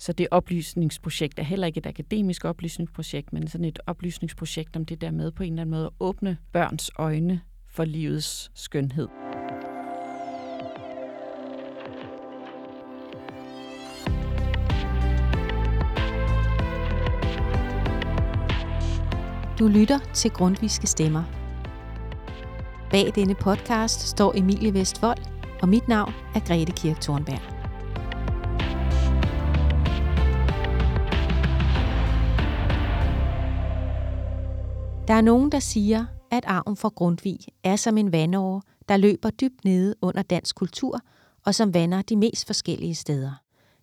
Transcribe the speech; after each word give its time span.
Så 0.00 0.12
det 0.12 0.26
oplysningsprojekt 0.30 1.38
er 1.38 1.42
heller 1.42 1.66
ikke 1.66 1.78
et 1.78 1.86
akademisk 1.86 2.44
oplysningsprojekt, 2.44 3.32
men 3.32 3.48
sådan 3.48 3.64
et 3.64 3.78
oplysningsprojekt 3.86 4.76
om 4.76 4.84
det 4.84 5.00
der 5.00 5.10
med 5.10 5.30
på 5.32 5.42
en 5.42 5.52
eller 5.52 5.62
anden 5.62 5.70
måde 5.70 5.86
at 5.86 5.92
åbne 6.00 6.36
børns 6.52 6.90
øjne 6.98 7.40
for 7.68 7.84
livets 7.84 8.50
skønhed. 8.54 9.08
Du 19.58 19.68
lytter 19.68 19.98
til 20.14 20.30
Grundviske 20.30 20.86
Stemmer. 20.86 21.24
Bag 22.90 23.12
denne 23.14 23.34
podcast 23.34 24.00
står 24.00 24.34
Emilie 24.36 24.74
Vestvold, 24.74 25.18
og 25.62 25.68
mit 25.68 25.88
navn 25.88 26.12
er 26.34 26.40
Grete 26.40 26.72
Kirk 26.72 27.00
Thornberg. 27.00 27.59
Der 35.10 35.16
er 35.16 35.20
nogen, 35.20 35.52
der 35.52 35.58
siger, 35.58 36.04
at 36.30 36.44
arven 36.46 36.76
fra 36.76 36.88
Grundtvig 36.88 37.38
er 37.64 37.76
som 37.76 37.98
en 37.98 38.12
vandåre, 38.12 38.62
der 38.88 38.96
løber 38.96 39.30
dybt 39.30 39.64
nede 39.64 39.94
under 40.02 40.22
dansk 40.22 40.56
kultur 40.56 41.00
og 41.46 41.54
som 41.54 41.74
vander 41.74 42.02
de 42.02 42.16
mest 42.16 42.46
forskellige 42.46 42.94
steder. 42.94 43.32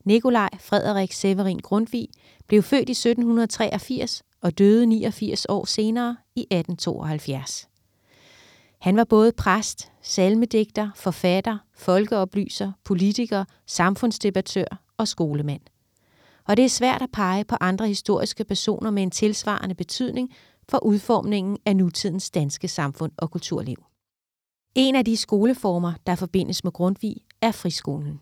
Nikolaj 0.05 0.49
Frederik 0.59 1.11
Severin 1.11 1.59
Grundtvig 1.59 2.07
blev 2.47 2.63
født 2.63 2.89
i 2.89 2.91
1783 2.91 4.23
og 4.41 4.57
døde 4.57 4.85
89 4.85 5.45
år 5.49 5.65
senere 5.65 6.15
i 6.35 6.41
1872. 6.41 7.67
Han 8.79 8.97
var 8.97 9.03
både 9.03 9.31
præst, 9.31 9.91
salmedigter, 10.01 10.89
forfatter, 10.95 11.57
folkeoplyser, 11.75 12.71
politiker, 12.83 13.45
samfundsdebattør 13.65 14.81
og 14.97 15.07
skolemand. 15.07 15.61
Og 16.47 16.57
det 16.57 16.65
er 16.65 16.69
svært 16.69 17.01
at 17.01 17.11
pege 17.13 17.43
på 17.43 17.55
andre 17.61 17.87
historiske 17.87 18.43
personer 18.43 18.91
med 18.91 19.03
en 19.03 19.11
tilsvarende 19.11 19.75
betydning 19.75 20.33
for 20.69 20.83
udformningen 20.83 21.57
af 21.65 21.75
nutidens 21.75 22.29
danske 22.29 22.67
samfund 22.67 23.11
og 23.17 23.31
kulturliv. 23.31 23.77
En 24.75 24.95
af 24.95 25.05
de 25.05 25.17
skoleformer, 25.17 25.93
der 26.07 26.15
forbindes 26.15 26.63
med 26.63 26.71
Grundtvig, 26.71 27.15
er 27.41 27.51
friskolen. 27.51 28.19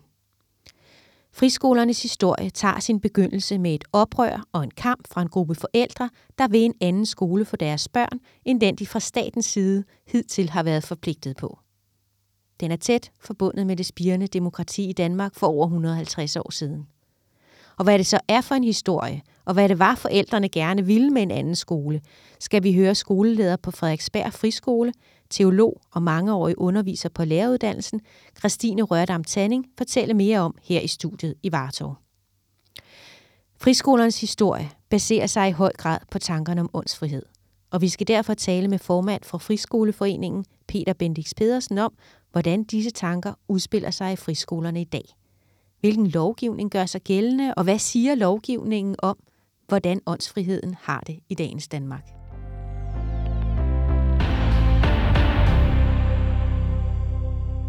Friskolernes 1.32 2.02
historie 2.02 2.50
tager 2.50 2.80
sin 2.80 3.00
begyndelse 3.00 3.58
med 3.58 3.74
et 3.74 3.84
oprør 3.92 4.48
og 4.52 4.64
en 4.64 4.70
kamp 4.70 5.08
fra 5.08 5.22
en 5.22 5.28
gruppe 5.28 5.54
forældre, 5.54 6.10
der 6.38 6.48
vil 6.48 6.64
en 6.64 6.74
anden 6.80 7.06
skole 7.06 7.44
for 7.44 7.56
deres 7.56 7.88
børn, 7.88 8.20
end 8.44 8.60
den 8.60 8.76
de 8.76 8.86
fra 8.86 9.00
statens 9.00 9.46
side 9.46 9.84
hidtil 10.06 10.50
har 10.50 10.62
været 10.62 10.84
forpligtet 10.84 11.36
på. 11.36 11.58
Den 12.60 12.70
er 12.70 12.76
tæt 12.76 13.10
forbundet 13.20 13.66
med 13.66 13.76
det 13.76 13.86
spirende 13.86 14.26
demokrati 14.26 14.88
i 14.88 14.92
Danmark 14.92 15.34
for 15.34 15.46
over 15.46 15.66
150 15.66 16.36
år 16.36 16.50
siden. 16.50 16.86
Og 17.78 17.84
hvad 17.84 17.98
det 17.98 18.06
så 18.06 18.20
er 18.28 18.40
for 18.40 18.54
en 18.54 18.64
historie, 18.64 19.22
og 19.44 19.54
hvad 19.54 19.68
det 19.68 19.78
var 19.78 19.94
forældrene 19.94 20.48
gerne 20.48 20.86
ville 20.86 21.10
med 21.10 21.22
en 21.22 21.30
anden 21.30 21.56
skole, 21.56 22.00
skal 22.40 22.62
vi 22.62 22.74
høre 22.74 22.94
skoleleder 22.94 23.56
på 23.56 23.70
Frederiksberg 23.70 24.32
Friskole, 24.32 24.92
teolog 25.30 25.80
og 25.92 26.02
mangeårig 26.02 26.58
underviser 26.58 27.08
på 27.08 27.24
læreruddannelsen, 27.24 28.00
Christine 28.38 28.82
Rørdam 28.82 29.24
Tanning, 29.24 29.66
fortælle 29.78 30.14
mere 30.14 30.38
om 30.38 30.54
her 30.62 30.80
i 30.80 30.86
studiet 30.86 31.34
i 31.42 31.52
Vartov. 31.52 31.96
Friskolernes 33.56 34.20
historie 34.20 34.70
baserer 34.90 35.26
sig 35.26 35.48
i 35.48 35.52
høj 35.52 35.72
grad 35.78 35.98
på 36.10 36.18
tankerne 36.18 36.60
om 36.60 36.70
åndsfrihed. 36.74 37.22
Og 37.70 37.80
vi 37.80 37.88
skal 37.88 38.08
derfor 38.08 38.34
tale 38.34 38.68
med 38.68 38.78
formand 38.78 39.22
for 39.24 39.38
Friskoleforeningen, 39.38 40.44
Peter 40.66 40.92
Bendix 40.92 41.32
Pedersen, 41.36 41.78
om, 41.78 41.92
hvordan 42.32 42.64
disse 42.64 42.90
tanker 42.90 43.32
udspiller 43.48 43.90
sig 43.90 44.12
i 44.12 44.16
friskolerne 44.16 44.80
i 44.80 44.84
dag. 44.84 45.04
Hvilken 45.86 46.06
lovgivning 46.06 46.70
gør 46.70 46.86
sig 46.86 47.00
gældende, 47.00 47.54
og 47.54 47.64
hvad 47.64 47.78
siger 47.78 48.14
lovgivningen 48.14 48.96
om, 48.98 49.16
hvordan 49.68 50.00
åndsfriheden 50.06 50.74
har 50.80 51.00
det 51.00 51.18
i 51.28 51.34
dagens 51.34 51.68
Danmark? 51.68 52.04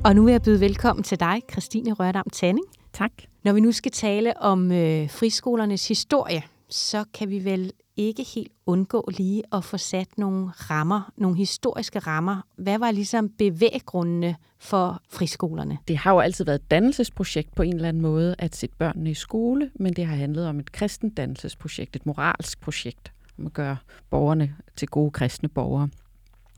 Og 0.06 0.16
nu 0.16 0.24
vil 0.24 0.32
jeg 0.32 0.42
byde 0.42 0.60
velkommen 0.60 1.04
til 1.04 1.20
dig, 1.20 1.42
Christine 1.52 1.94
Rørdam 1.94 2.26
Tanning. 2.34 2.66
Tak. 2.94 3.12
Når 3.44 3.54
vi 3.54 3.60
nu 3.60 3.72
skal 3.72 3.92
tale 3.92 4.42
om 4.42 4.72
øh, 4.72 5.10
friskolernes 5.10 5.88
historie, 5.88 6.44
så 6.70 7.04
kan 7.14 7.30
vi 7.30 7.46
vel 7.46 7.72
ikke 7.98 8.26
helt 8.36 8.52
undgå 8.66 9.10
lige 9.18 9.44
at 9.54 9.64
få 9.64 9.78
sat 9.78 10.08
nogle 10.18 10.50
rammer, 10.50 11.12
nogle 11.18 11.38
historiske 11.38 12.00
rammer. 12.00 12.42
Hvad 12.56 12.80
var 12.80 12.92
ligesom 12.92 13.30
bevæggrundene 13.30 14.36
for 14.60 15.02
friskolerne? 15.10 15.78
Det 15.88 15.98
har 15.98 16.12
jo 16.12 16.20
altid 16.20 16.46
været 16.46 16.60
et 16.62 16.72
dannelsesprojekt 16.72 17.56
på 17.56 17.62
en 17.62 17.76
eller 17.76 17.90
anden 17.90 18.02
måde 18.02 18.36
at 18.38 18.56
sætte 18.56 18.76
børnene 18.76 19.12
i 19.12 19.14
skole, 19.14 19.72
men 19.76 19.94
det 19.94 20.06
har 20.06 20.16
handlet 20.16 20.48
om 20.48 20.60
et 20.60 20.72
kristent 20.72 21.18
dannelsesprojekt, 21.18 21.96
et 21.96 22.06
moralsk 22.06 22.60
projekt, 22.62 23.12
om 23.40 23.46
at 23.46 23.54
gøre 23.54 23.78
borgerne 24.10 24.56
til 24.76 24.88
gode 24.88 25.12
kristne 25.12 25.50
borgere 25.50 25.90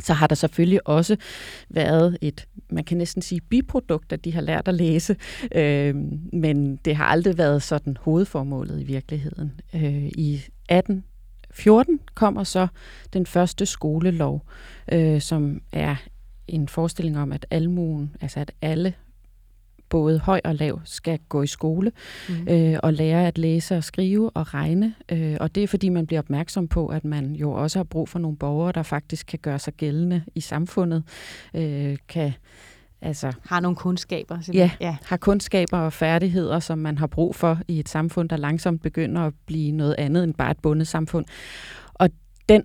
så 0.03 0.13
har 0.13 0.27
der 0.27 0.35
selvfølgelig 0.35 0.87
også 0.87 1.15
været 1.69 2.17
et, 2.21 2.47
man 2.69 2.83
kan 2.83 2.97
næsten 2.97 3.21
sige, 3.21 3.41
biprodukt, 3.41 4.13
at 4.13 4.25
de 4.25 4.33
har 4.33 4.41
lært 4.41 4.67
at 4.67 4.73
læse, 4.73 5.15
øh, 5.55 5.95
men 6.33 6.75
det 6.75 6.95
har 6.95 7.05
aldrig 7.05 7.37
været 7.37 7.63
sådan 7.63 7.97
hovedformålet 8.01 8.81
i 8.81 8.83
virkeligheden. 8.83 9.61
Øh, 9.75 10.05
I 10.05 10.41
1814 11.49 11.99
kommer 12.13 12.43
så 12.43 12.67
den 13.13 13.25
første 13.25 13.65
skolelov, 13.65 14.45
øh, 14.91 15.21
som 15.21 15.61
er 15.71 15.95
en 16.47 16.67
forestilling 16.67 17.19
om, 17.19 17.31
at 17.31 17.45
almuen, 17.49 18.15
altså 18.21 18.39
at 18.39 18.51
alle 18.61 18.93
både 19.89 20.19
høj 20.19 20.41
og 20.43 20.55
lav 20.55 20.81
skal 20.85 21.19
gå 21.29 21.41
i 21.41 21.47
skole 21.47 21.91
mm. 22.29 22.47
øh, 22.49 22.79
og 22.83 22.93
lære 22.93 23.27
at 23.27 23.37
læse 23.37 23.77
og 23.77 23.83
skrive 23.83 24.29
og 24.29 24.53
regne. 24.53 24.95
Øh, 25.11 25.37
og 25.39 25.55
det 25.55 25.63
er 25.63 25.67
fordi, 25.67 25.89
man 25.89 26.07
bliver 26.07 26.19
opmærksom 26.19 26.67
på, 26.67 26.87
at 26.87 27.05
man 27.05 27.35
jo 27.35 27.51
også 27.51 27.79
har 27.79 27.83
brug 27.83 28.09
for 28.09 28.19
nogle 28.19 28.37
borgere, 28.37 28.71
der 28.71 28.83
faktisk 28.83 29.27
kan 29.27 29.39
gøre 29.39 29.59
sig 29.59 29.73
gældende 29.73 30.23
i 30.35 30.41
samfundet. 30.41 31.03
Øh, 31.53 31.97
kan 32.07 32.33
Altså, 33.01 33.33
har 33.45 33.59
nogle 33.59 33.75
kundskaber. 33.75 34.37
Ja, 34.53 34.71
ja, 34.81 34.97
har 35.05 35.17
kundskaber 35.17 35.77
og 35.77 35.93
færdigheder, 35.93 36.59
som 36.59 36.77
man 36.77 36.97
har 36.97 37.07
brug 37.07 37.35
for 37.35 37.59
i 37.67 37.79
et 37.79 37.89
samfund, 37.89 38.29
der 38.29 38.37
langsomt 38.37 38.81
begynder 38.81 39.21
at 39.21 39.33
blive 39.45 39.71
noget 39.71 39.95
andet 39.97 40.23
end 40.23 40.33
bare 40.33 40.51
et 40.51 40.59
bundet 40.59 40.87
samfund. 40.87 41.25
Og 41.93 42.09
den 42.49 42.63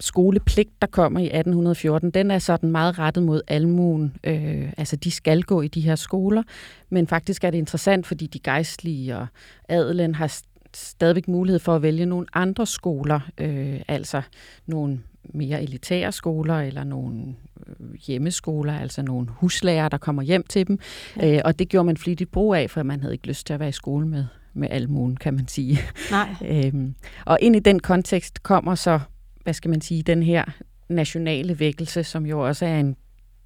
skolepligt, 0.00 0.70
der 0.80 0.86
kommer 0.86 1.20
i 1.20 1.24
1814, 1.24 2.10
den 2.10 2.30
er 2.30 2.38
sådan 2.38 2.70
meget 2.70 2.98
rettet 2.98 3.22
mod 3.22 3.40
almuen. 3.48 4.16
Øh, 4.24 4.72
altså, 4.76 4.96
de 4.96 5.10
skal 5.10 5.42
gå 5.42 5.62
i 5.62 5.68
de 5.68 5.80
her 5.80 5.96
skoler, 5.96 6.42
men 6.90 7.06
faktisk 7.06 7.44
er 7.44 7.50
det 7.50 7.58
interessant, 7.58 8.06
fordi 8.06 8.26
de 8.26 8.38
gejstlige 8.38 9.16
og 9.16 9.26
adelen 9.68 10.14
har 10.14 10.40
stadigvæk 10.74 11.28
mulighed 11.28 11.58
for 11.58 11.76
at 11.76 11.82
vælge 11.82 12.06
nogle 12.06 12.26
andre 12.34 12.66
skoler, 12.66 13.20
øh, 13.38 13.80
altså 13.88 14.22
nogle 14.66 15.00
mere 15.24 15.62
elitære 15.62 16.12
skoler 16.12 16.60
eller 16.60 16.84
nogle 16.84 17.34
øh, 17.66 17.94
hjemmeskoler, 18.06 18.78
altså 18.78 19.02
nogle 19.02 19.26
huslærer, 19.30 19.88
der 19.88 19.98
kommer 19.98 20.22
hjem 20.22 20.44
til 20.48 20.68
dem. 20.68 20.78
Ja. 21.16 21.36
Øh, 21.36 21.42
og 21.44 21.58
det 21.58 21.68
gjorde 21.68 21.86
man 21.86 21.96
flittigt 21.96 22.30
brug 22.30 22.54
af, 22.54 22.70
for 22.70 22.82
man 22.82 23.00
havde 23.00 23.14
ikke 23.14 23.26
lyst 23.26 23.46
til 23.46 23.54
at 23.54 23.60
være 23.60 23.68
i 23.68 23.72
skole 23.72 24.06
med, 24.06 24.24
med 24.54 24.68
almuen, 24.70 25.16
kan 25.16 25.34
man 25.34 25.48
sige. 25.48 25.78
Nej. 26.10 26.34
øhm, 26.66 26.94
og 27.24 27.38
ind 27.40 27.56
i 27.56 27.60
den 27.60 27.80
kontekst 27.80 28.42
kommer 28.42 28.74
så 28.74 29.00
hvad 29.42 29.54
skal 29.54 29.70
man 29.70 29.80
sige, 29.80 30.02
den 30.02 30.22
her 30.22 30.44
nationale 30.88 31.58
vækkelse, 31.58 32.04
som 32.04 32.26
jo 32.26 32.46
også 32.46 32.66
er 32.66 32.80
en 32.80 32.96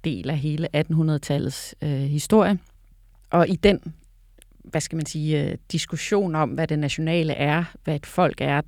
del 0.03 0.29
af 0.29 0.37
hele 0.37 0.67
1800-tallets 0.77 1.73
øh, 1.81 1.89
historie. 1.89 2.59
Og 3.29 3.49
i 3.49 3.55
den, 3.55 3.93
hvad 4.63 4.81
skal 4.81 4.95
man 4.95 5.05
sige, 5.05 5.43
øh, 5.43 5.57
diskussion 5.71 6.35
om, 6.35 6.49
hvad 6.49 6.67
det 6.67 6.79
nationale 6.79 7.33
er, 7.33 7.63
hvad 7.83 7.95
et 7.95 8.05
folk 8.05 8.41
er, 8.41 8.61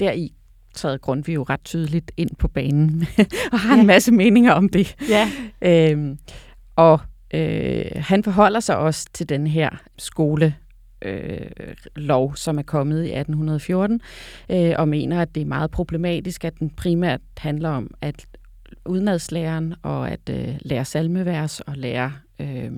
deri 0.00 0.32
træder 0.76 0.96
Grundtvig 0.96 1.34
jo 1.34 1.42
ret 1.42 1.64
tydeligt 1.64 2.12
ind 2.16 2.30
på 2.38 2.48
banen 2.48 3.06
og 3.52 3.58
har 3.58 3.74
ja. 3.74 3.80
en 3.80 3.86
masse 3.86 4.12
meninger 4.12 4.52
om 4.52 4.68
det. 4.68 4.96
Ja. 5.08 5.30
Øhm, 5.62 6.18
og 6.76 7.00
øh, 7.34 7.84
han 7.96 8.24
forholder 8.24 8.60
sig 8.60 8.76
også 8.76 9.06
til 9.12 9.28
den 9.28 9.46
her 9.46 9.70
skole 9.98 10.54
øh, 11.02 11.40
lov, 11.96 12.36
som 12.36 12.58
er 12.58 12.62
kommet 12.62 13.04
i 13.04 13.08
1814, 13.08 14.00
øh, 14.50 14.74
og 14.78 14.88
mener, 14.88 15.20
at 15.20 15.34
det 15.34 15.40
er 15.40 15.46
meget 15.46 15.70
problematisk, 15.70 16.44
at 16.44 16.58
den 16.58 16.70
primært 16.70 17.20
handler 17.38 17.70
om 17.70 17.90
at 18.00 18.26
udenadslæreren 18.86 19.74
og 19.82 20.10
at 20.10 20.30
øh, 20.30 20.48
lære 20.60 20.84
salmevers 20.84 21.60
og 21.60 21.76
lære 21.76 22.12
øh, 22.40 22.72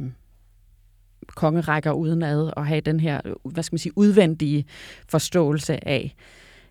kongerækker 1.27 1.93
udenad 1.93 2.53
og 2.57 2.67
have 2.67 2.81
den 2.81 3.01
her, 3.01 3.21
hvad 3.45 3.63
skal 3.63 3.75
man 3.75 3.79
sige, 3.79 3.99
udvendige 3.99 4.65
forståelse 5.09 5.89
af, 5.89 6.15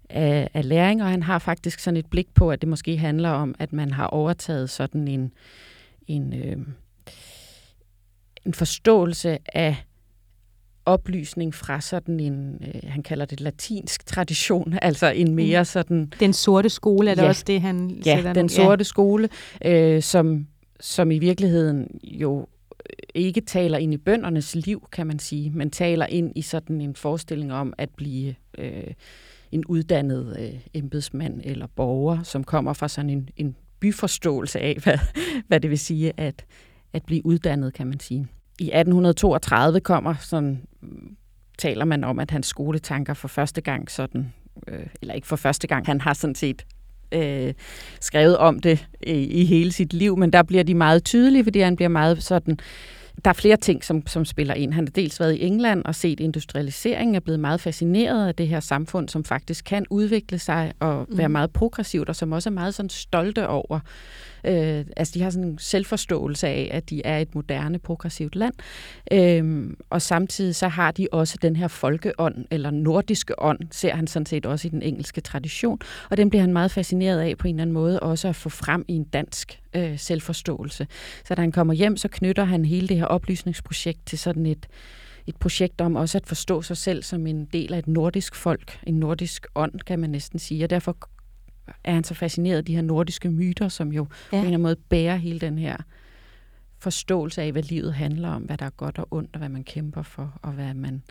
af, 0.09 0.49
af 0.53 0.69
læring, 0.69 1.03
og 1.03 1.09
han 1.09 1.23
har 1.23 1.39
faktisk 1.39 1.79
sådan 1.79 1.97
et 1.97 2.05
blik 2.05 2.27
på, 2.33 2.51
at 2.51 2.61
det 2.61 2.69
måske 2.69 2.97
handler 2.97 3.29
om, 3.29 3.55
at 3.59 3.73
man 3.73 3.91
har 3.91 4.07
overtaget 4.07 4.69
sådan 4.69 5.07
en, 5.07 5.33
en, 6.07 6.33
øh, 6.33 6.57
en 8.45 8.53
forståelse 8.53 9.37
af 9.53 9.75
oplysning 10.85 11.55
fra 11.55 11.81
sådan 11.81 12.19
en, 12.19 12.61
øh, 12.67 12.91
han 12.91 13.03
kalder 13.03 13.25
det 13.25 13.41
latinsk 13.41 14.05
tradition, 14.05 14.77
altså 14.81 15.07
en 15.07 15.35
mere 15.35 15.61
mm. 15.61 15.65
sådan... 15.65 16.11
Den 16.19 16.33
sorte 16.33 16.69
skole, 16.69 17.11
er 17.11 17.15
det 17.15 17.21
ja, 17.21 17.27
også 17.27 17.43
det, 17.47 17.61
han 17.61 18.01
Ja, 18.05 18.33
den 18.35 18.49
sorte 18.49 18.79
ja. 18.79 18.83
skole, 18.83 19.29
øh, 19.65 20.01
som, 20.01 20.47
som 20.79 21.11
i 21.11 21.19
virkeligheden 21.19 21.99
jo 22.03 22.47
ikke 23.13 23.41
taler 23.41 23.77
ind 23.77 23.93
i 23.93 23.97
bøndernes 23.97 24.55
liv, 24.55 24.87
kan 24.91 25.07
man 25.07 25.19
sige, 25.19 25.49
men 25.49 25.69
taler 25.69 26.05
ind 26.05 26.31
i 26.35 26.41
sådan 26.41 26.81
en 26.81 26.95
forestilling 26.95 27.53
om 27.53 27.73
at 27.77 27.89
blive 27.97 28.35
øh, 28.57 28.93
en 29.51 29.65
uddannet 29.65 30.37
øh, 30.39 30.59
embedsmand 30.73 31.41
eller 31.43 31.67
borger, 31.75 32.23
som 32.23 32.43
kommer 32.43 32.73
fra 32.73 32.87
sådan 32.87 33.09
en, 33.09 33.29
en 33.37 33.55
byforståelse 33.79 34.59
af, 34.59 34.77
hvad, 34.83 34.97
hvad 35.47 35.59
det 35.59 35.69
vil 35.69 35.79
sige 35.79 36.13
at, 36.17 36.45
at 36.93 37.03
blive 37.05 37.25
uddannet, 37.25 37.73
kan 37.73 37.87
man 37.87 37.99
sige. 37.99 38.27
I 38.59 38.63
1832 38.63 39.79
kommer 39.79 40.15
sådan, 40.19 40.61
taler 41.57 41.85
man 41.85 42.03
om, 42.03 42.19
at 42.19 42.31
hans 42.31 42.47
skoletanker 42.47 43.13
for 43.13 43.27
første 43.27 43.61
gang 43.61 43.91
sådan, 43.91 44.33
øh, 44.67 44.87
eller 45.01 45.13
ikke 45.13 45.27
for 45.27 45.35
første 45.35 45.67
gang, 45.67 45.85
han 45.85 46.01
har 46.01 46.13
sådan 46.13 46.35
set 46.35 46.65
øh, 47.11 47.53
skrevet 48.01 48.37
om 48.37 48.59
det 48.59 48.87
øh, 49.07 49.15
i 49.15 49.45
hele 49.45 49.71
sit 49.71 49.93
liv, 49.93 50.17
men 50.17 50.33
der 50.33 50.43
bliver 50.43 50.63
de 50.63 50.73
meget 50.73 51.03
tydelige, 51.03 51.43
fordi 51.43 51.59
han 51.59 51.75
bliver 51.75 51.89
meget 51.89 52.23
sådan 52.23 52.59
der 53.25 53.29
er 53.29 53.33
flere 53.33 53.57
ting, 53.57 53.83
som, 53.83 54.07
som 54.07 54.25
spiller 54.25 54.53
ind. 54.53 54.73
Han 54.73 54.87
har 54.87 54.91
dels 54.91 55.19
været 55.19 55.33
i 55.35 55.45
England 55.45 55.85
og 55.85 55.95
set 55.95 56.19
industrialiseringen, 56.19 57.15
er 57.15 57.19
blevet 57.19 57.39
meget 57.39 57.61
fascineret 57.61 58.27
af 58.27 58.35
det 58.35 58.47
her 58.47 58.59
samfund, 58.59 59.09
som 59.09 59.23
faktisk 59.23 59.65
kan 59.65 59.85
udvikle 59.89 60.39
sig 60.39 60.73
og 60.79 61.07
være 61.09 61.27
mm. 61.27 61.31
meget 61.31 61.51
progressivt, 61.51 62.09
og 62.09 62.15
som 62.15 62.31
også 62.31 62.49
er 62.49 62.53
meget 62.53 62.73
sådan 62.73 62.89
stolte 62.89 63.47
over 63.47 63.79
Øh, 64.43 64.85
altså 64.97 65.13
de 65.13 65.21
har 65.21 65.29
sådan 65.29 65.47
en 65.47 65.57
selvforståelse 65.57 66.47
af, 66.47 66.69
at 66.71 66.89
de 66.89 67.01
er 67.05 67.19
et 67.19 67.35
moderne, 67.35 67.79
progressivt 67.79 68.35
land. 68.35 68.53
Øh, 69.11 69.69
og 69.89 70.01
samtidig 70.01 70.55
så 70.55 70.67
har 70.67 70.91
de 70.91 71.07
også 71.11 71.37
den 71.41 71.55
her 71.55 71.67
folkeånd, 71.67 72.45
eller 72.51 72.71
nordiske 72.71 73.43
ånd, 73.43 73.59
ser 73.71 73.95
han 73.95 74.07
sådan 74.07 74.25
set 74.25 74.45
også 74.45 74.67
i 74.67 74.71
den 74.71 74.81
engelske 74.81 75.21
tradition. 75.21 75.79
Og 76.09 76.17
den 76.17 76.29
bliver 76.29 76.41
han 76.41 76.53
meget 76.53 76.71
fascineret 76.71 77.19
af 77.19 77.37
på 77.37 77.47
en 77.47 77.55
eller 77.55 77.61
anden 77.61 77.73
måde, 77.73 77.99
også 77.99 78.27
at 78.27 78.35
få 78.35 78.49
frem 78.49 78.85
i 78.87 78.93
en 78.93 79.03
dansk 79.03 79.59
øh, 79.73 79.99
selvforståelse. 79.99 80.87
Så 81.25 81.35
da 81.35 81.41
han 81.41 81.51
kommer 81.51 81.73
hjem, 81.73 81.97
så 81.97 82.07
knytter 82.07 82.43
han 82.43 82.65
hele 82.65 82.87
det 82.87 82.97
her 82.97 83.05
oplysningsprojekt 83.05 84.05
til 84.05 84.19
sådan 84.19 84.45
et 84.45 84.67
et 85.27 85.35
projekt 85.35 85.81
om 85.81 85.95
også 85.95 86.17
at 86.17 86.27
forstå 86.27 86.61
sig 86.61 86.77
selv 86.77 87.03
som 87.03 87.27
en 87.27 87.45
del 87.45 87.73
af 87.73 87.79
et 87.79 87.87
nordisk 87.87 88.35
folk, 88.35 88.79
en 88.83 88.99
nordisk 88.99 89.47
ånd, 89.55 89.79
kan 89.79 89.99
man 89.99 90.09
næsten 90.09 90.39
sige. 90.39 90.63
Og 90.63 90.69
derfor 90.69 90.97
er 91.83 91.93
han 91.93 92.03
så 92.03 92.13
fascineret 92.13 92.57
af 92.57 92.65
de 92.65 92.75
her 92.75 92.81
nordiske 92.81 93.29
myter, 93.29 93.67
som 93.67 93.91
jo 93.91 94.01
ja. 94.01 94.29
på 94.29 94.35
en 94.35 94.39
eller 94.39 94.47
anden 94.47 94.61
måde 94.61 94.75
bærer 94.75 95.15
hele 95.15 95.39
den 95.39 95.57
her 95.57 95.77
forståelse 96.79 97.41
af, 97.41 97.51
hvad 97.51 97.63
livet 97.63 97.93
handler 97.93 98.29
om, 98.29 98.41
hvad 98.41 98.57
der 98.57 98.65
er 98.65 98.69
godt 98.69 98.97
og 98.97 99.07
ondt, 99.11 99.29
og 99.33 99.37
hvad 99.37 99.49
man 99.49 99.63
kæmper 99.63 100.01
for, 100.01 100.39
og 100.41 100.51
hvad 100.51 100.73
man 100.73 101.03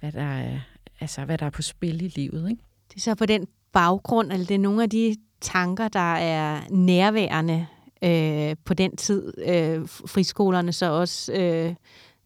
hvad 0.00 0.12
der 0.12 0.22
er, 0.22 0.60
altså, 1.00 1.24
hvad 1.24 1.38
der 1.38 1.46
er 1.46 1.50
på 1.50 1.62
spil 1.62 2.02
i 2.02 2.08
livet. 2.08 2.50
Ikke? 2.50 2.62
Det 2.88 2.96
er 2.96 3.00
så 3.00 3.14
på 3.14 3.26
den 3.26 3.46
baggrund, 3.72 4.32
eller 4.32 4.46
det 4.46 4.54
er 4.54 4.58
nogle 4.58 4.82
af 4.82 4.90
de 4.90 5.16
tanker, 5.40 5.88
der 5.88 6.14
er 6.14 6.60
nærværende 6.70 7.66
øh, 8.04 8.56
på 8.64 8.74
den 8.74 8.96
tid, 8.96 9.34
øh, 9.38 9.88
friskolerne 9.88 10.72
så 10.72 10.90
også 10.90 11.32
øh, 11.32 11.74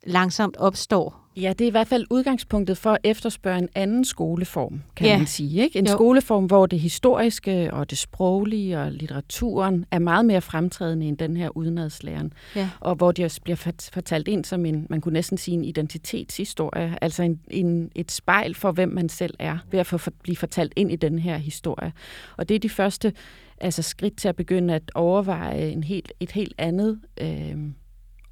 langsomt 0.07 0.57
opstår 0.57 1.25
Ja, 1.37 1.53
det 1.59 1.65
er 1.65 1.69
i 1.69 1.71
hvert 1.71 1.89
fald 1.89 2.07
udgangspunktet 2.11 2.79
for 2.79 2.91
at 2.91 2.99
efterspørge 3.05 3.59
en 3.59 3.69
anden 3.75 4.05
skoleform, 4.05 4.83
kan 4.97 5.07
ja. 5.07 5.17
man 5.17 5.27
sige. 5.27 5.63
Ikke? 5.63 5.79
En 5.79 5.87
jo. 5.87 5.93
skoleform, 5.93 6.45
hvor 6.47 6.67
det 6.67 6.81
historiske 6.81 7.73
og 7.73 7.91
det 7.91 7.99
sproglige 7.99 8.81
og 8.81 8.93
litteraturen 8.93 9.85
er 9.91 9.99
meget 9.99 10.25
mere 10.25 10.41
fremtrædende 10.41 11.07
end 11.07 11.19
den 11.19 11.37
her 11.37 11.57
udenadslæren. 11.57 12.33
Ja. 12.57 12.71
Og 12.81 12.95
hvor 12.95 13.13
det 13.13 13.25
også 13.25 13.41
bliver 13.43 13.57
fortalt 13.93 14.29
ind 14.29 14.45
som 14.45 14.67
en, 14.67 14.87
man 14.91 15.01
kunne 15.01 15.13
næsten 15.13 15.39
sige 15.39 15.55
en 15.55 15.65
identitetshistorie, 15.65 16.99
altså 17.03 17.23
en, 17.23 17.41
en, 17.51 17.91
et 17.95 18.13
spejl 18.13 18.55
for, 18.55 18.73
hvem 18.73 18.89
man 18.89 19.09
selv 19.09 19.35
er, 19.39 19.59
ved 19.71 19.81
at 19.81 19.87
få, 19.87 19.99
for, 19.99 20.13
blive 20.23 20.37
fortalt 20.37 20.73
ind 20.77 20.93
i 20.93 20.97
den 20.97 21.19
her 21.19 21.37
historie. 21.37 21.93
Og 22.37 22.49
det 22.49 22.55
er 22.55 22.59
de 22.59 22.69
første 22.69 23.13
altså 23.61 23.83
skridt 23.83 24.17
til 24.17 24.29
at 24.29 24.37
begynde 24.37 24.75
at 24.75 24.91
overveje 24.95 25.69
en 25.69 25.85
helt, 25.85 26.13
et 26.21 26.33
helt 26.33 26.55
andet... 26.59 27.01
Øh, 27.21 27.57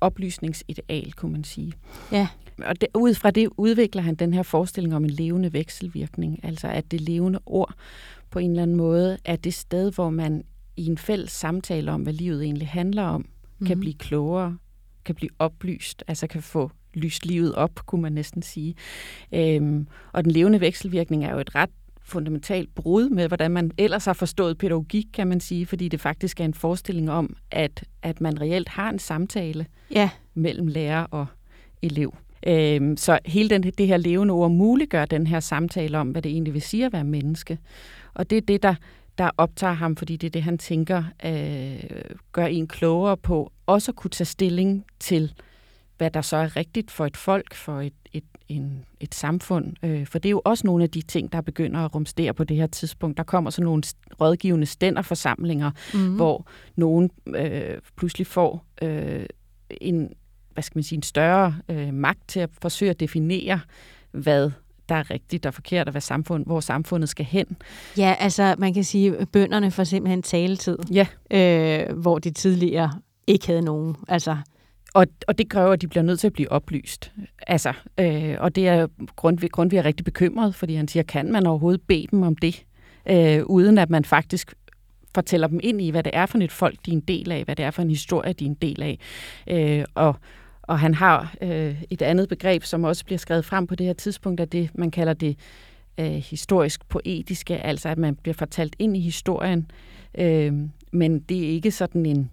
oplysningsideal, 0.03 1.13
kunne 1.13 1.33
man 1.33 1.45
sige. 1.45 1.73
Ja 2.13 2.29
og 2.59 2.81
det, 2.81 2.89
ud 2.95 3.15
fra 3.15 3.31
det 3.31 3.49
udvikler 3.57 4.03
han 4.03 4.15
den 4.15 4.35
her 4.35 4.43
forestilling 4.43 4.95
om 4.95 5.05
en 5.05 5.11
levende 5.11 5.53
vekselvirkning, 5.53 6.45
altså 6.45 6.69
at 6.69 6.91
det 6.91 7.01
levende 7.01 7.39
ord 7.47 7.75
på 8.31 8.39
en 8.39 8.51
eller 8.51 8.63
anden 8.63 8.77
måde 8.77 9.19
er 9.25 9.37
det 9.37 9.55
sted, 9.55 9.93
hvor 9.93 10.11
man 10.11 10.45
i 10.77 10.87
en 10.87 10.99
fælles 10.99 11.33
samtale 11.33 11.93
om, 11.93 12.03
hvad 12.03 12.13
livet 12.13 12.45
egentlig 12.45 12.69
handler 12.69 13.03
om, 13.03 13.21
mm-hmm. 13.21 13.67
kan 13.67 13.77
mhm. 13.77 13.81
blive 13.81 13.95
klogere, 13.95 14.59
kan 15.05 15.15
blive 15.15 15.31
oplyst, 15.39 16.05
altså 16.09 16.27
kan 16.27 16.43
få 16.43 16.71
lyst 16.95 17.27
livet 17.27 17.55
op, 17.55 17.75
kunne 17.87 18.03
man 18.03 18.13
næsten 18.13 18.43
sige. 18.43 18.75
Øhm, 19.33 19.87
og 20.13 20.25
den 20.25 20.33
levende 20.33 20.61
vekselvirkning 20.61 21.25
er 21.25 21.33
jo 21.33 21.39
et 21.39 21.55
ret 21.55 21.71
fundamentalt 22.05 22.75
brud 22.75 23.09
med, 23.09 23.29
hvordan 23.29 23.51
man 23.51 23.71
ellers 23.79 24.05
har 24.05 24.13
forstået 24.13 24.59
pædagogik, 24.59 25.07
kan 25.13 25.27
man 25.27 25.41
sige, 25.41 25.67
fordi 25.67 25.89
det 25.89 26.01
faktisk 26.01 26.41
er 26.41 26.45
en 26.45 26.55
forestilling 26.55 27.11
om, 27.11 27.37
at, 27.51 27.85
at 28.03 28.21
man 28.21 28.41
reelt 28.41 28.69
har 28.69 28.91
en 28.91 28.99
samtale 28.99 29.67
ja. 29.91 30.11
mellem 30.35 30.67
lærer 30.67 31.05
og 31.05 31.27
elev. 31.83 32.15
Øhm, 32.47 32.97
så 32.97 33.19
hele 33.27 33.51
den, 33.51 33.63
det 33.63 33.87
her 33.87 33.97
levende 33.97 34.33
ord 34.33 34.51
muliggør 34.51 35.05
den 35.05 35.27
her 35.27 35.41
samtale 35.41 35.99
om, 35.99 36.11
hvad 36.11 36.23
det 36.23 36.33
egentlig 36.33 36.55
vil 36.55 36.63
sige 36.63 36.87
at 36.87 36.93
være 36.93 37.05
menneske. 37.05 37.59
Og 38.15 38.31
det 38.31 38.39
er 38.39 38.43
det, 38.43 38.63
der, 38.63 38.75
der 39.19 39.31
optager 39.37 39.73
ham, 39.73 39.97
fordi 39.97 40.17
det 40.17 40.27
er 40.27 40.31
det, 40.31 40.43
han 40.43 40.59
tænker 40.59 41.05
øh, 41.25 41.85
gør 42.33 42.47
en 42.47 42.69
klogere 42.69 43.17
på 43.17 43.53
også 43.67 43.91
at 43.91 43.97
kunne 43.97 44.11
tage 44.11 44.27
stilling 44.27 44.85
til, 45.01 45.33
hvad 45.99 46.11
der 46.11 46.21
så 46.21 46.37
er 46.37 46.57
rigtigt 46.57 46.91
for 46.91 47.07
et 47.07 47.17
folk, 47.17 47.55
for 47.55 47.81
et, 47.81 47.93
et, 48.13 48.25
en, 48.49 48.85
et 49.01 49.15
samfund. 49.15 49.73
Øh, 49.83 50.07
for 50.07 50.19
det 50.19 50.29
er 50.29 50.31
jo 50.31 50.43
også 50.45 50.67
nogle 50.67 50.85
af 50.85 50.91
de 50.91 51.01
ting, 51.01 51.33
der 51.33 51.41
begynder 51.41 51.81
at 51.81 51.95
rumstere 51.95 52.35
på 52.35 52.45
det 52.45 52.57
her 52.57 52.67
tidspunkt. 52.67 53.17
Der 53.17 53.23
kommer 53.23 53.51
så 53.51 53.63
nogle 53.63 53.83
rådgivende 54.21 54.67
stænderforsamlinger, 54.67 55.71
mm-hmm. 55.95 56.17
hvor 56.17 56.47
nogen 56.77 57.11
øh, 57.27 57.79
pludselig 57.97 58.27
får 58.27 58.65
øh, 58.83 59.27
en, 59.81 60.13
hvad 60.53 60.63
skal 60.63 60.79
man 60.79 60.83
sige, 60.83 60.97
en 60.97 61.03
større 61.03 61.57
øh, 61.69 61.95
magt 61.95 62.29
til 62.29 62.41
at 62.41 62.51
forsøge 62.63 62.91
at 62.91 63.01
definere, 63.01 63.61
hvad 64.11 64.51
der 64.89 64.95
er 64.95 65.11
rigtigt 65.11 65.47
og 65.47 65.55
forkert, 65.55 65.87
og 65.87 65.91
hvad 65.91 66.01
samfund, 66.01 66.47
hvor 66.47 66.61
samfundet 66.61 67.09
skal 67.09 67.27
hen. 67.27 67.57
Ja, 67.97 68.15
altså 68.19 68.55
man 68.59 68.75
kan 68.75 68.85
sige, 68.85 69.17
at 69.17 69.29
bønderne 69.29 69.71
får 69.71 69.85
simpelthen 69.85 70.23
taletid, 70.23 70.79
ja. 70.91 71.07
øh, 71.31 71.99
hvor 71.99 72.19
de 72.19 72.31
tidligere 72.31 72.93
ikke 73.27 73.47
havde 73.47 73.63
nogen. 73.63 73.97
Altså, 74.09 74.37
og, 74.95 75.07
og 75.29 75.39
det 75.39 75.49
kræver, 75.49 75.73
at 75.73 75.83
de 75.83 75.89
bliver 75.89 76.03
nødt 76.03 76.21
til 76.21 76.27
at 76.27 76.33
blive 76.33 76.53
oplyst. 76.53 77.13
Altså, 77.47 77.73
øh, 78.01 78.37
og 78.39 78.57
det 78.57 78.69
er 78.69 78.87
Grundtvig, 79.17 79.51
Grundtvig 79.51 79.79
er 79.79 79.85
rigtig 79.85 80.05
bekymret, 80.05 80.55
fordi 80.55 80.75
han 80.75 80.89
siger, 80.89 81.03
kan 81.03 81.33
man 81.33 81.47
overhovedet 81.47 81.81
bede 81.89 82.07
dem 82.11 82.23
om 82.23 82.37
det, 82.37 82.65
øh, 83.09 83.43
uden 83.47 83.79
at 83.79 83.91
man 83.91 84.05
faktisk 84.05 84.55
fortæller 85.15 85.47
dem 85.47 85.61
ind 85.63 85.81
i, 85.81 85.91
hvad 85.91 86.03
det 86.03 86.13
er 86.15 86.27
for 86.27 86.39
et 86.39 86.53
folk, 86.53 86.79
de 86.87 86.91
er 86.91 86.95
en 86.95 87.01
del 87.01 87.33
af, 87.33 87.45
hvad 87.45 87.57
det 87.57 87.65
er 87.65 87.71
for 87.71 87.83
en 87.83 87.91
historie, 87.91 88.33
de 88.33 88.45
er 88.45 88.49
en 88.49 88.55
del 88.55 88.83
af. 88.83 88.99
Øh, 89.47 89.85
og, 89.95 90.17
og 90.63 90.79
han 90.79 90.95
har 90.95 91.35
øh, 91.43 91.83
et 91.91 92.03
andet 92.03 92.29
begreb, 92.29 92.65
som 92.65 92.85
også 92.85 93.05
bliver 93.05 93.19
skrevet 93.19 93.45
frem 93.45 93.67
på 93.67 93.75
det 93.75 93.87
her 93.87 93.93
tidspunkt, 93.93 94.41
af 94.41 94.49
det, 94.49 94.71
man 94.75 94.91
kalder 94.91 95.13
det 95.13 95.39
øh, 96.01 96.07
historisk 96.07 96.89
poetiske, 96.89 97.59
altså 97.59 97.89
at 97.89 97.99
man 97.99 98.17
bliver 98.17 98.35
fortalt 98.35 98.77
ind 98.79 98.97
i 98.97 99.01
historien, 99.01 99.71
øh, 100.19 100.53
men 100.93 101.21
det 101.21 101.45
er 101.45 101.49
ikke 101.49 101.71
sådan 101.71 102.07
en 102.07 102.31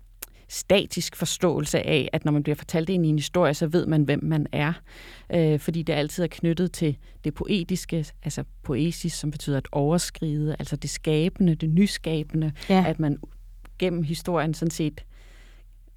statisk 0.50 1.16
forståelse 1.16 1.88
af, 1.88 2.10
at 2.14 2.26
når 2.26 2.32
man 2.32 2.44
bliver 2.44 2.56
fortalt 2.56 2.90
ind 2.90 3.06
i 3.06 3.10
en 3.10 3.18
historie, 3.18 3.54
så 3.54 3.68
ved 3.68 3.86
man, 3.86 4.04
hvem 4.04 4.24
man 4.24 4.48
er. 4.52 4.74
Øh, 5.34 5.60
fordi 5.60 5.82
det 5.82 5.94
altid 5.94 6.24
er 6.24 6.28
knyttet 6.28 6.72
til 6.72 6.98
det 7.24 7.34
poetiske, 7.34 8.06
altså 8.24 8.44
poesis, 8.64 9.14
som 9.14 9.32
betyder 9.32 9.58
at 9.58 9.68
overskride, 9.72 10.56
altså 10.60 10.76
det 10.76 10.90
skabende, 10.90 11.56
det 11.56 11.70
nyskabende, 11.70 12.52
ja. 12.70 12.84
at 12.88 13.00
man 13.00 13.18
gennem 13.80 14.04
historien 14.04 14.54
sådan 14.54 14.72
set 14.72 15.04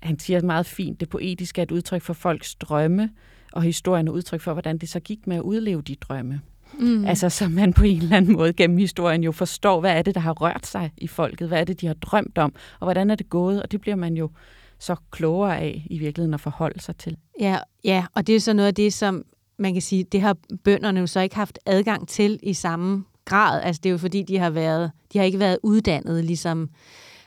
han 0.03 0.19
siger 0.19 0.43
meget 0.43 0.67
fint, 0.67 1.01
det 1.01 1.09
poetiske 1.09 1.61
er 1.61 1.63
et 1.63 1.71
udtryk 1.71 2.03
for 2.03 2.13
folks 2.13 2.55
drømme, 2.55 3.11
og 3.53 3.63
historien 3.63 4.09
er 4.09 4.13
udtryk 4.13 4.41
for, 4.41 4.53
hvordan 4.53 4.79
det 4.79 4.89
så 4.89 5.01
gik 5.01 5.27
med 5.27 5.37
at 5.37 5.43
udleve 5.43 5.83
de 5.83 5.95
drømme. 5.95 6.41
Mm. 6.83 7.05
Altså, 7.05 7.29
så 7.29 7.49
man 7.49 7.73
på 7.73 7.85
en 7.85 8.03
eller 8.03 8.17
anden 8.17 8.33
måde 8.33 8.53
gennem 8.53 8.79
historien 8.79 9.25
jo 9.25 9.33
forstår, 9.33 9.81
hvad 9.81 9.93
er 9.93 10.03
det, 10.03 10.15
der 10.15 10.21
har 10.21 10.33
rørt 10.33 10.67
sig 10.67 10.91
i 10.97 11.07
folket, 11.07 11.49
hvad 11.49 11.61
er 11.61 11.65
det, 11.65 11.81
de 11.81 11.87
har 11.87 11.95
drømt 11.95 12.39
om, 12.39 12.55
og 12.81 12.87
hvordan 12.87 13.11
er 13.11 13.15
det 13.15 13.29
gået, 13.29 13.63
og 13.63 13.73
det 13.73 13.81
bliver 13.81 13.97
man 13.97 14.15
jo 14.15 14.31
så 14.79 14.97
klogere 15.11 15.59
af 15.59 15.87
i 15.91 15.99
virkeligheden 15.99 16.35
at 16.35 16.41
forholde 16.41 16.81
sig 16.81 16.97
til. 16.97 17.17
Ja, 17.41 17.59
ja, 17.85 18.05
og 18.15 18.27
det 18.27 18.37
er 18.37 18.41
så 18.41 18.53
noget 18.53 18.67
af 18.67 18.75
det, 18.75 18.93
som 18.93 19.25
man 19.57 19.73
kan 19.73 19.83
sige, 19.83 20.05
det 20.05 20.21
har 20.21 20.37
bønderne 20.65 21.01
jo 21.01 21.07
så 21.07 21.21
ikke 21.21 21.37
haft 21.37 21.59
adgang 21.67 22.09
til 22.09 22.41
i 22.43 22.53
samme 22.53 23.05
grad. 23.25 23.63
Altså, 23.63 23.81
det 23.83 23.89
er 23.89 23.93
jo 23.93 23.99
fordi, 23.99 24.23
de 24.23 24.39
har 24.39 24.51
været, 24.51 24.91
de 25.13 25.19
har 25.19 25.25
ikke 25.25 25.39
været 25.39 25.59
uddannet, 25.63 26.25
ligesom, 26.25 26.71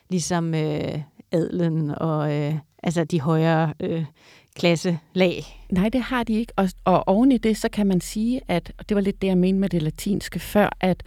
ligesom 0.09 0.53
øh, 0.53 0.99
adlen 1.31 1.91
og 1.97 2.33
øh, 2.33 2.55
altså 2.83 3.03
de 3.03 3.21
højere 3.21 3.73
øh, 3.79 4.05
klasselag. 4.55 5.43
Nej, 5.69 5.89
det 5.89 6.01
har 6.01 6.23
de 6.23 6.33
ikke. 6.33 6.53
Og, 6.55 6.69
og 6.85 7.07
oven 7.07 7.31
i 7.31 7.37
det, 7.37 7.57
så 7.57 7.69
kan 7.69 7.87
man 7.87 8.01
sige, 8.01 8.41
at, 8.47 8.71
og 8.77 8.89
det 8.89 8.95
var 8.95 9.01
lidt 9.01 9.21
det, 9.21 9.27
jeg 9.27 9.37
mente 9.37 9.59
med 9.59 9.69
det 9.69 9.81
latinske 9.81 10.39
før, 10.39 10.77
at, 10.81 11.03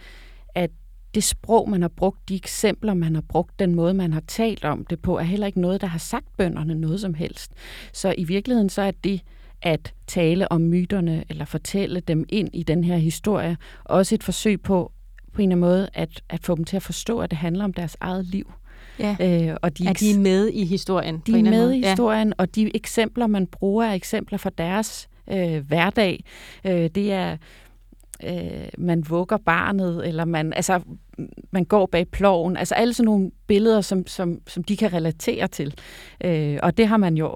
at 0.55 0.71
det 1.15 1.23
sprog, 1.23 1.69
man 1.69 1.81
har 1.81 1.89
brugt, 1.89 2.29
de 2.29 2.35
eksempler, 2.35 2.93
man 2.93 3.15
har 3.15 3.21
brugt, 3.21 3.59
den 3.59 3.75
måde, 3.75 3.93
man 3.93 4.13
har 4.13 4.23
talt 4.27 4.65
om 4.65 4.85
det 4.85 4.99
på, 4.99 5.17
er 5.17 5.23
heller 5.23 5.47
ikke 5.47 5.61
noget, 5.61 5.81
der 5.81 5.87
har 5.87 5.99
sagt 5.99 6.37
bønderne 6.37 6.75
noget 6.75 7.01
som 7.01 7.13
helst. 7.13 7.51
Så 7.93 8.15
i 8.17 8.23
virkeligheden 8.23 8.69
så 8.69 8.81
er 8.81 8.91
det 8.91 9.21
at 9.61 9.93
tale 10.07 10.51
om 10.51 10.61
myterne, 10.61 11.23
eller 11.29 11.45
fortælle 11.45 11.99
dem 11.99 12.25
ind 12.29 12.49
i 12.53 12.63
den 12.63 12.83
her 12.83 12.97
historie, 12.97 13.57
også 13.83 14.15
et 14.15 14.23
forsøg 14.23 14.61
på, 14.61 14.91
på 15.33 15.41
en 15.41 15.51
eller 15.51 15.55
anden 15.55 15.69
måde, 15.69 15.89
at, 15.93 16.23
at 16.29 16.43
få 16.43 16.55
dem 16.55 16.65
til 16.65 16.75
at 16.75 16.83
forstå, 16.83 17.19
at 17.19 17.31
det 17.31 17.37
handler 17.37 17.63
om 17.63 17.73
deres 17.73 17.97
eget 17.99 18.25
liv. 18.25 18.51
Ja. 18.99 19.15
Øh, 19.21 19.57
og 19.61 19.77
de, 19.77 19.87
er 19.87 19.93
de 19.93 20.19
med 20.19 20.47
i 20.47 20.65
historien? 20.65 21.23
De 21.27 21.39
er 21.39 21.43
med 21.43 21.71
i 21.71 21.87
historien, 21.87 22.27
ja. 22.27 22.33
og 22.37 22.55
de 22.55 22.75
eksempler, 22.75 23.27
man 23.27 23.47
bruger, 23.47 23.85
er 23.85 23.93
eksempler 23.93 24.37
fra 24.37 24.49
deres 24.57 25.09
øh, 25.31 25.67
hverdag. 25.67 26.23
Øh, 26.65 26.89
det 26.95 27.11
er 27.13 27.37
øh, 28.23 28.67
man 28.77 29.09
vugger 29.09 29.37
barnet, 29.37 30.07
eller 30.07 30.25
man, 30.25 30.53
altså, 30.53 30.81
man 31.51 31.65
går 31.65 31.85
bag 31.85 32.07
ploven. 32.07 32.57
Altså 32.57 32.75
alle 32.75 32.93
sådan 32.93 33.05
nogle 33.05 33.31
billeder, 33.47 33.81
som, 33.81 34.07
som, 34.07 34.39
som 34.47 34.63
de 34.63 34.77
kan 34.77 34.93
relatere 34.93 35.47
til. 35.47 35.73
Øh, 36.23 36.59
og 36.63 36.77
det 36.77 36.87
har 36.87 36.97
man 36.97 37.17
jo 37.17 37.35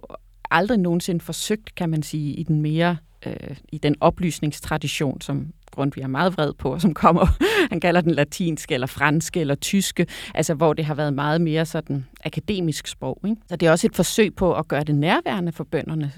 aldrig 0.52 0.78
nogensinde 0.78 1.22
forsøgt, 1.22 1.76
kan 1.76 1.90
man 1.90 2.04
sige, 2.04 2.34
i 2.34 2.44
den 2.44 2.62
mere 2.62 2.98
øh, 3.26 3.58
i 3.72 3.78
den 3.78 3.96
oplysningstradition, 4.02 5.22
som 5.22 5.48
Grundtvig 5.74 6.04
er 6.04 6.08
meget 6.08 6.38
vred 6.38 6.54
på, 6.54 6.80
som 6.80 6.94
kommer, 6.94 7.28
han 7.72 7.80
kalder 7.80 8.02
den 8.02 8.12
latinske, 8.12 8.74
eller 8.74 8.88
franske, 8.88 9.40
eller 9.40 9.56
tyske, 9.56 10.08
altså 10.36 10.54
hvor 10.54 10.74
det 10.74 10.86
har 10.86 10.96
været 10.96 11.14
meget 11.14 11.42
mere 11.42 11.66
sådan 11.66 12.06
akademisk 12.26 12.88
sprog. 12.88 13.20
Ikke? 13.26 13.42
Så 13.50 13.56
det 13.56 13.68
er 13.68 13.72
også 13.72 13.88
et 13.88 13.96
forsøg 13.96 14.36
på 14.36 14.54
at 14.54 14.68
gøre 14.68 14.84
det 14.84 14.96
nærværende 14.96 15.52
for 15.52 15.64
bønderne. 15.64 16.12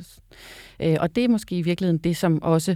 Øh, 0.79 0.97
og 0.99 1.15
det 1.15 1.23
er 1.23 1.29
måske 1.29 1.57
i 1.57 1.61
virkeligheden 1.61 1.97
det, 1.97 2.17
som 2.17 2.41
også 2.41 2.75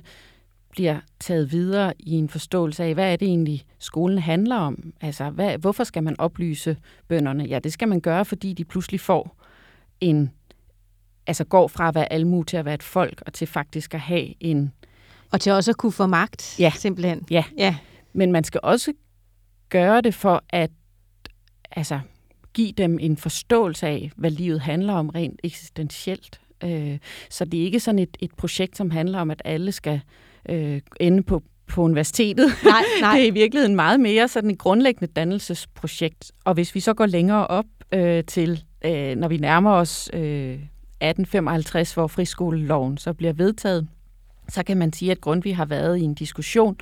bliver 0.71 0.99
taget 1.19 1.51
videre 1.51 1.93
i 1.99 2.11
en 2.11 2.29
forståelse 2.29 2.83
af, 2.83 2.93
hvad 2.93 3.11
er 3.11 3.15
det 3.15 3.27
egentlig, 3.27 3.65
skolen 3.79 4.19
handler 4.19 4.55
om? 4.55 4.93
Altså, 5.01 5.29
hvad, 5.29 5.57
hvorfor 5.57 5.83
skal 5.83 6.03
man 6.03 6.15
oplyse 6.19 6.77
bønderne? 7.07 7.43
Ja, 7.43 7.59
det 7.59 7.73
skal 7.73 7.87
man 7.87 8.01
gøre, 8.01 8.25
fordi 8.25 8.53
de 8.53 8.65
pludselig 8.65 8.99
får 8.99 9.35
en, 10.01 10.31
altså 11.27 11.43
går 11.43 11.67
fra 11.67 11.87
at 11.87 11.95
være 11.95 12.13
almu 12.13 12.43
til 12.43 12.57
at 12.57 12.65
være 12.65 12.73
et 12.73 12.83
folk, 12.83 13.23
og 13.25 13.33
til 13.33 13.47
faktisk 13.47 13.93
at 13.93 13.99
have 13.99 14.33
en... 14.39 14.73
Og 15.31 15.41
til 15.41 15.51
også 15.51 15.71
at 15.71 15.77
kunne 15.77 15.91
få 15.91 16.07
magt, 16.07 16.59
ja. 16.59 16.71
simpelthen. 16.75 17.25
Ja. 17.31 17.43
ja, 17.57 17.75
men 18.13 18.31
man 18.31 18.43
skal 18.43 18.59
også 18.63 18.93
gøre 19.69 20.01
det 20.01 20.13
for 20.13 20.43
at 20.49 20.69
altså, 21.71 21.99
give 22.53 22.71
dem 22.71 22.99
en 23.01 23.17
forståelse 23.17 23.87
af, 23.87 24.11
hvad 24.15 24.31
livet 24.31 24.61
handler 24.61 24.93
om 24.93 25.09
rent 25.09 25.39
eksistentielt. 25.43 26.41
Øh, 26.63 26.97
så 27.29 27.45
det 27.45 27.59
er 27.59 27.63
ikke 27.63 27.79
sådan 27.79 27.99
et, 27.99 28.17
et 28.19 28.31
projekt, 28.37 28.77
som 28.77 28.91
handler 28.91 29.19
om, 29.19 29.31
at 29.31 29.41
alle 29.45 29.71
skal 29.71 30.01
øh, 30.49 30.81
ende 30.99 31.23
på, 31.23 31.43
på 31.67 31.81
universitetet. 31.81 32.45
Nej, 32.63 32.81
nej. 33.01 33.15
det 33.15 33.23
er 33.23 33.27
i 33.27 33.33
virkeligheden 33.33 33.75
meget 33.75 33.99
mere 33.99 34.27
sådan 34.27 34.51
et 34.51 34.57
grundlæggende 34.57 35.13
dannelsesprojekt. 35.13 36.31
Og 36.45 36.53
hvis 36.53 36.75
vi 36.75 36.79
så 36.79 36.93
går 36.93 37.05
længere 37.05 37.47
op 37.47 37.65
øh, 37.91 38.23
til, 38.23 38.63
øh, 38.85 39.15
når 39.15 39.27
vi 39.27 39.37
nærmer 39.37 39.71
os 39.71 40.09
øh, 40.13 40.59
1855, 41.01 41.93
hvor 41.93 42.07
friskoleloven 42.07 42.97
så 42.97 43.13
bliver 43.13 43.33
vedtaget, 43.33 43.87
så 44.49 44.63
kan 44.63 44.77
man 44.77 44.93
sige, 44.93 45.11
at 45.11 45.21
Grundtvig 45.21 45.55
har 45.55 45.65
været 45.65 45.97
i 45.97 46.01
en 46.01 46.13
diskussion 46.13 46.77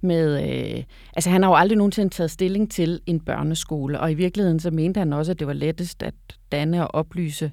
med, 0.00 0.50
øh, 0.76 0.84
altså 1.16 1.30
han 1.30 1.42
har 1.42 1.50
jo 1.50 1.56
aldrig 1.56 1.78
nogensinde 1.78 2.14
taget 2.14 2.30
stilling 2.30 2.70
til 2.70 3.00
en 3.06 3.20
børneskole, 3.20 4.00
og 4.00 4.12
i 4.12 4.14
virkeligheden 4.14 4.60
så 4.60 4.70
mente 4.70 4.98
han 4.98 5.12
også, 5.12 5.32
at 5.32 5.38
det 5.38 5.46
var 5.46 5.52
lettest 5.52 6.02
at 6.02 6.14
danne 6.52 6.82
og 6.88 6.94
oplyse 6.94 7.52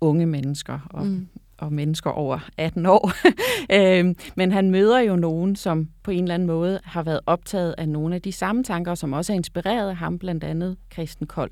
unge 0.00 0.26
mennesker. 0.26 0.78
Og 0.90 1.06
mm 1.06 1.28
og 1.62 1.72
mennesker 1.72 2.10
over 2.10 2.38
18 2.56 2.86
år. 2.86 3.12
øh, 3.78 4.14
men 4.36 4.52
han 4.52 4.70
møder 4.70 4.98
jo 4.98 5.16
nogen, 5.16 5.56
som 5.56 5.88
på 6.02 6.10
en 6.10 6.24
eller 6.24 6.34
anden 6.34 6.46
måde 6.46 6.80
har 6.84 7.02
været 7.02 7.20
optaget 7.26 7.74
af 7.78 7.88
nogle 7.88 8.14
af 8.14 8.22
de 8.22 8.32
samme 8.32 8.64
tanker, 8.64 8.94
som 8.94 9.12
også 9.12 9.32
er 9.32 9.36
inspireret 9.36 9.96
ham, 9.96 10.18
blandt 10.18 10.44
andet 10.44 10.76
Christen 10.92 11.26
Kold. 11.26 11.50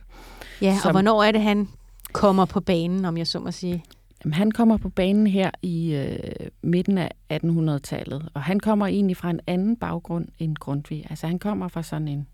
Ja, 0.63 0.79
som, 0.83 0.89
og 0.89 0.93
hvornår 0.93 1.23
er 1.23 1.33
det, 1.33 1.41
han 1.41 1.69
kommer 2.13 2.45
på 2.45 2.61
banen, 2.61 3.05
om 3.05 3.17
jeg 3.17 3.27
så 3.27 3.39
må 3.39 3.51
sige? 3.51 3.85
Jamen, 4.25 4.35
han 4.35 4.51
kommer 4.51 4.77
på 4.77 4.89
banen 4.89 5.27
her 5.27 5.51
i 5.63 5.95
øh, 5.95 6.49
midten 6.63 6.99
af 6.99 7.11
1800-tallet, 7.33 8.29
og 8.35 8.43
han 8.43 8.61
kommer 8.61 8.87
egentlig 8.87 9.17
fra 9.17 9.31
en 9.31 9.41
anden 9.47 9.77
baggrund 9.77 10.29
end 10.39 10.57
Grundtvig. 10.57 11.07
Altså, 11.11 11.27
han 11.27 11.39
kommer 11.39 11.69
fra 11.69 11.83
sådan 11.83 12.09
en 12.09 12.27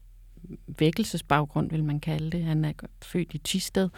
vækkelsesbaggrund, 0.78 1.71
vil 1.71 1.85
man 1.85 2.00
kalde 2.00 2.31
det. 2.31 2.45
Han 2.45 2.64
er 2.64 2.73
født 3.02 3.35
i 3.35 3.38
Tisted, 3.38 3.88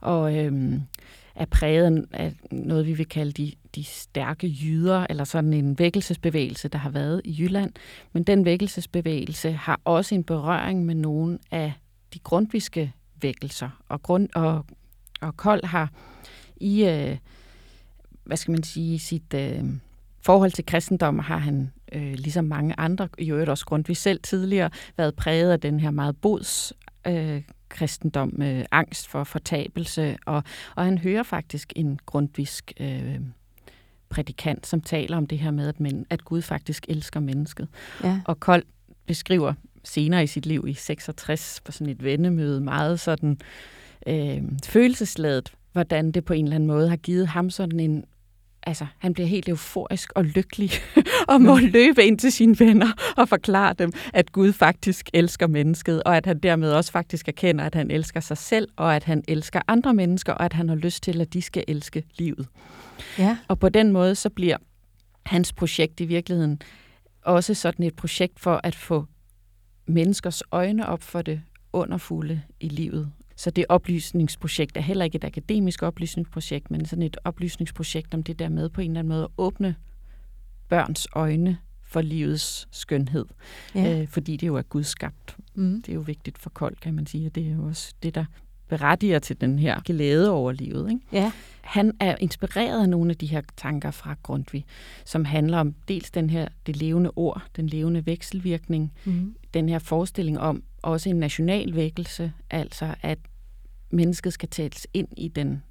og 0.00 0.36
øhm, 0.38 0.82
er 1.34 1.44
præget 1.44 2.06
af 2.12 2.34
noget, 2.52 2.86
vi 2.86 2.92
vil 2.92 3.08
kalde 3.08 3.32
de, 3.32 3.52
de 3.74 3.84
stærke 3.84 4.46
jyder, 4.46 5.06
eller 5.10 5.24
sådan 5.24 5.52
en 5.52 5.78
vækkelsesbevægelse, 5.78 6.68
der 6.68 6.78
har 6.78 6.90
været 6.90 7.20
i 7.24 7.36
Jylland. 7.38 7.72
Men 8.12 8.22
den 8.22 8.44
vækkelsesbevægelse 8.44 9.52
har 9.52 9.80
også 9.84 10.14
en 10.14 10.24
berøring 10.24 10.86
med 10.86 10.94
nogle 10.94 11.38
af 11.50 11.72
de 12.14 12.18
grundviske 12.18 12.92
vækkelser. 13.22 13.82
Og, 13.88 14.02
grund, 14.02 14.28
og, 14.34 14.66
og 15.20 15.36
Kold 15.36 15.64
har 15.64 15.90
i, 16.56 16.84
øh, 16.84 17.16
hvad 18.24 18.36
skal 18.36 18.52
man 18.52 18.62
sige, 18.62 18.98
sit 18.98 19.34
øh, 19.34 19.64
forhold 20.26 20.50
til 20.50 20.66
kristendom, 20.66 21.18
har 21.18 21.38
han, 21.38 21.72
øh, 21.92 22.12
ligesom 22.12 22.44
mange 22.44 22.74
andre, 22.78 23.08
i 23.18 23.30
øvrigt 23.30 23.50
også 23.50 23.66
Grundtvig 23.66 23.96
selv 23.96 24.20
tidligere, 24.22 24.70
været 24.96 25.14
præget 25.14 25.52
af 25.52 25.60
den 25.60 25.80
her 25.80 25.90
meget 25.90 26.16
bods 26.16 26.72
øh, 27.06 27.42
kristendom 27.68 28.32
med 28.36 28.64
angst 28.70 29.08
for 29.08 29.24
fortabelse, 29.24 30.16
og, 30.26 30.42
og 30.76 30.84
han 30.84 30.98
hører 30.98 31.22
faktisk 31.22 31.72
en 31.76 31.98
grundvisk 32.06 32.72
øh, 32.80 33.20
prædikant, 34.08 34.66
som 34.66 34.80
taler 34.80 35.16
om 35.16 35.26
det 35.26 35.38
her 35.38 35.50
med, 35.50 35.68
at, 35.68 35.80
men, 35.80 36.06
at 36.10 36.24
Gud 36.24 36.42
faktisk 36.42 36.86
elsker 36.88 37.20
mennesket. 37.20 37.68
Ja. 38.04 38.20
Og 38.24 38.40
Kold 38.40 38.62
beskriver 39.06 39.54
senere 39.84 40.24
i 40.24 40.26
sit 40.26 40.46
liv 40.46 40.64
i 40.68 40.74
66 40.74 41.60
på 41.64 41.72
sådan 41.72 41.88
et 41.88 42.04
vendemøde 42.04 42.60
meget 42.60 43.00
sådan 43.00 43.38
øh, 44.06 44.42
følelsesladet, 44.64 45.52
hvordan 45.76 46.12
det 46.12 46.24
på 46.24 46.32
en 46.32 46.44
eller 46.44 46.54
anden 46.54 46.66
måde 46.66 46.88
har 46.88 46.96
givet 46.96 47.26
ham 47.26 47.50
sådan 47.50 47.80
en 47.80 48.04
altså, 48.62 48.86
han 48.98 49.14
bliver 49.14 49.26
helt 49.26 49.48
euforisk 49.48 50.12
og 50.14 50.24
lykkelig 50.24 50.70
og 51.28 51.40
må 51.40 51.58
ja. 51.58 51.66
løbe 51.66 52.04
ind 52.04 52.18
til 52.18 52.32
sine 52.32 52.58
venner 52.58 53.14
og 53.16 53.28
forklare 53.28 53.74
dem, 53.78 53.92
at 54.14 54.32
Gud 54.32 54.52
faktisk 54.52 55.10
elsker 55.14 55.46
mennesket, 55.46 56.02
og 56.02 56.16
at 56.16 56.26
han 56.26 56.38
dermed 56.38 56.72
også 56.72 56.92
faktisk 56.92 57.28
erkender, 57.28 57.64
at 57.64 57.74
han 57.74 57.90
elsker 57.90 58.20
sig 58.20 58.38
selv, 58.38 58.68
og 58.76 58.96
at 58.96 59.04
han 59.04 59.24
elsker 59.28 59.60
andre 59.68 59.94
mennesker, 59.94 60.32
og 60.32 60.44
at 60.44 60.52
han 60.52 60.68
har 60.68 60.76
lyst 60.76 61.02
til, 61.02 61.20
at 61.20 61.32
de 61.32 61.42
skal 61.42 61.64
elske 61.68 62.04
livet. 62.18 62.48
Ja. 63.18 63.38
Og 63.48 63.58
på 63.58 63.68
den 63.68 63.92
måde, 63.92 64.14
så 64.14 64.30
bliver 64.30 64.56
hans 65.26 65.52
projekt 65.52 66.00
i 66.00 66.04
virkeligheden 66.04 66.62
også 67.22 67.54
sådan 67.54 67.84
et 67.84 67.96
projekt 67.96 68.40
for 68.40 68.60
at 68.64 68.74
få 68.74 69.04
menneskers 69.86 70.42
øjne 70.50 70.88
op 70.88 71.02
for 71.02 71.22
det 71.22 71.40
underfulde 71.72 72.42
i 72.60 72.68
livet, 72.68 73.12
så 73.36 73.50
det 73.50 73.64
oplysningsprojekt 73.68 74.76
er 74.76 74.80
heller 74.80 75.04
ikke 75.04 75.16
et 75.16 75.24
akademisk 75.24 75.82
oplysningsprojekt, 75.82 76.70
men 76.70 76.86
sådan 76.86 77.02
et 77.02 77.16
oplysningsprojekt 77.24 78.14
om 78.14 78.22
det 78.22 78.38
der 78.38 78.48
med 78.48 78.68
på 78.68 78.80
en 78.80 78.90
eller 78.90 78.98
anden 78.98 79.08
måde 79.08 79.22
at 79.22 79.30
åbne 79.38 79.74
børns 80.68 81.06
øjne 81.12 81.58
for 81.82 82.00
livets 82.00 82.68
skønhed. 82.70 83.24
Ja. 83.74 84.00
Øh, 84.00 84.08
fordi 84.08 84.36
det 84.36 84.46
jo 84.46 84.56
er 84.56 84.62
gudskabt. 84.62 85.36
Mm. 85.54 85.82
Det 85.82 85.88
er 85.88 85.94
jo 85.94 86.00
vigtigt 86.00 86.38
for 86.38 86.50
Kold, 86.50 86.76
kan 86.76 86.94
man 86.94 87.06
sige, 87.06 87.26
og 87.26 87.34
det 87.34 87.46
er 87.46 87.54
jo 87.54 87.64
også 87.64 87.94
det, 88.02 88.14
der 88.14 88.24
berettiger 88.68 89.18
til 89.18 89.40
den 89.40 89.58
her 89.58 89.80
glæde 89.80 90.30
over 90.30 90.52
livet. 90.52 90.90
Ikke? 90.90 91.02
Ja. 91.12 91.32
Han 91.60 91.92
er 92.00 92.16
inspireret 92.20 92.82
af 92.82 92.88
nogle 92.88 93.10
af 93.10 93.16
de 93.16 93.26
her 93.26 93.42
tanker 93.56 93.90
fra 93.90 94.14
Grundtvig, 94.22 94.64
som 95.04 95.24
handler 95.24 95.58
om 95.58 95.74
dels 95.88 96.10
den 96.10 96.30
her, 96.30 96.48
det 96.66 96.76
levende 96.76 97.10
ord, 97.16 97.42
den 97.56 97.66
levende 97.66 98.06
vekselvirkning, 98.06 98.92
mm. 99.04 99.36
den 99.54 99.68
her 99.68 99.78
forestilling 99.78 100.40
om 100.40 100.62
også 100.86 101.08
en 101.08 101.16
national 101.16 101.74
vækkelse, 101.74 102.32
altså 102.50 102.94
at 103.02 103.18
mennesket 103.90 104.32
skal 104.32 104.48
tales 104.48 104.86
ind 104.94 105.08
i 105.16 105.28
den 105.28 105.62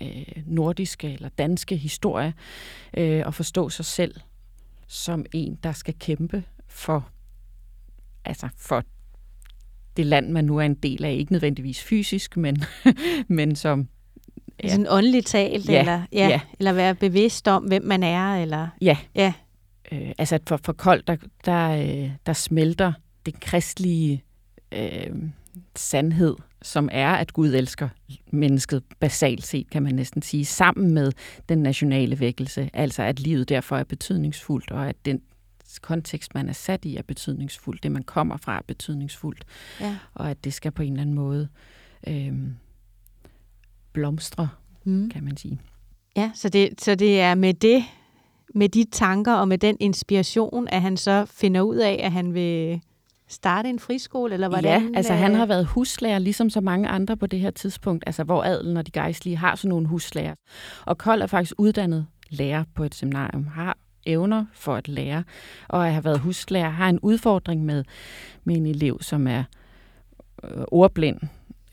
øh, 0.00 0.42
nordiske 0.46 1.12
eller 1.12 1.28
danske 1.28 1.76
historie 1.76 2.34
øh, 2.96 3.22
og 3.26 3.34
forstå 3.34 3.68
sig 3.68 3.84
selv 3.84 4.14
som 4.86 5.26
en, 5.32 5.58
der 5.62 5.72
skal 5.72 5.94
kæmpe 5.98 6.44
for, 6.68 7.08
altså 8.24 8.48
for 8.56 8.84
det 9.96 10.06
land, 10.06 10.30
man 10.30 10.44
nu 10.44 10.58
er 10.58 10.62
en 10.62 10.74
del 10.74 11.04
af. 11.04 11.12
Ikke 11.12 11.32
nødvendigvis 11.32 11.82
fysisk, 11.82 12.36
men, 12.36 12.64
men 13.28 13.56
som... 13.56 13.88
Ja. 14.62 14.68
Sådan 14.68 14.86
åndeligt 14.90 15.26
talt, 15.26 15.68
ja, 15.68 15.80
eller, 15.80 16.02
ja, 16.12 16.28
ja. 16.28 16.40
eller 16.58 16.72
være 16.72 16.94
bevidst 16.94 17.48
om, 17.48 17.64
hvem 17.64 17.84
man 17.84 18.02
er, 18.02 18.42
eller... 18.42 18.68
Ja. 18.80 18.96
ja. 19.14 19.32
Øh, 19.92 20.12
altså 20.18 20.38
for, 20.46 20.60
for 20.64 20.72
koldt, 20.72 21.06
der, 21.06 21.16
der, 21.44 21.68
øh, 21.70 22.10
der 22.26 22.32
smelter 22.32 22.92
det 23.26 23.40
kristelige 23.40 24.24
øh, 24.72 25.30
sandhed, 25.76 26.36
som 26.62 26.88
er, 26.92 27.12
at 27.12 27.32
Gud 27.32 27.54
elsker 27.54 27.88
mennesket 28.30 28.82
basalt 29.00 29.46
set, 29.46 29.70
kan 29.70 29.82
man 29.82 29.94
næsten 29.94 30.22
sige, 30.22 30.44
sammen 30.44 30.94
med 30.94 31.12
den 31.48 31.58
nationale 31.58 32.20
vækkelse. 32.20 32.70
Altså 32.72 33.02
at 33.02 33.20
livet 33.20 33.48
derfor 33.48 33.76
er 33.76 33.84
betydningsfuldt, 33.84 34.70
og 34.70 34.88
at 34.88 34.96
den 35.04 35.22
kontekst, 35.82 36.34
man 36.34 36.48
er 36.48 36.52
sat 36.52 36.84
i, 36.84 36.96
er 36.96 37.02
betydningsfuldt. 37.02 37.82
Det, 37.82 37.92
man 37.92 38.02
kommer 38.02 38.36
fra, 38.36 38.56
er 38.56 38.62
betydningsfuldt. 38.66 39.44
Ja. 39.80 39.96
Og 40.14 40.30
at 40.30 40.44
det 40.44 40.54
skal 40.54 40.72
på 40.72 40.82
en 40.82 40.92
eller 40.92 41.02
anden 41.02 41.14
måde 41.14 41.48
øh, 42.06 42.32
blomstre, 43.92 44.48
mm. 44.84 45.10
kan 45.10 45.24
man 45.24 45.36
sige. 45.36 45.60
Ja, 46.16 46.30
så 46.34 46.48
det, 46.48 46.80
så 46.80 46.94
det 46.94 47.20
er 47.20 47.34
med 47.34 47.54
det, 47.54 47.84
med 48.54 48.68
de 48.68 48.84
tanker 48.92 49.32
og 49.32 49.48
med 49.48 49.58
den 49.58 49.76
inspiration, 49.80 50.68
at 50.68 50.82
han 50.82 50.96
så 50.96 51.24
finder 51.24 51.60
ud 51.60 51.76
af, 51.76 52.00
at 52.02 52.12
han 52.12 52.34
vil 52.34 52.80
starte 53.34 53.68
en 53.68 53.78
friskole, 53.78 54.34
eller 54.34 54.48
hvordan? 54.48 54.82
Ja, 54.82 54.96
altså 54.96 55.12
han 55.12 55.32
øh, 55.32 55.38
har 55.38 55.46
været 55.46 55.66
huslærer, 55.66 56.18
ligesom 56.18 56.50
så 56.50 56.60
mange 56.60 56.88
andre 56.88 57.16
på 57.16 57.26
det 57.26 57.40
her 57.40 57.50
tidspunkt, 57.50 58.04
altså 58.06 58.24
hvor 58.24 58.42
adelen 58.42 58.76
og 58.76 58.86
de 58.86 58.90
gejstlige 58.90 59.36
har 59.36 59.54
sådan 59.54 59.68
nogle 59.68 59.86
huslærer. 59.86 60.34
Og 60.86 60.98
Kold 60.98 61.22
er 61.22 61.26
faktisk 61.26 61.54
uddannet 61.58 62.06
lærer 62.30 62.64
på 62.74 62.84
et 62.84 62.94
seminarium, 62.94 63.46
har 63.46 63.78
evner 64.06 64.44
for 64.52 64.74
at 64.74 64.88
lære, 64.88 65.24
og 65.68 65.86
at 65.86 65.92
have 65.92 66.04
været 66.04 66.18
huslærer, 66.18 66.70
har 66.70 66.88
en 66.88 66.98
udfordring 67.00 67.64
med, 67.64 67.84
med 68.44 68.56
en 68.56 68.66
elev, 68.66 68.98
som 69.02 69.26
er 69.26 69.44
øh, 70.44 70.64
ordblind, 70.68 71.18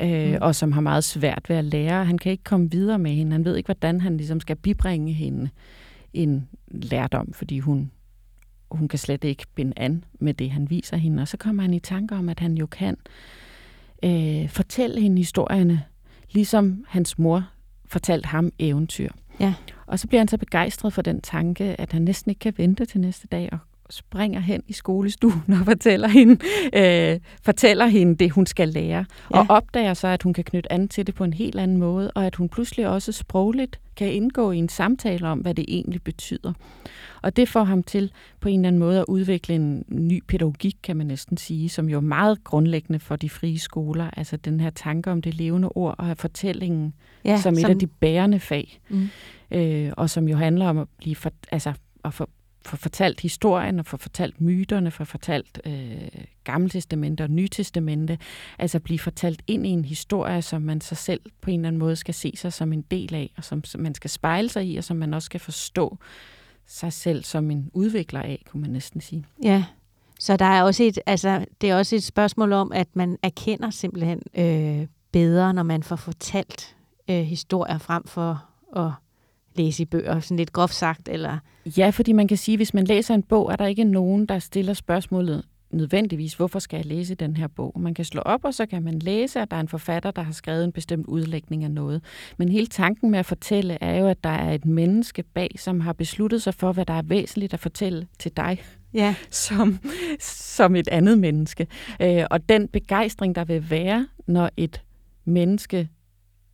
øh, 0.02 0.32
mm. 0.32 0.38
og 0.42 0.56
som 0.56 0.72
har 0.72 0.82
meget 0.82 1.04
svært 1.04 1.50
ved 1.50 1.56
at 1.56 1.66
lære. 1.66 2.06
Han 2.06 2.18
kan 2.18 2.32
ikke 2.32 2.44
komme 2.44 2.72
videre 2.72 3.00
med 3.00 3.12
hende. 3.12 3.32
Han 3.32 3.46
ved 3.46 3.56
ikke, 3.56 3.68
hvordan 3.68 4.02
han 4.02 4.18
ligesom 4.18 4.40
skal 4.40 4.56
bibringe 4.56 5.14
hende 5.14 5.50
en 6.14 6.48
lærdom, 6.68 7.34
fordi 7.34 7.60
hun, 7.60 7.92
hun 8.72 8.88
kan 8.88 9.00
slet 9.00 9.24
ikke 9.24 9.46
binde 9.56 9.74
an 9.76 10.04
med 10.20 10.34
det, 10.34 10.52
han 10.52 10.70
viser 10.70 10.98
hende. 10.98 11.22
Og 11.22 11.28
så 11.28 11.38
kommer 11.38 11.64
han 11.64 11.74
i 11.74 11.80
tanke 11.80 12.16
om, 12.16 12.30
at 12.30 12.40
han 12.40 12.58
jo 12.58 12.66
kan 12.66 12.98
øh, 14.04 14.50
fortælle 14.50 15.02
hende 15.02 15.18
historierne, 15.18 15.84
ligesom 16.32 16.86
hans 16.88 17.20
mor 17.20 17.50
fortalte 17.86 18.28
ham 18.28 18.52
eventyr. 18.60 19.10
Ja. 19.40 19.54
Og 19.86 20.00
så 20.00 20.08
bliver 20.08 20.20
han 20.20 20.28
så 20.28 20.38
begejstret 20.38 20.94
for 20.94 21.02
den 21.02 21.22
tanke, 21.22 21.64
at 21.64 21.92
han 21.92 22.02
næsten 22.02 22.30
ikke 22.30 22.40
kan 22.40 22.54
vente 22.58 22.86
til 22.86 23.02
næste 23.02 23.28
dag 23.28 23.50
og 23.52 23.58
springer 23.92 24.40
hen 24.40 24.64
i 24.68 24.74
skolestuen 24.74 25.44
og 25.60 25.66
fortæller 25.66 26.08
hende, 26.08 26.38
øh, 26.74 27.20
fortæller 27.44 27.86
hende 27.86 28.16
det, 28.16 28.32
hun 28.32 28.46
skal 28.46 28.70
lære. 28.70 29.06
Ja. 29.34 29.40
Og 29.40 29.46
opdager 29.50 29.94
så, 29.94 30.08
at 30.08 30.24
hun 30.24 30.34
kan 30.34 30.44
knytte 30.44 30.72
an 30.72 30.88
til 30.88 31.08
det 31.08 31.16
på 31.16 31.24
en 31.24 31.34
helt 31.34 31.60
anden 31.60 31.78
måde, 31.78 32.12
og 32.12 32.26
at 32.26 32.36
hun 32.36 32.50
pludselig 32.50 32.88
også 32.88 33.12
sprogligt 33.12 33.80
kan 33.96 34.14
indgå 34.14 34.52
i 34.52 34.58
en 34.58 34.70
samtale 34.70 35.28
om, 35.28 35.40
hvad 35.40 35.54
det 35.54 35.66
egentlig 35.68 36.04
betyder. 36.04 36.54
Og 37.22 37.36
det 37.36 37.50
får 37.50 37.64
ham 37.64 37.84
til 37.84 38.12
på 38.40 38.50
en 38.50 38.60
eller 38.60 38.68
anden 38.68 38.80
måde 38.80 39.00
at 39.00 39.06
udvikle 39.08 39.56
en 39.56 39.86
ny 39.88 40.24
pædagogik, 40.28 40.76
kan 40.84 40.98
man 40.98 41.08
næsten 41.08 41.38
sige, 41.38 41.70
som 41.70 41.90
jo 41.90 41.98
er 41.98 42.02
meget 42.02 42.44
grundlæggende 42.44 43.00
for 43.00 43.16
de 43.16 43.30
frie 43.30 43.60
skoler. 43.60 44.10
Altså 44.18 44.38
den 44.38 44.60
her 44.60 44.70
tanke 44.70 45.12
om 45.12 45.22
det 45.22 45.36
levende 45.36 45.70
ord 45.70 45.96
og 45.98 46.18
fortællingen 46.18 46.94
ja, 47.26 47.42
som 47.42 47.54
et 47.54 47.62
som... 47.62 47.72
af 47.72 47.80
de 47.80 47.88
bærende 47.88 48.40
fag. 48.40 48.80
Mm. 48.90 49.10
Øh, 49.52 49.92
og 49.98 50.10
som 50.10 50.28
jo 50.28 50.38
handler 50.38 50.68
om 50.68 50.78
at 50.78 50.88
blive 50.98 51.16
for, 51.16 51.32
altså, 51.52 51.74
at 52.06 52.14
for, 52.14 52.30
få 52.66 52.78
fortalt 52.78 53.22
historien 53.22 53.80
og 53.80 53.86
få 53.86 53.98
fortalt 53.98 54.42
myterne, 54.42 54.92
få 54.92 55.06
fortalt 55.06 55.62
øh, 55.66 56.26
Gamle 56.44 56.70
Testamente 56.70 57.24
og 57.24 57.30
Nye 57.30 57.48
Testamente, 57.48 58.18
altså 58.60 58.80
blive 58.80 59.00
fortalt 59.00 59.42
ind 59.48 59.68
i 59.68 59.70
en 59.70 59.86
historie, 59.86 60.42
som 60.42 60.62
man 60.62 60.82
sig 60.82 60.98
selv 60.98 61.22
på 61.42 61.50
en 61.50 61.60
eller 61.60 61.68
anden 61.68 61.80
måde 61.80 61.96
skal 61.96 62.14
se 62.14 62.34
sig 62.36 62.54
som 62.54 62.74
en 62.74 62.82
del 62.82 63.16
af, 63.16 63.34
og 63.38 63.44
som 63.44 63.64
man 63.78 63.96
skal 63.96 64.10
spejle 64.10 64.50
sig 64.50 64.68
i, 64.68 64.78
og 64.78 64.84
som 64.84 64.98
man 64.98 65.14
også 65.14 65.26
skal 65.26 65.40
forstå 65.40 65.98
sig 66.68 66.94
selv 66.94 67.24
som 67.24 67.52
en 67.52 67.70
udvikler 67.74 68.22
af, 68.22 68.44
kunne 68.50 68.62
man 68.62 68.70
næsten 68.70 69.02
sige. 69.02 69.26
Ja, 69.44 69.66
så 70.20 70.38
der 70.38 70.46
er 70.46 70.64
også 70.64 70.84
et, 70.84 71.00
altså, 71.06 71.46
det 71.62 71.70
er 71.70 71.76
også 71.76 71.96
et 71.96 72.04
spørgsmål 72.04 72.54
om, 72.54 72.72
at 72.72 72.88
man 72.94 73.18
erkender 73.24 73.70
simpelthen 73.70 74.22
øh, 74.38 74.88
bedre, 75.12 75.54
når 75.54 75.64
man 75.64 75.84
får 75.84 75.96
fortalt 75.96 76.76
øh, 77.10 77.22
historier 77.22 77.78
frem 77.78 78.08
for 78.08 78.46
at 78.76 78.92
læse 79.56 79.84
i 79.84 79.86
bøger, 79.86 80.20
sådan 80.20 80.38
lidt 80.38 80.54
groft 80.54 80.76
sagt? 80.76 81.10
Eller? 81.10 81.38
Ja, 81.78 81.90
fordi 81.90 82.12
man 82.12 82.28
kan 82.28 82.38
sige, 82.38 82.54
at 82.54 82.60
hvis 82.60 82.74
man 82.74 82.86
læser 82.86 83.16
en 83.16 83.24
bog, 83.24 83.52
er 83.52 83.56
der 83.56 83.66
ikke 83.66 83.84
nogen, 83.84 84.26
der 84.26 84.40
stiller 84.40 84.74
spørgsmålet 84.74 85.44
nødvendigvis, 85.74 86.34
hvorfor 86.34 86.60
skal 86.60 86.78
jeg 86.78 86.86
læse 86.86 87.16
den 87.16 87.38
her 87.38 87.48
bog? 87.48 87.80
Man 87.80 87.94
kan 87.94 88.06
slå 88.06 88.22
op, 88.22 88.46
og 88.46 88.54
så 88.54 88.66
kan 88.66 88.84
man 88.84 89.00
læse, 89.00 89.40
at 89.40 89.52
der 89.52 89.58
er 89.58 89.62
en 89.62 89.68
forfatter, 89.68 90.12
der 90.12 90.22
har 90.22 90.32
skrevet 90.32 90.64
en 90.64 90.72
bestemt 90.72 91.08
udlægning 91.08 91.64
af 91.64 91.72
noget. 91.72 92.04
Men 92.38 92.50
hele 92.50 92.68
tanken 92.68 93.12
med 93.12 93.20
at 93.20 93.26
fortælle 93.26 93.78
er 93.82 94.00
jo, 94.00 94.08
at 94.08 94.24
der 94.24 94.30
er 94.30 94.54
et 94.54 94.66
menneske 94.66 95.24
bag, 95.24 95.50
som 95.58 95.80
har 95.80 95.94
besluttet 95.94 96.42
sig 96.42 96.54
for, 96.54 96.72
hvad 96.72 96.86
der 96.86 96.94
er 96.94 97.02
væsentligt 97.02 97.54
at 97.54 97.60
fortælle 97.60 98.08
til 98.20 98.32
dig. 98.38 98.62
Ja. 98.94 99.16
Som, 99.30 99.80
som 100.20 100.76
et 100.76 100.88
andet 100.88 101.18
menneske. 101.20 101.68
Øh, 102.02 102.24
og 102.32 102.50
den 102.50 102.68
begejstring, 102.68 103.36
der 103.36 103.46
vil 103.46 103.70
være, 103.70 104.08
når 104.28 104.50
et 104.58 104.82
menneske 105.26 105.90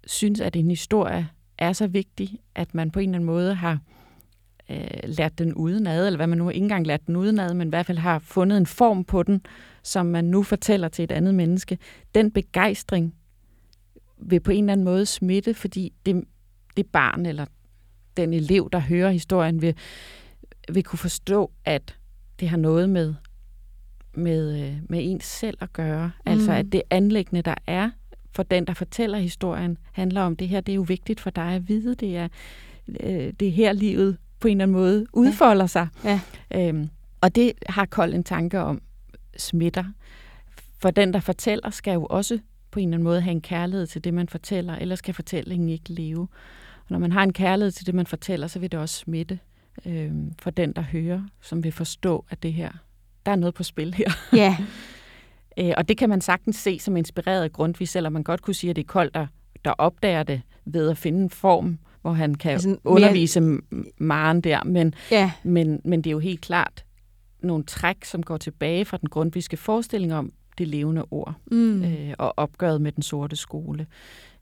synes, 0.08 0.42
at 0.42 0.56
en 0.56 0.70
historie 0.70 1.28
er 1.58 1.74
så 1.74 1.88
vigtig, 1.88 2.40
at 2.56 2.76
man 2.76 2.92
på 2.92 3.00
en 3.00 3.10
eller 3.10 3.18
anden 3.18 3.26
måde 3.26 3.56
har 3.56 3.80
øh, 4.70 4.88
lært 5.04 5.38
den 5.38 5.54
udenad, 5.54 6.06
eller 6.06 6.18
hvad 6.18 6.28
man 6.28 6.38
nu 6.38 6.50
ikke 6.50 6.64
engang 6.64 6.88
lært 6.88 7.08
den 7.08 7.16
udenad, 7.16 7.54
men 7.54 7.68
i 7.68 7.70
hvert 7.70 7.86
fald 7.86 7.98
har 7.98 8.20
fundet 8.20 8.58
en 8.58 8.66
form 8.66 9.04
på 9.04 9.24
den, 9.24 9.42
som 9.84 10.06
man 10.06 10.26
nu 10.26 10.44
fortæller 10.44 10.88
til 10.88 11.04
et 11.04 11.12
andet 11.12 11.36
menneske. 11.36 11.78
Den 12.16 12.32
begejstring 12.32 13.16
vil 14.18 14.40
på 14.40 14.52
en 14.52 14.64
eller 14.64 14.74
anden 14.74 14.86
måde 14.86 15.06
smitte, 15.06 15.54
fordi 15.54 15.94
det, 16.06 16.24
det 16.78 16.86
barn 16.86 17.26
eller 17.26 17.46
den 18.18 18.34
elev, 18.34 18.70
der 18.72 18.80
hører 18.80 19.12
historien, 19.12 19.62
vil, 19.62 19.76
vil 20.74 20.84
kunne 20.84 21.00
forstå, 21.00 21.52
at 21.66 21.96
det 22.40 22.50
har 22.50 22.58
noget 22.58 22.90
med, 22.90 23.14
med, 24.14 24.68
øh, 24.68 24.76
med 24.90 25.00
ens 25.02 25.26
selv 25.26 25.58
at 25.62 25.74
gøre. 25.74 26.12
Mm. 26.26 26.32
Altså 26.32 26.52
at 26.52 26.72
det 26.72 26.82
anlæggende, 26.90 27.42
der 27.42 27.56
er 27.68 27.90
for 28.38 28.44
den, 28.44 28.68
der 28.68 28.74
fortæller 28.74 29.18
historien, 29.18 29.78
handler 29.92 30.22
om, 30.22 30.36
det 30.36 30.48
her 30.48 30.62
det 30.62 30.72
er 30.72 30.76
jo 30.76 30.82
vigtigt 30.82 31.20
for 31.20 31.30
dig 31.30 31.54
at 31.54 31.68
vide. 31.68 31.96
Det 31.96 32.18
er, 32.18 32.28
øh, 33.00 33.34
det 33.40 33.48
er 33.48 33.52
her 33.52 33.74
livet 33.74 34.18
på 34.40 34.48
en 34.48 34.52
eller 34.52 34.64
anden 34.64 34.78
måde 34.78 35.06
udfolder 35.14 35.64
ja. 35.64 35.68
sig. 35.68 35.88
Ja. 36.04 36.20
Øhm, 36.56 36.90
og 37.22 37.36
det 37.36 37.54
har 37.70 37.86
Kold 37.86 38.14
en 38.14 38.24
tanke 38.24 38.60
om 38.60 38.82
smitter. 39.38 39.84
For 40.82 40.92
den, 40.92 41.14
der 41.14 41.20
fortæller, 41.20 41.70
skal 41.70 41.94
jo 41.94 42.06
også 42.06 42.40
på 42.72 42.80
en 42.80 42.88
eller 42.88 42.96
anden 42.96 43.04
måde 43.04 43.22
have 43.22 43.32
en 43.32 43.42
kærlighed 43.42 43.88
til 43.88 44.04
det, 44.04 44.14
man 44.14 44.30
fortæller, 44.30 44.76
ellers 44.76 45.00
skal 45.00 45.14
fortællingen 45.14 45.70
ikke 45.70 45.94
leve. 45.94 46.28
Og 46.80 46.90
når 46.90 47.00
man 47.00 47.12
har 47.12 47.24
en 47.24 47.34
kærlighed 47.34 47.72
til 47.72 47.86
det, 47.86 47.96
man 47.96 48.08
fortæller, 48.08 48.48
så 48.48 48.60
vil 48.60 48.72
det 48.72 48.80
også 48.80 48.96
smitte 48.96 49.40
øhm, 49.86 50.34
for 50.40 50.50
den, 50.50 50.72
der 50.72 50.82
hører, 50.82 51.22
som 51.42 51.64
vil 51.64 51.72
forstå, 51.72 52.26
at 52.30 52.44
det 52.44 52.54
her, 52.54 52.72
der 53.26 53.32
er 53.32 53.36
noget 53.36 53.56
på 53.56 53.64
spil 53.64 53.94
her. 53.94 54.12
Ja, 54.34 54.58
Øh, 55.58 55.74
og 55.78 55.90
det 55.90 55.98
kan 55.98 56.10
man 56.10 56.22
sagtens 56.22 56.56
se 56.56 56.80
som 56.80 56.98
inspireret 56.98 57.44
af 57.44 57.52
Grundtvig, 57.52 57.88
selvom 57.88 58.14
man 58.14 58.24
godt 58.24 58.42
kunne 58.42 58.54
sige, 58.54 58.70
at 58.70 58.76
det 58.76 58.84
er 58.84 58.88
koldt, 58.88 59.14
der, 59.14 59.28
der 59.66 59.72
opdager 59.72 60.24
det 60.24 60.42
ved 60.66 60.90
at 60.90 60.98
finde 60.98 61.20
en 61.20 61.30
form, 61.30 61.80
hvor 62.02 62.12
han 62.12 62.36
kan 62.36 62.52
altså, 62.52 62.78
undervise 62.84 63.42
mere... 63.42 63.62
Maren 63.98 64.42
der. 64.42 64.64
Men, 64.64 64.94
ja. 65.12 65.32
men, 65.44 65.82
men 65.86 66.02
det 66.02 66.10
er 66.10 66.12
jo 66.12 66.20
helt 66.20 66.42
klart 66.42 66.86
nogle 67.40 67.64
træk, 67.64 68.06
som 68.06 68.24
går 68.24 68.38
tilbage 68.38 68.86
fra 68.86 68.98
den 68.98 69.10
grundviske 69.10 69.58
forestilling 69.58 70.14
om 70.14 70.32
det 70.58 70.68
levende 70.68 71.06
ord 71.12 71.36
mm. 71.52 71.84
øh, 71.84 72.14
og 72.18 72.34
opgøret 72.38 72.82
med 72.82 72.92
den 72.92 73.04
sorte 73.04 73.36
skole. 73.36 73.88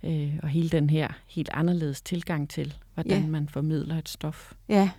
Øh, 0.04 0.34
og 0.44 0.50
hele 0.50 0.70
den 0.70 0.90
her 0.90 1.08
helt 1.28 1.50
anderledes 1.54 2.02
tilgang 2.02 2.50
til, 2.50 2.74
hvordan 2.94 3.22
ja. 3.22 3.28
man 3.28 3.50
formidler 3.50 3.98
et 3.98 4.10
stof. 4.10 4.54
Ja, 4.70 4.90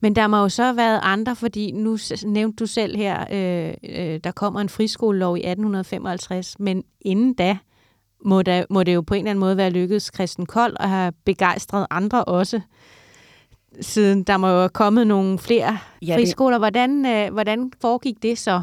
men 0.00 0.16
der 0.16 0.26
må 0.26 0.36
jo 0.36 0.48
så 0.48 0.64
have 0.64 0.76
været 0.76 1.00
andre, 1.02 1.36
fordi 1.36 1.72
nu 1.72 1.98
nævnte 2.24 2.56
du 2.56 2.66
selv 2.66 2.96
her, 2.96 3.24
øh, 3.32 3.74
øh, 3.84 4.20
der 4.24 4.30
kommer 4.30 4.60
en 4.60 4.68
friskolelov 4.68 5.36
i 5.36 5.40
1855, 5.40 6.60
men 6.60 6.84
inden 7.00 7.34
da 7.34 7.58
må, 8.24 8.42
der, 8.42 8.64
må 8.70 8.82
det 8.82 8.94
jo 8.94 9.00
på 9.00 9.14
en 9.14 9.18
eller 9.18 9.30
anden 9.30 9.40
måde 9.40 9.56
være 9.56 9.70
lykkedes 9.70 10.10
Christen 10.14 10.46
Kold 10.46 10.76
at 10.80 10.88
have 10.88 11.12
begejstret 11.24 11.86
andre 11.90 12.24
også, 12.24 12.60
siden 13.80 14.22
der 14.22 14.36
må 14.36 14.48
jo 14.48 14.58
have 14.58 14.68
kommet 14.68 15.06
nogle 15.06 15.38
flere 15.38 15.78
ja, 16.02 16.16
friskoler. 16.16 16.58
Hvordan, 16.58 17.06
øh, 17.06 17.32
hvordan 17.32 17.72
foregik 17.80 18.22
det 18.22 18.38
så? 18.38 18.62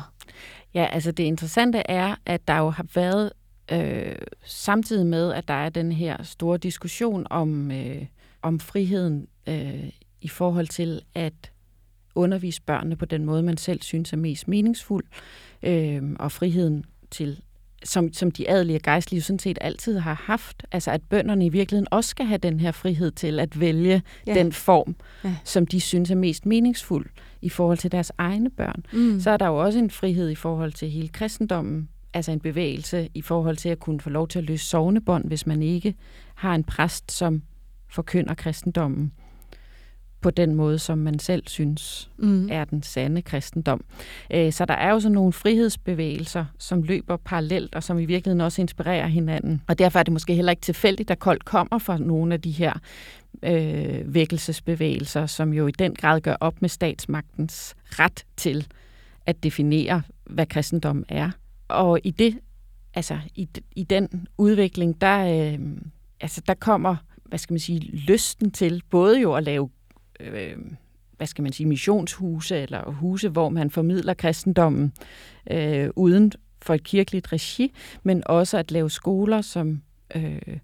Ja, 0.74 0.88
altså 0.91 1.12
det 1.12 1.24
interessante 1.24 1.84
er, 1.86 2.15
at 2.26 2.47
der 2.47 2.58
jo 2.58 2.69
har 2.69 2.86
været, 2.95 3.32
øh, 3.71 4.15
samtidig 4.45 5.06
med, 5.06 5.34
at 5.34 5.47
der 5.47 5.54
er 5.54 5.69
den 5.69 5.91
her 5.91 6.24
store 6.24 6.58
diskussion 6.58 7.28
om, 7.30 7.71
øh, 7.71 8.06
om 8.41 8.60
friheden 8.60 9.28
øh, 9.47 9.89
i 10.21 10.27
forhold 10.27 10.67
til 10.67 11.01
at 11.15 11.51
undervise 12.15 12.62
børnene 12.62 12.95
på 12.95 13.05
den 13.05 13.25
måde, 13.25 13.43
man 13.43 13.57
selv 13.57 13.81
synes 13.81 14.13
er 14.13 14.17
mest 14.17 14.47
meningsfuld, 14.47 15.05
øh, 15.63 16.01
og 16.19 16.31
friheden 16.31 16.86
til 17.12 17.41
som, 17.84 18.13
som 18.13 18.31
de 18.31 18.49
adelige 18.49 18.77
og 18.77 18.81
gejstlige 18.81 19.21
sådan 19.21 19.39
set 19.39 19.57
altid 19.62 19.97
har 19.97 20.13
haft. 20.13 20.63
Altså 20.71 20.91
at 20.91 21.01
bønderne 21.01 21.45
i 21.45 21.49
virkeligheden 21.49 21.88
også 21.91 22.10
skal 22.10 22.25
have 22.25 22.38
den 22.38 22.60
her 22.60 22.71
frihed 22.71 23.12
til 23.12 23.39
at 23.39 23.60
vælge 23.60 24.01
ja. 24.27 24.34
den 24.34 24.51
form, 24.51 24.95
ja. 25.23 25.36
som 25.43 25.67
de 25.67 25.81
synes 25.81 26.12
er 26.12 26.15
mest 26.15 26.45
meningsfuld 26.45 27.05
i 27.41 27.49
forhold 27.49 27.77
til 27.77 27.91
deres 27.91 28.12
egne 28.17 28.49
børn. 28.49 28.84
Mm. 28.93 29.19
Så 29.19 29.29
er 29.29 29.38
der 29.38 29.47
jo 29.47 29.57
også 29.57 29.79
en 29.79 29.89
frihed 29.89 30.29
i 30.29 30.36
forhold 30.36 30.73
til 30.73 30.89
hele 30.89 31.07
kristendommen, 31.07 31.89
altså 32.13 32.31
en 32.31 32.39
bevægelse 32.39 33.10
i 33.13 33.21
forhold 33.21 33.57
til 33.57 33.69
at 33.69 33.79
kunne 33.79 33.99
få 33.99 34.10
lov 34.10 34.27
til 34.27 34.39
at 34.39 34.45
løse 34.45 34.65
sovnebånd, 34.65 35.25
hvis 35.25 35.47
man 35.47 35.63
ikke 35.63 35.95
har 36.36 36.55
en 36.55 36.63
præst, 36.63 37.12
som 37.12 37.41
forkynder 37.89 38.34
kristendommen 38.34 39.12
på 40.21 40.29
den 40.29 40.55
måde, 40.55 40.79
som 40.79 40.97
man 40.97 41.19
selv 41.19 41.43
synes 41.47 42.10
mm. 42.17 42.49
er 42.51 42.65
den 42.65 42.84
sande 42.84 43.21
kristendom. 43.21 43.81
Øh, 44.34 44.53
så 44.53 44.65
der 44.65 44.73
er 44.73 44.91
jo 44.91 44.99
sådan 44.99 45.13
nogle 45.13 45.34
frihedsbevægelser, 45.34 46.45
som 46.57 46.84
løber 46.84 47.17
parallelt, 47.17 47.75
og 47.75 47.84
som 47.84 47.99
i 47.99 48.05
virkeligheden 48.05 48.41
også 48.41 48.62
inspirerer 48.62 49.07
hinanden. 49.07 49.62
Og 49.67 49.79
derfor 49.79 49.99
er 49.99 50.03
det 50.03 50.13
måske 50.13 50.36
heller 50.36 50.51
ikke 50.51 50.62
tilfældigt, 50.62 51.12
at 51.12 51.19
Kold 51.19 51.39
kommer 51.39 51.77
fra 51.77 51.97
nogle 51.97 52.34
af 52.34 52.41
de 52.41 52.51
her 52.51 52.73
øh, 53.43 54.13
vækkelsesbevægelser, 54.13 55.25
som 55.25 55.53
jo 55.53 55.67
i 55.67 55.71
den 55.71 55.95
grad 55.95 56.21
gør 56.21 56.36
op 56.39 56.62
med 56.62 56.69
statsmagtens 56.69 57.75
ret 57.86 58.25
til 58.38 58.67
at 59.25 59.43
definere, 59.43 60.01
hvad 60.25 60.45
kristendom 60.45 61.05
er. 61.10 61.31
Og 61.67 61.99
i 62.03 62.12
det, 62.12 62.39
altså 62.93 63.17
i, 63.36 63.49
i 63.75 63.84
den 63.84 64.27
udvikling, 64.38 65.01
der, 65.01 65.51
øh, 65.53 65.60
altså 66.21 66.41
der 66.47 66.53
kommer 66.53 66.95
hvad 67.31 67.39
skal 67.39 67.53
man 67.53 67.60
sige, 67.60 67.79
lysten 67.79 68.51
til 68.51 68.84
både 68.89 69.21
jo 69.21 69.34
at 69.34 69.43
lave 69.43 69.69
øh, 70.23 70.57
hvad 71.17 71.27
skal 71.27 71.43
man 71.43 71.53
sige, 71.53 71.67
missionshuse 71.67 72.57
eller 72.57 72.91
huse, 72.91 73.29
hvor 73.29 73.49
man 73.49 73.71
formidler 73.71 74.13
kristendommen 74.13 74.93
øh, 75.51 75.89
uden 75.95 76.31
for 76.62 76.73
et 76.73 76.84
kirkeligt 76.84 77.34
regi, 77.34 77.73
men 78.03 78.23
også 78.25 78.57
at 78.57 78.71
lave 78.71 78.89
skoler, 78.89 79.41
som, 79.41 79.81
øh, 80.15 80.57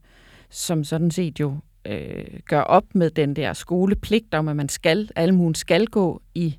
som 0.49 0.83
sådan 0.83 1.11
set 1.11 1.39
jo 1.39 1.55
øh, 1.85 2.39
gør 2.45 2.61
op 2.61 2.83
med 2.95 3.09
den 3.09 3.35
der 3.35 3.53
skolepligt 3.53 4.33
om, 4.33 4.47
at 4.47 4.55
man 4.55 4.69
skal, 4.69 5.09
almuen 5.15 5.55
skal 5.55 5.85
gå 5.85 6.21
i, 6.35 6.57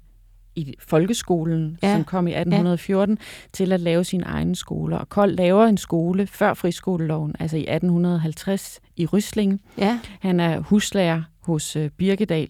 i 0.55 0.75
folkeskolen, 0.79 1.79
ja. 1.83 1.95
som 1.95 2.05
kom 2.05 2.29
i 2.29 2.31
1814, 2.31 3.19
ja. 3.21 3.25
til 3.53 3.73
at 3.73 3.81
lave 3.81 4.05
sine 4.05 4.25
egne 4.25 4.57
skoler. 4.57 4.97
Og 4.99 5.09
Kold 5.09 5.33
laver 5.33 5.65
en 5.67 5.77
skole 5.77 6.27
før 6.27 6.55
friskoleloven, 6.55 7.35
altså 7.41 7.57
i 7.57 7.61
1850 7.61 8.81
i 8.97 9.07
Rysling. 9.07 9.61
Ja. 9.79 9.99
Han 10.21 10.41
er 10.41 10.61
huslærer 10.61 11.23
hos 11.41 11.77
øh, 11.77 11.91
Birkedal, 11.91 12.49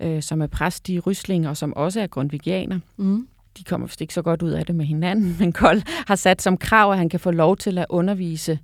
øh, 0.00 0.22
som 0.22 0.42
er 0.42 0.46
præst 0.46 0.88
i 0.88 1.00
Rysling, 1.00 1.48
og 1.48 1.56
som 1.56 1.72
også 1.76 2.00
er 2.00 2.06
grundvigianer. 2.06 2.78
Mm. 2.96 3.28
De 3.58 3.64
kommer 3.64 3.86
vist 3.86 4.00
ikke 4.00 4.14
så 4.14 4.22
godt 4.22 4.42
ud 4.42 4.50
af 4.50 4.66
det 4.66 4.74
med 4.74 4.84
hinanden, 4.84 5.36
men 5.40 5.52
Kold 5.52 5.82
har 6.06 6.16
sat 6.16 6.42
som 6.42 6.56
krav, 6.56 6.92
at 6.92 6.98
han 6.98 7.08
kan 7.08 7.20
få 7.20 7.30
lov 7.30 7.56
til 7.56 7.78
at 7.78 7.86
undervise 7.88 8.58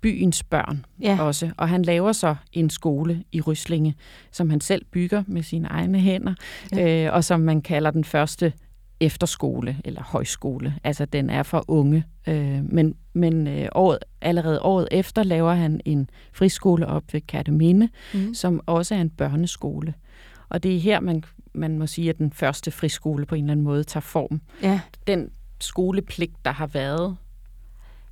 byens 0.00 0.42
børn 0.42 0.84
ja. 1.00 1.18
også. 1.20 1.50
Og 1.56 1.68
han 1.68 1.82
laver 1.82 2.12
så 2.12 2.34
en 2.52 2.70
skole 2.70 3.24
i 3.32 3.40
Ryslinge, 3.40 3.94
som 4.30 4.50
han 4.50 4.60
selv 4.60 4.84
bygger 4.84 5.22
med 5.26 5.42
sine 5.42 5.68
egne 5.68 6.00
hænder, 6.00 6.34
ja. 6.72 7.06
øh, 7.06 7.14
og 7.14 7.24
som 7.24 7.40
man 7.40 7.62
kalder 7.62 7.90
den 7.90 8.04
første 8.04 8.52
efterskole 9.00 9.76
eller 9.84 10.02
højskole. 10.02 10.74
Altså 10.84 11.04
den 11.04 11.30
er 11.30 11.42
for 11.42 11.64
unge. 11.68 12.04
Øh, 12.28 12.60
men 12.64 12.94
men 13.12 13.46
øh, 13.46 13.68
året, 13.74 13.98
allerede 14.20 14.62
året 14.62 14.88
efter 14.90 15.22
laver 15.22 15.52
han 15.52 15.80
en 15.84 16.10
friskole 16.32 16.86
op 16.86 17.02
ved 17.12 17.20
Katteminde, 17.20 17.88
mm. 18.14 18.34
som 18.34 18.60
også 18.66 18.94
er 18.94 19.00
en 19.00 19.10
børneskole. 19.10 19.94
Og 20.48 20.62
det 20.62 20.76
er 20.76 20.80
her, 20.80 21.00
man, 21.00 21.24
man 21.52 21.78
må 21.78 21.86
sige, 21.86 22.10
at 22.10 22.18
den 22.18 22.32
første 22.32 22.70
friskole 22.70 23.26
på 23.26 23.34
en 23.34 23.44
eller 23.44 23.52
anden 23.52 23.64
måde 23.64 23.84
tager 23.84 24.02
form. 24.02 24.40
Ja. 24.62 24.80
Den 25.06 25.30
skolepligt, 25.60 26.44
der 26.44 26.50
har 26.50 26.66
været 26.66 27.16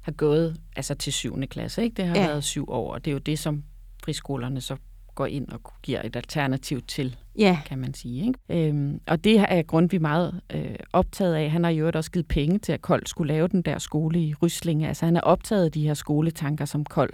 har 0.07 0.13
gået 0.13 0.57
altså 0.77 0.95
til 0.95 1.13
7. 1.13 1.41
klasse. 1.47 1.83
Ikke? 1.83 1.95
Det 1.95 2.07
har 2.07 2.17
ja. 2.17 2.27
været 2.27 2.45
syv 2.45 2.71
år, 2.71 2.95
og 2.95 3.05
det 3.05 3.11
er 3.11 3.13
jo 3.13 3.19
det, 3.19 3.39
som 3.39 3.65
friskolerne 4.05 4.61
så 4.61 4.77
går 5.15 5.27
ind 5.27 5.49
og 5.49 5.61
giver 5.83 6.03
et 6.05 6.17
alternativ 6.17 6.83
til, 6.83 7.17
ja. 7.39 7.59
kan 7.67 7.79
man 7.79 7.95
sige. 7.95 8.27
Ikke? 8.27 8.69
Øhm, 8.69 9.01
og 9.07 9.25
det 9.25 9.39
er 9.49 9.63
Grundtvig 9.63 10.03
meget 10.03 10.41
øh, 10.55 10.75
optaget 10.93 11.35
af. 11.35 11.51
Han 11.51 11.65
har 11.65 11.71
jo 11.71 11.91
også 11.95 12.11
givet 12.11 12.29
penge 12.29 12.59
til, 12.59 12.73
at 12.73 12.83
Kold 12.83 13.07
skulle 13.07 13.35
lave 13.35 13.49
den 13.49 13.63
der 13.63 13.79
skole 13.79 14.21
i 14.21 14.35
Ryslinge. 14.43 14.89
Altså 14.89 15.05
han 15.05 15.17
er 15.17 15.21
optaget 15.21 15.65
af 15.65 15.73
de 15.73 15.87
her 15.87 15.95
skoletanker, 15.95 16.65
som 16.65 16.85
Kold 16.85 17.13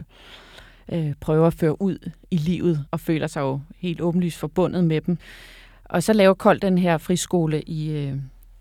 øh, 0.92 1.12
prøver 1.20 1.46
at 1.46 1.54
føre 1.54 1.82
ud 1.82 2.10
i 2.30 2.36
livet, 2.36 2.84
og 2.90 3.00
føler 3.00 3.26
sig 3.26 3.40
jo 3.40 3.60
helt 3.76 4.00
åbenlyst 4.00 4.38
forbundet 4.38 4.84
med 4.84 5.00
dem. 5.00 5.18
Og 5.84 6.02
så 6.02 6.12
laver 6.12 6.34
Kold 6.34 6.60
den 6.60 6.78
her 6.78 6.98
friskole 6.98 7.62
i, 7.62 7.90
øh, 7.90 8.16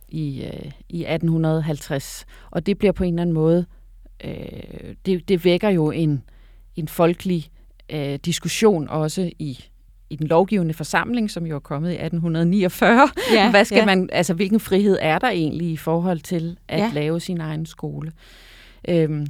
i, 0.09 0.43
øh, 0.43 0.71
i 0.89 1.05
1850, 1.05 2.25
og 2.51 2.65
det 2.65 2.77
bliver 2.77 2.91
på 2.91 3.03
en 3.03 3.13
eller 3.13 3.21
anden 3.21 3.33
måde 3.33 3.65
øh, 4.23 4.95
det, 5.05 5.29
det 5.29 5.45
vækker 5.45 5.69
jo 5.69 5.91
en, 5.91 6.23
en 6.75 6.87
folkelig 6.87 7.47
øh, 7.89 8.19
diskussion 8.25 8.89
også 8.89 9.31
i 9.39 9.65
i 10.11 10.15
den 10.15 10.27
lovgivende 10.27 10.73
forsamling, 10.73 11.31
som 11.31 11.45
jo 11.45 11.55
er 11.55 11.59
kommet 11.59 11.89
i 11.89 11.93
1849. 11.93 13.09
Ja, 13.33 13.49
Hvad 13.51 13.65
skal 13.65 13.77
ja. 13.77 13.85
man, 13.85 14.09
altså, 14.11 14.33
hvilken 14.33 14.59
frihed 14.59 14.97
er 15.01 15.19
der 15.19 15.29
egentlig 15.29 15.71
i 15.71 15.77
forhold 15.77 16.19
til 16.19 16.57
at 16.67 16.79
ja. 16.79 16.91
lave 16.93 17.19
sin 17.19 17.41
egen 17.41 17.65
skole? 17.65 18.11
Øhm, 18.87 19.27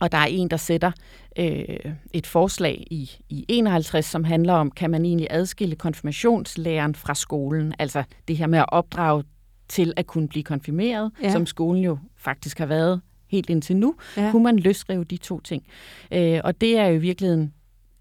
og 0.00 0.12
der 0.12 0.18
er 0.18 0.26
en, 0.26 0.48
der 0.48 0.56
sætter 0.56 0.92
øh, 1.38 1.64
et 2.12 2.26
forslag 2.26 2.86
i, 2.90 3.10
i 3.28 3.44
51, 3.48 4.04
som 4.04 4.24
handler 4.24 4.52
om, 4.52 4.70
kan 4.70 4.90
man 4.90 5.04
egentlig 5.04 5.26
adskille 5.30 5.76
konfirmationslæren 5.76 6.94
fra 6.94 7.14
skolen? 7.14 7.74
Altså 7.78 8.02
det 8.28 8.36
her 8.36 8.46
med 8.46 8.58
at 8.58 8.66
opdrage 8.68 9.24
til 9.68 9.92
at 9.96 10.06
kunne 10.06 10.28
blive 10.28 10.42
konfirmeret, 10.42 11.12
ja. 11.22 11.32
som 11.32 11.46
skolen 11.46 11.82
jo 11.82 11.98
faktisk 12.16 12.58
har 12.58 12.66
været 12.66 13.00
helt 13.28 13.50
indtil 13.50 13.76
nu, 13.76 13.94
ja. 14.16 14.30
kunne 14.30 14.42
man 14.42 14.58
løsrive 14.58 15.04
de 15.04 15.16
to 15.16 15.40
ting. 15.40 15.66
Øh, 16.12 16.40
og 16.44 16.60
det 16.60 16.78
er 16.78 16.86
jo 16.86 16.94
i 16.94 16.98
virkeligheden 16.98 17.52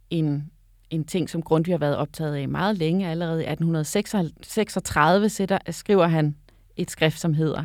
en, 0.10 0.52
en 0.90 1.06
ting, 1.06 1.30
som 1.30 1.42
Grundtvig 1.42 1.74
har 1.74 1.80
været 1.80 1.98
optaget 1.98 2.36
af 2.36 2.50
meget 2.50 2.78
længe. 2.78 3.08
Allerede 3.08 3.44
i 3.44 3.48
1836 3.48 5.30
sætter, 5.30 5.58
skriver 5.70 6.08
han 6.08 6.36
et 6.76 6.92
skrift, 6.92 7.20
som 7.20 7.34
hedder 7.34 7.64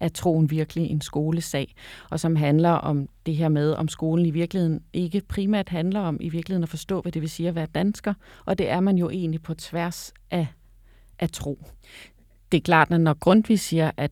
er 0.00 0.08
troen 0.08 0.50
virkelig 0.50 0.90
en 0.90 1.00
skolesag, 1.00 1.74
og 2.10 2.20
som 2.20 2.36
handler 2.36 2.70
om 2.70 3.08
det 3.26 3.36
her 3.36 3.48
med, 3.48 3.72
om 3.72 3.88
skolen 3.88 4.26
i 4.26 4.30
virkeligheden 4.30 4.80
ikke 4.92 5.22
primært 5.28 5.68
handler 5.68 6.00
om 6.00 6.16
i 6.20 6.28
virkeligheden 6.28 6.62
at 6.62 6.68
forstå, 6.68 7.00
hvad 7.00 7.12
det 7.12 7.22
vil 7.22 7.30
sige 7.30 7.48
at 7.48 7.54
være 7.54 7.66
dansker, 7.66 8.14
og 8.44 8.58
det 8.58 8.70
er 8.70 8.80
man 8.80 8.98
jo 8.98 9.10
egentlig 9.10 9.42
på 9.42 9.54
tværs 9.54 10.12
af, 10.30 10.46
af 11.18 11.30
tro. 11.30 11.64
Det 12.52 12.58
er 12.58 12.62
klart, 12.62 12.92
at 12.92 13.00
når 13.00 13.14
Grundtvig 13.14 13.60
siger, 13.60 13.90
at 13.96 14.10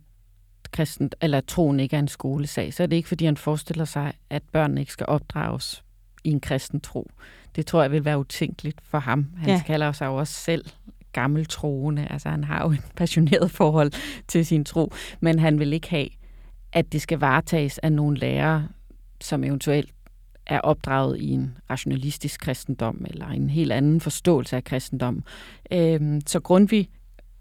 kristen, 0.73 1.11
eller 1.21 1.41
troen 1.41 1.81
ikke 1.81 1.97
er 1.97 2.01
en 2.01 2.09
skolesag, 2.09 2.75
så 2.75 2.83
er 2.83 2.87
det 2.87 2.97
ikke, 2.97 3.09
fordi 3.09 3.25
han 3.25 3.37
forestiller 3.37 3.85
sig, 3.85 4.13
at 4.31 4.43
børnene 4.53 4.81
ikke 4.81 4.93
skal 4.93 5.07
opdrages 5.09 5.85
i 6.25 6.31
en 6.31 6.41
kristen 6.41 6.81
tro. 6.81 7.11
Det 7.57 7.67
tror 7.67 7.83
jeg 7.83 7.91
vil 7.91 8.05
være 8.05 8.19
utænkeligt 8.19 8.81
for 8.83 8.99
ham. 8.99 9.27
Han 9.37 9.49
ja. 9.49 9.63
kalder 9.67 9.93
sig 9.93 10.07
jo 10.07 10.15
også 10.15 10.35
selv 10.35 10.65
gammeltroende. 11.21 12.07
Altså 12.11 12.29
han 12.29 12.45
har 12.45 12.63
jo 12.63 12.71
en 12.71 12.81
passioneret 12.97 13.51
forhold 13.51 13.93
til 14.29 14.47
sin 14.47 14.65
tro, 14.65 14.93
men 15.21 15.39
han 15.39 15.59
vil 15.59 15.73
ikke 15.73 15.91
have, 15.91 16.09
at 16.73 16.93
det 16.93 17.03
skal 17.03 17.19
varetages 17.19 17.79
af 17.79 17.93
nogle 17.93 18.17
lærere, 18.17 18.69
som 19.21 19.45
eventuelt 19.45 19.91
er 20.47 20.61
opdraget 20.61 21.21
i 21.21 21.31
en 21.31 21.59
rationalistisk 21.71 22.41
kristendom 22.41 23.05
eller 23.09 23.27
en 23.29 23.51
helt 23.51 23.73
anden 23.73 24.01
forståelse 24.01 24.57
af 24.57 24.65
kristendom. 24.65 25.25
Øhm, 25.73 26.21
så 26.27 26.41
Grundtvig 26.41 26.89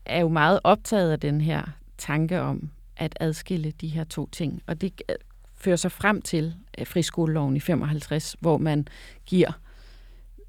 er 0.06 0.20
jo 0.20 0.28
meget 0.28 0.60
optaget 0.64 1.12
af 1.12 1.20
den 1.20 1.42
her 1.42 1.64
tanke 1.98 2.42
om, 2.42 2.70
at 2.98 3.18
adskille 3.20 3.72
de 3.72 3.88
her 3.88 4.04
to 4.04 4.30
ting. 4.32 4.62
Og 4.68 4.82
det 4.82 5.02
øh, 5.10 5.16
fører 5.56 5.76
sig 5.76 5.92
frem 5.92 6.22
til 6.22 6.56
øh, 6.78 6.88
friskoleloven 6.88 7.56
i 7.56 7.60
55, 7.60 8.36
hvor 8.40 8.58
man 8.58 8.88
giver, 9.26 9.52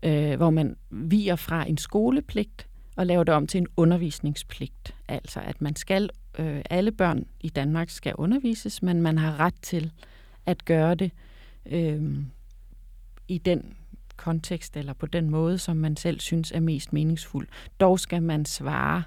øh, 0.02 0.36
hvor 0.36 0.50
man 0.50 0.76
viger 0.90 1.36
fra 1.36 1.68
en 1.68 1.78
skolepligt 1.78 2.67
og 2.98 3.06
laver 3.06 3.24
det 3.24 3.34
om 3.34 3.46
til 3.46 3.58
en 3.58 3.66
undervisningspligt. 3.76 4.94
Altså 5.08 5.40
at 5.40 5.61
man 5.61 5.76
skal, 5.76 6.11
øh, 6.38 6.62
alle 6.70 6.92
børn 6.92 7.24
i 7.40 7.48
Danmark 7.48 7.90
skal 7.90 8.14
undervises, 8.14 8.82
men 8.82 9.02
man 9.02 9.18
har 9.18 9.40
ret 9.40 9.54
til 9.62 9.92
at 10.46 10.64
gøre 10.64 10.94
det 10.94 11.11
øh, 11.66 12.18
i 13.28 13.38
den 13.38 13.74
kontekst 14.16 14.76
eller 14.76 14.92
på 14.92 15.06
den 15.06 15.30
måde, 15.30 15.58
som 15.58 15.76
man 15.76 15.96
selv 15.96 16.20
synes 16.20 16.52
er 16.52 16.61
mest 16.61 16.92
meningsfuld. 16.92 17.48
Dog 17.80 18.00
skal 18.00 18.22
man 18.22 18.44
svare 18.44 19.02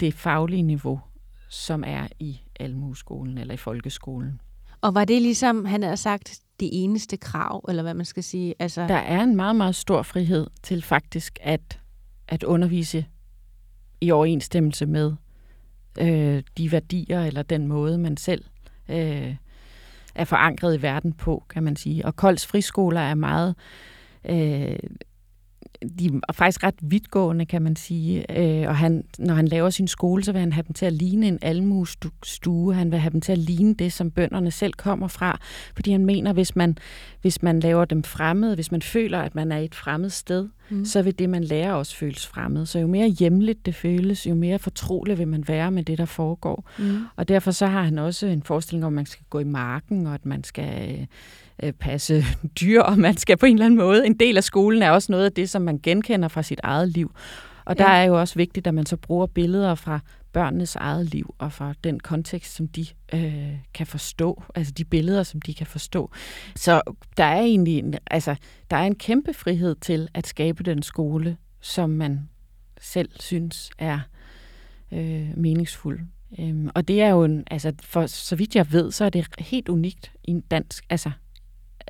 det 0.00 0.14
faglige 0.14 0.62
niveau, 0.62 1.00
som 1.48 1.84
er 1.86 2.08
i 2.18 2.40
almueskolen 2.60 3.38
eller 3.38 3.54
i 3.54 3.56
folkeskolen. 3.56 4.40
Og 4.80 4.94
var 4.94 5.04
det 5.04 5.22
ligesom, 5.22 5.64
han 5.64 5.82
har 5.82 5.96
sagt, 5.96 6.40
det 6.60 6.68
eneste 6.72 7.16
krav, 7.16 7.64
eller 7.68 7.82
hvad 7.82 7.94
man 7.94 8.04
skal 8.04 8.22
sige? 8.22 8.54
Altså... 8.58 8.80
Der 8.80 8.94
er 8.94 9.22
en 9.22 9.36
meget, 9.36 9.56
meget 9.56 9.74
stor 9.74 10.02
frihed 10.02 10.46
til 10.62 10.82
faktisk 10.82 11.38
at, 11.42 11.80
at 12.28 12.42
undervise 12.42 13.06
i 14.00 14.10
overensstemmelse 14.10 14.86
med 14.86 15.12
øh, 16.00 16.42
de 16.58 16.72
værdier 16.72 17.24
eller 17.24 17.42
den 17.42 17.66
måde, 17.66 17.98
man 17.98 18.16
selv 18.16 18.44
øh, 18.88 19.34
er 20.14 20.24
forankret 20.24 20.78
i 20.78 20.82
verden 20.82 21.12
på, 21.12 21.44
kan 21.50 21.62
man 21.62 21.76
sige. 21.76 22.04
Og 22.04 22.16
Kolds 22.16 22.46
friskoler 22.46 23.00
er 23.00 23.14
meget 23.14 23.54
øh, 24.28 24.78
de 25.98 26.20
er 26.28 26.32
faktisk 26.32 26.64
ret 26.64 26.74
vidtgående, 26.80 27.46
kan 27.46 27.62
man 27.62 27.76
sige. 27.76 28.38
Øh, 28.38 28.68
og 28.68 28.76
han, 28.76 29.04
når 29.18 29.34
han 29.34 29.48
laver 29.48 29.70
sin 29.70 29.88
skole, 29.88 30.24
så 30.24 30.32
vil 30.32 30.40
han 30.40 30.52
have 30.52 30.64
dem 30.66 30.74
til 30.74 30.86
at 30.86 30.92
ligne 30.92 31.28
en 31.28 31.38
almuestue. 31.42 32.74
Han 32.74 32.90
vil 32.90 32.98
have 32.98 33.12
dem 33.12 33.20
til 33.20 33.32
at 33.32 33.38
ligne 33.38 33.74
det, 33.74 33.92
som 33.92 34.10
bønderne 34.10 34.50
selv 34.50 34.72
kommer 34.72 35.08
fra. 35.08 35.38
Fordi 35.74 35.92
han 35.92 36.06
mener, 36.06 36.32
hvis 36.32 36.56
man, 36.56 36.78
hvis 37.20 37.42
man 37.42 37.60
laver 37.60 37.84
dem 37.84 38.02
fremmede, 38.02 38.54
hvis 38.54 38.72
man 38.72 38.82
føler, 38.82 39.18
at 39.18 39.34
man 39.34 39.52
er 39.52 39.58
et 39.58 39.74
fremmed 39.74 40.10
sted, 40.10 40.48
mm. 40.70 40.84
så 40.84 41.02
vil 41.02 41.18
det, 41.18 41.30
man 41.30 41.44
lærer, 41.44 41.72
også 41.72 41.96
føles 41.96 42.26
fremmed. 42.26 42.66
Så 42.66 42.78
jo 42.78 42.86
mere 42.86 43.08
hjemligt 43.08 43.66
det 43.66 43.74
føles, 43.74 44.26
jo 44.26 44.34
mere 44.34 44.58
fortroligt 44.58 45.18
vil 45.18 45.28
man 45.28 45.48
være 45.48 45.70
med 45.70 45.82
det, 45.82 45.98
der 45.98 46.04
foregår. 46.04 46.70
Mm. 46.78 46.98
Og 47.16 47.28
derfor 47.28 47.50
så 47.50 47.66
har 47.66 47.82
han 47.82 47.98
også 47.98 48.26
en 48.26 48.42
forestilling 48.42 48.84
om, 48.84 48.92
at 48.92 48.96
man 48.96 49.06
skal 49.06 49.24
gå 49.30 49.38
i 49.38 49.44
marken, 49.44 50.06
og 50.06 50.14
at 50.14 50.26
man 50.26 50.44
skal... 50.44 50.98
Øh, 51.00 51.06
øh, 51.62 51.72
passe 51.72 52.24
dyr, 52.60 52.80
og 52.80 52.98
man 52.98 53.16
skal 53.16 53.36
på 53.36 53.46
en 53.46 53.52
eller 53.52 53.66
anden 53.66 53.78
måde. 53.78 54.06
En 54.06 54.14
del 54.14 54.36
af 54.36 54.44
skolen 54.44 54.82
er 54.82 54.90
også 54.90 55.12
noget 55.12 55.24
af 55.24 55.32
det, 55.32 55.50
som 55.50 55.62
man 55.62 55.80
genkender 55.82 56.28
fra 56.28 56.42
sit 56.42 56.60
eget 56.62 56.88
liv. 56.88 57.14
Og 57.64 57.78
der 57.78 57.90
ja. 57.90 57.96
er 57.96 58.04
jo 58.04 58.20
også 58.20 58.34
vigtigt, 58.34 58.66
at 58.66 58.74
man 58.74 58.86
så 58.86 58.96
bruger 58.96 59.26
billeder 59.26 59.74
fra 59.74 60.00
børnenes 60.32 60.76
eget 60.76 61.06
liv, 61.06 61.34
og 61.38 61.52
fra 61.52 61.74
den 61.84 62.00
kontekst, 62.00 62.54
som 62.54 62.68
de 62.68 62.86
øh, 63.14 63.54
kan 63.74 63.86
forstå, 63.86 64.42
altså 64.54 64.72
de 64.72 64.84
billeder, 64.84 65.22
som 65.22 65.40
de 65.42 65.54
kan 65.54 65.66
forstå. 65.66 66.10
Så 66.56 66.82
der 67.16 67.24
er 67.24 67.40
egentlig 67.40 67.78
en, 67.78 67.94
altså, 68.10 68.36
der 68.70 68.76
er 68.76 68.84
en 68.84 68.94
kæmpe 68.94 69.34
frihed 69.34 69.76
til 69.80 70.08
at 70.14 70.26
skabe 70.26 70.62
den 70.62 70.82
skole, 70.82 71.36
som 71.60 71.90
man 71.90 72.28
selv 72.80 73.08
synes 73.20 73.70
er 73.78 74.00
øh, 74.92 75.28
meningsfuld. 75.36 76.00
Øhm, 76.38 76.70
og 76.74 76.88
det 76.88 77.02
er 77.02 77.08
jo 77.08 77.24
en, 77.24 77.44
altså 77.50 77.72
for 77.82 78.06
så 78.06 78.36
vidt 78.36 78.56
jeg 78.56 78.72
ved, 78.72 78.92
så 78.92 79.04
er 79.04 79.10
det 79.10 79.26
helt 79.38 79.68
unikt 79.68 80.12
i 80.24 80.30
en 80.30 80.40
dansk, 80.40 80.84
altså 80.90 81.10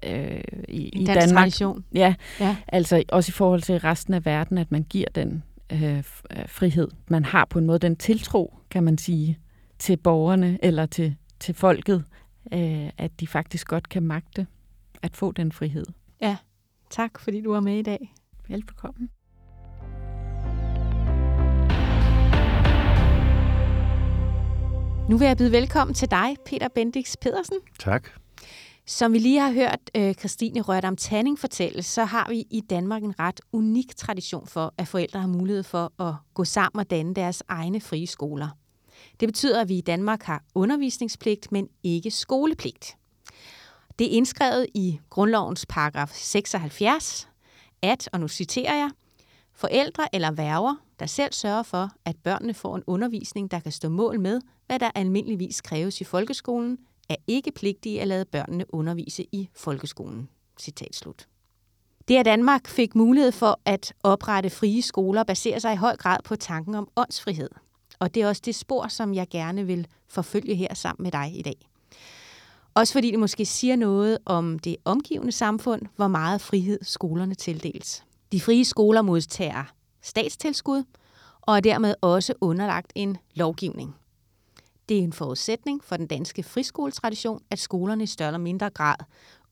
øh, 0.05 0.41
i, 0.69 0.89
i 0.89 1.05
Danmark. 1.05 1.29
tradition. 1.29 1.85
Ja, 1.95 2.15
ja, 2.41 2.57
altså 2.69 3.03
også 3.09 3.31
i 3.31 3.33
forhold 3.33 3.63
til 3.63 3.79
resten 3.79 4.15
af 4.15 4.25
verden, 4.25 4.59
at 4.59 4.73
man 4.73 4.83
giver 4.83 5.09
den 5.15 5.43
øh, 5.73 5.97
øh, 5.97 6.03
frihed. 6.47 6.89
Man 7.09 7.25
har 7.25 7.45
på 7.45 7.59
en 7.59 7.67
måde 7.67 7.79
den 7.79 7.97
tiltro, 7.97 8.55
kan 8.71 8.83
man 8.83 8.99
sige, 8.99 9.39
til 9.79 9.97
borgerne 9.97 10.59
eller 10.63 10.87
til, 10.87 11.17
til 11.41 11.55
folket, 11.55 12.05
øh, 12.53 12.91
at 12.99 13.21
de 13.21 13.27
faktisk 13.27 13.69
godt 13.69 13.89
kan 13.89 14.03
magte 14.03 14.47
at 15.03 15.17
få 15.17 15.33
den 15.33 15.53
frihed. 15.53 15.87
Ja, 16.21 16.37
tak 16.91 17.19
fordi 17.19 17.41
du 17.41 17.53
var 17.53 17.61
med 17.61 17.79
i 17.79 17.83
dag. 17.83 18.15
Velbekomme. 18.49 19.09
Nu 25.09 25.17
vil 25.19 25.27
jeg 25.27 25.37
byde 25.37 25.53
velkommen 25.53 25.95
til 25.95 26.11
dig, 26.11 26.37
Peter 26.47 26.69
Bendix 26.69 27.15
Pedersen. 27.21 27.57
Tak. 27.79 28.09
Som 28.89 29.13
vi 29.13 29.19
lige 29.19 29.41
har 29.41 29.53
hørt 29.53 29.91
øh, 29.97 30.15
Christine 30.15 30.61
Rørdam 30.61 30.97
Tanning 30.97 31.39
fortælle, 31.39 31.83
så 31.83 32.05
har 32.05 32.29
vi 32.29 32.47
i 32.51 32.61
Danmark 32.61 33.03
en 33.03 33.19
ret 33.19 33.41
unik 33.53 33.97
tradition 33.97 34.47
for, 34.47 34.75
at 34.79 34.89
forældre 34.89 35.21
har 35.21 35.29
mulighed 35.29 35.63
for 35.63 36.03
at 36.03 36.15
gå 36.35 36.45
sammen 36.45 36.81
og 36.81 36.91
danne 36.91 37.15
deres 37.15 37.43
egne 37.49 37.81
frie 37.81 38.07
skoler. 38.07 38.49
Det 39.21 39.29
betyder, 39.29 39.61
at 39.61 39.69
vi 39.69 39.79
i 39.79 39.81
Danmark 39.81 40.23
har 40.23 40.45
undervisningspligt, 40.55 41.53
men 41.53 41.69
ikke 41.83 42.11
skolepligt. 42.11 42.97
Det 43.99 44.07
er 44.07 44.11
indskrevet 44.11 44.67
i 44.75 45.01
grundlovens 45.11 45.67
paragraf 45.69 46.11
76, 46.15 47.29
at, 47.83 48.09
og 48.13 48.21
nu 48.21 48.29
citerer 48.29 48.75
jeg, 48.75 48.91
forældre 49.53 50.15
eller 50.15 50.31
værger, 50.31 50.77
der 50.99 51.07
selv 51.07 51.33
sørger 51.33 51.63
for, 51.63 51.91
at 52.05 52.17
børnene 52.17 52.55
får 52.55 52.77
en 52.77 52.83
undervisning, 52.87 53.51
der 53.51 53.61
kan 53.61 53.73
stå 53.73 53.89
mål 53.89 54.21
med, 54.21 54.41
hvad 54.67 54.79
der 54.79 54.91
almindeligvis 54.95 55.61
kræves 55.61 56.01
i 56.01 56.05
folkeskolen, 56.05 56.79
er 57.09 57.17
ikke 57.27 57.53
pligtige 57.53 58.01
at 58.01 58.09
lade 58.09 58.25
børnene 58.25 58.75
undervise 58.75 59.27
i 59.33 59.49
folkeskolen. 59.55 60.29
Citat 60.61 60.97
slut. 60.97 61.29
Det, 62.09 62.17
at 62.17 62.25
Danmark 62.25 62.69
fik 62.69 62.95
mulighed 62.95 63.33
for 63.33 63.61
at 63.65 63.93
oprette 64.03 64.51
frie 64.51 64.83
skoler, 64.83 65.25
baserer 65.25 65.59
sig 65.59 65.73
i 65.73 65.77
høj 65.77 65.97
grad 65.97 66.19
på 66.25 66.37
tanken 66.37 66.75
om 66.75 66.89
åndsfrihed. 66.97 67.51
Og 67.99 68.15
det 68.15 68.23
er 68.23 68.29
også 68.29 68.43
det 68.45 68.55
spor, 68.55 68.89
som 68.89 69.15
jeg 69.15 69.27
gerne 69.31 69.67
vil 69.67 69.87
forfølge 70.09 70.55
her 70.55 70.75
sammen 70.75 71.03
med 71.03 71.13
dig 71.13 71.39
i 71.39 71.43
dag. 71.43 71.69
Også 72.75 72.93
fordi 72.93 73.11
det 73.11 73.19
måske 73.19 73.47
siger 73.47 73.77
noget 73.77 74.19
om 74.25 74.59
det 74.59 74.77
omgivende 74.85 75.33
samfund, 75.33 75.83
hvor 75.97 76.09
meget 76.09 76.41
frihed 76.41 76.79
skolerne 76.83 77.35
tildeles. 77.35 78.05
De 78.33 78.41
frie 78.41 78.65
skoler 78.65 79.03
modtager 79.03 79.65
statstilskud 80.03 80.85
og 81.41 81.57
er 81.57 81.61
dermed 81.61 81.95
også 82.01 82.35
underlagt 82.41 82.93
en 82.95 83.17
lovgivning. 83.35 83.95
Det 84.89 84.99
er 84.99 85.03
en 85.03 85.13
forudsætning 85.13 85.85
for 85.85 85.97
den 85.97 86.07
danske 86.07 86.43
friskoletradition, 86.43 87.43
at 87.51 87.59
skolerne 87.59 88.03
i 88.03 88.07
større 88.07 88.29
eller 88.29 88.39
mindre 88.39 88.71
grad 88.71 88.97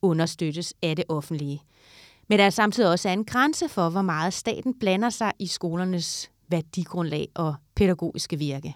understøttes 0.02 0.74
af 0.82 0.96
det 0.96 1.04
offentlige. 1.08 1.62
Men 2.28 2.38
der 2.38 2.44
er 2.44 2.50
samtidig 2.50 2.90
også 2.90 3.08
en 3.08 3.24
grænse 3.24 3.68
for, 3.68 3.88
hvor 3.88 4.02
meget 4.02 4.32
staten 4.32 4.78
blander 4.78 5.10
sig 5.10 5.32
i 5.38 5.46
skolernes 5.46 6.30
værdigrundlag 6.48 7.28
og 7.34 7.54
pædagogiske 7.74 8.38
virke. 8.38 8.74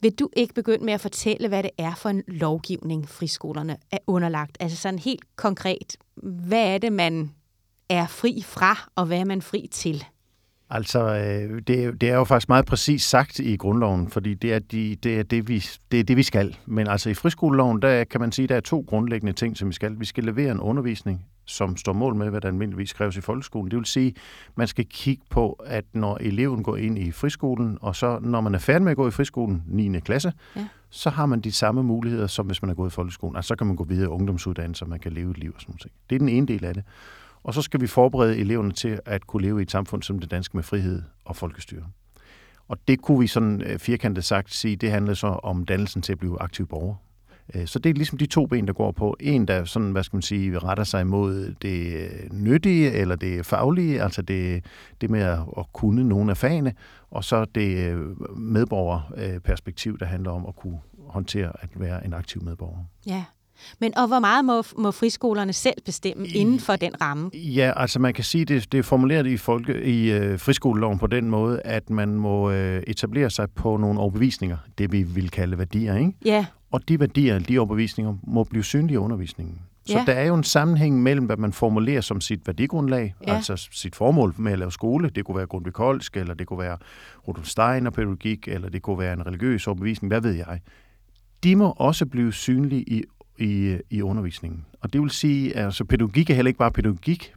Vil 0.00 0.12
du 0.12 0.28
ikke 0.36 0.54
begynde 0.54 0.84
med 0.84 0.92
at 0.92 1.00
fortælle, 1.00 1.48
hvad 1.48 1.62
det 1.62 1.70
er 1.78 1.94
for 1.94 2.08
en 2.08 2.22
lovgivning, 2.26 3.08
friskolerne 3.08 3.76
er 3.90 3.98
underlagt? 4.06 4.56
Altså 4.60 4.76
sådan 4.76 4.98
helt 4.98 5.36
konkret, 5.36 5.96
hvad 6.22 6.74
er 6.74 6.78
det, 6.78 6.92
man 6.92 7.34
er 7.88 8.06
fri 8.06 8.42
fra, 8.42 8.90
og 8.94 9.06
hvad 9.06 9.18
er 9.18 9.24
man 9.24 9.42
fri 9.42 9.68
til? 9.72 10.04
Altså, 10.72 11.00
øh, 11.00 11.60
det, 11.66 12.00
det 12.00 12.08
er 12.08 12.14
jo 12.14 12.24
faktisk 12.24 12.48
meget 12.48 12.66
præcis 12.66 13.02
sagt 13.02 13.38
i 13.38 13.56
grundloven, 13.56 14.08
fordi 14.08 14.34
det 14.34 14.52
er, 14.52 14.58
de, 14.58 14.96
det, 15.02 15.18
er 15.18 15.22
det, 15.22 15.48
vi, 15.48 15.64
det 15.90 16.00
er 16.00 16.04
det, 16.04 16.16
vi 16.16 16.22
skal. 16.22 16.56
Men 16.66 16.86
altså 16.86 17.10
i 17.10 17.14
friskoleloven, 17.14 17.82
der 17.82 18.04
kan 18.04 18.20
man 18.20 18.32
sige, 18.32 18.48
der 18.48 18.56
er 18.56 18.60
to 18.60 18.84
grundlæggende 18.88 19.32
ting, 19.32 19.56
som 19.56 19.68
vi 19.68 19.74
skal. 19.74 20.00
Vi 20.00 20.04
skal 20.04 20.24
levere 20.24 20.52
en 20.52 20.60
undervisning, 20.60 21.26
som 21.44 21.76
står 21.76 21.92
mål 21.92 22.14
med, 22.14 22.30
hvad 22.30 22.40
der 22.40 22.48
almindeligvis 22.48 22.92
kræves 22.92 23.16
i 23.16 23.20
folkeskolen. 23.20 23.70
Det 23.70 23.76
vil 23.76 23.86
sige, 23.86 24.14
man 24.56 24.66
skal 24.66 24.86
kigge 24.90 25.22
på, 25.30 25.52
at 25.66 25.84
når 25.92 26.16
eleven 26.20 26.62
går 26.62 26.76
ind 26.76 26.98
i 26.98 27.12
friskolen, 27.12 27.78
og 27.80 27.96
så 27.96 28.18
når 28.22 28.40
man 28.40 28.54
er 28.54 28.58
færdig 28.58 28.82
med 28.82 28.90
at 28.90 28.96
gå 28.96 29.08
i 29.08 29.10
friskolen, 29.10 29.62
9. 29.66 30.00
klasse, 30.00 30.32
ja. 30.56 30.66
så 30.90 31.10
har 31.10 31.26
man 31.26 31.40
de 31.40 31.52
samme 31.52 31.82
muligheder, 31.82 32.26
som 32.26 32.46
hvis 32.46 32.62
man 32.62 32.70
er 32.70 32.74
gået 32.74 32.90
i 32.90 32.94
folkeskolen. 32.94 33.36
Altså 33.36 33.48
så 33.48 33.56
kan 33.56 33.66
man 33.66 33.76
gå 33.76 33.84
videre 33.84 34.04
i 34.04 34.08
ungdomsuddannelse, 34.08 34.84
og 34.84 34.88
man 34.88 34.98
kan 34.98 35.12
leve 35.12 35.30
et 35.30 35.38
liv 35.38 35.52
og 35.54 35.60
sådan 35.60 35.72
noget. 35.72 35.92
Det 36.10 36.14
er 36.14 36.18
den 36.18 36.28
ene 36.28 36.46
del 36.46 36.64
af 36.64 36.74
det. 36.74 36.84
Og 37.42 37.54
så 37.54 37.62
skal 37.62 37.80
vi 37.80 37.86
forberede 37.86 38.38
eleverne 38.38 38.72
til 38.72 39.00
at 39.06 39.26
kunne 39.26 39.42
leve 39.42 39.60
i 39.60 39.62
et 39.62 39.70
samfund 39.70 40.02
som 40.02 40.18
det 40.18 40.30
danske 40.30 40.56
med 40.56 40.62
frihed 40.62 41.02
og 41.24 41.36
folkestyre. 41.36 41.84
Og 42.68 42.78
det 42.88 43.02
kunne 43.02 43.20
vi 43.20 43.26
sådan 43.26 43.62
øh, 43.62 43.78
firkantet 43.78 44.24
sagt 44.24 44.54
sige, 44.54 44.76
det 44.76 44.90
handler 44.90 45.14
så 45.14 45.26
om 45.26 45.64
dannelsen 45.64 46.02
til 46.02 46.12
at 46.12 46.18
blive 46.18 46.42
aktiv 46.42 46.66
borger. 46.66 46.94
Øh, 47.54 47.66
så 47.66 47.78
det 47.78 47.90
er 47.90 47.94
ligesom 47.94 48.18
de 48.18 48.26
to 48.26 48.46
ben, 48.46 48.66
der 48.66 48.72
går 48.72 48.92
på. 48.92 49.16
En, 49.20 49.48
der 49.48 49.64
sådan, 49.64 49.92
hvad 49.92 50.02
skal 50.02 50.16
man 50.16 50.22
sige, 50.22 50.58
retter 50.58 50.84
sig 50.84 51.06
mod 51.06 51.54
det 51.62 51.94
øh, 51.94 52.32
nyttige 52.32 52.92
eller 52.92 53.16
det 53.16 53.46
faglige, 53.46 54.02
altså 54.02 54.22
det, 54.22 54.64
det 55.00 55.10
med 55.10 55.20
at, 55.20 55.72
kunne 55.72 56.08
nogle 56.08 56.30
af 56.30 56.36
fagene, 56.36 56.74
og 57.10 57.24
så 57.24 57.44
det 57.44 57.98
medborgerperspektiv, 58.36 59.98
der 59.98 60.06
handler 60.06 60.30
om 60.30 60.46
at 60.46 60.56
kunne 60.56 60.78
håndtere 61.06 61.52
at 61.60 61.68
være 61.76 62.04
en 62.04 62.14
aktiv 62.14 62.42
medborger. 62.42 62.84
Ja, 63.06 63.24
men 63.78 63.98
og 63.98 64.06
hvor 64.06 64.18
meget 64.18 64.44
må, 64.44 64.62
må 64.78 64.90
friskolerne 64.90 65.52
selv 65.52 65.82
bestemme 65.84 66.26
I, 66.26 66.32
inden 66.32 66.60
for 66.60 66.76
den 66.76 67.00
ramme? 67.00 67.30
Ja, 67.34 67.72
altså 67.76 67.98
man 67.98 68.14
kan 68.14 68.24
sige, 68.24 68.44
det, 68.44 68.72
det 68.72 68.78
er 68.78 68.82
formuleret 68.82 69.26
i, 69.26 69.36
folke, 69.36 69.84
i 69.84 70.12
øh, 70.12 70.38
friskoleloven 70.38 70.98
på 70.98 71.06
den 71.06 71.30
måde, 71.30 71.60
at 71.64 71.90
man 71.90 72.14
må 72.14 72.50
øh, 72.50 72.82
etablere 72.86 73.30
sig 73.30 73.50
på 73.50 73.76
nogle 73.76 74.00
overbevisninger, 74.00 74.56
det 74.78 74.92
vi 74.92 75.02
vil 75.02 75.30
kalde 75.30 75.58
værdier, 75.58 75.96
ikke? 75.96 76.12
Ja. 76.24 76.46
Og 76.70 76.88
de 76.88 77.00
værdier, 77.00 77.38
de 77.38 77.58
overbevisninger, 77.58 78.14
må 78.22 78.44
blive 78.44 78.64
synlige 78.64 78.94
i 78.94 78.96
undervisningen. 78.96 79.58
Så 79.84 79.98
ja. 79.98 80.04
der 80.06 80.12
er 80.12 80.26
jo 80.26 80.34
en 80.34 80.44
sammenhæng 80.44 81.02
mellem, 81.02 81.26
hvad 81.26 81.36
man 81.36 81.52
formulerer 81.52 82.00
som 82.00 82.20
sit 82.20 82.46
værdigrundlag, 82.46 83.14
ja. 83.26 83.34
altså 83.34 83.68
sit 83.72 83.96
formål 83.96 84.34
med 84.36 84.52
at 84.52 84.58
lave 84.58 84.72
skole. 84.72 85.10
Det 85.10 85.24
kunne 85.24 85.36
være 85.36 85.46
Grundtvig 85.46 85.72
Kolsk, 85.72 86.16
eller 86.16 86.34
det 86.34 86.46
kunne 86.46 86.58
være 86.58 86.76
Rudolf 87.28 87.46
Steiner 87.46 87.90
pædagogik, 87.90 88.48
eller 88.48 88.68
det 88.68 88.82
kunne 88.82 88.98
være 88.98 89.12
en 89.12 89.26
religiøs 89.26 89.66
overbevisning, 89.66 90.10
hvad 90.10 90.20
ved 90.20 90.32
jeg. 90.32 90.60
De 91.44 91.56
må 91.56 91.74
også 91.76 92.06
blive 92.06 92.32
synlige 92.32 92.82
i 92.82 93.02
i, 93.40 93.76
i 93.90 94.02
undervisningen. 94.02 94.64
Og 94.80 94.92
det 94.92 95.00
vil 95.00 95.10
sige, 95.10 95.56
at 95.56 95.64
altså, 95.64 95.84
pædagogik 95.84 96.30
er 96.30 96.34
heller 96.34 96.48
ikke 96.48 96.58
bare 96.58 96.70
pædagogik. 96.70 97.32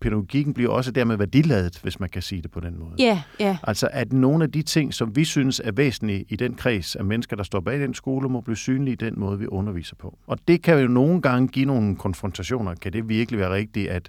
Pædagogikken 0.00 0.54
bliver 0.54 0.70
også 0.70 0.90
dermed 0.90 1.16
værdiladet, 1.16 1.78
hvis 1.82 2.00
man 2.00 2.08
kan 2.08 2.22
sige 2.22 2.42
det 2.42 2.50
på 2.50 2.60
den 2.60 2.78
måde. 2.78 2.90
Ja, 2.98 3.04
yeah, 3.04 3.18
ja. 3.40 3.44
Yeah. 3.44 3.56
Altså 3.62 3.88
at 3.92 4.12
nogle 4.12 4.44
af 4.44 4.52
de 4.52 4.62
ting, 4.62 4.94
som 4.94 5.16
vi 5.16 5.24
synes 5.24 5.60
er 5.64 5.72
væsentlige 5.72 6.24
i 6.28 6.36
den 6.36 6.54
kreds 6.54 6.96
af 6.96 7.04
mennesker, 7.04 7.36
der 7.36 7.42
står 7.42 7.60
bag 7.60 7.80
den 7.80 7.94
skole, 7.94 8.28
må 8.28 8.40
blive 8.40 8.56
synlige 8.56 8.92
i 8.92 8.96
den 8.96 9.14
måde, 9.16 9.38
vi 9.38 9.46
underviser 9.46 9.96
på. 9.96 10.18
Og 10.26 10.38
det 10.48 10.62
kan 10.62 10.80
jo 10.80 10.88
nogle 10.88 11.22
gange 11.22 11.48
give 11.48 11.66
nogle 11.66 11.96
konfrontationer. 11.96 12.74
Kan 12.74 12.92
det 12.92 13.08
virkelig 13.08 13.40
være 13.40 13.54
rigtigt, 13.54 13.88
at 13.88 14.08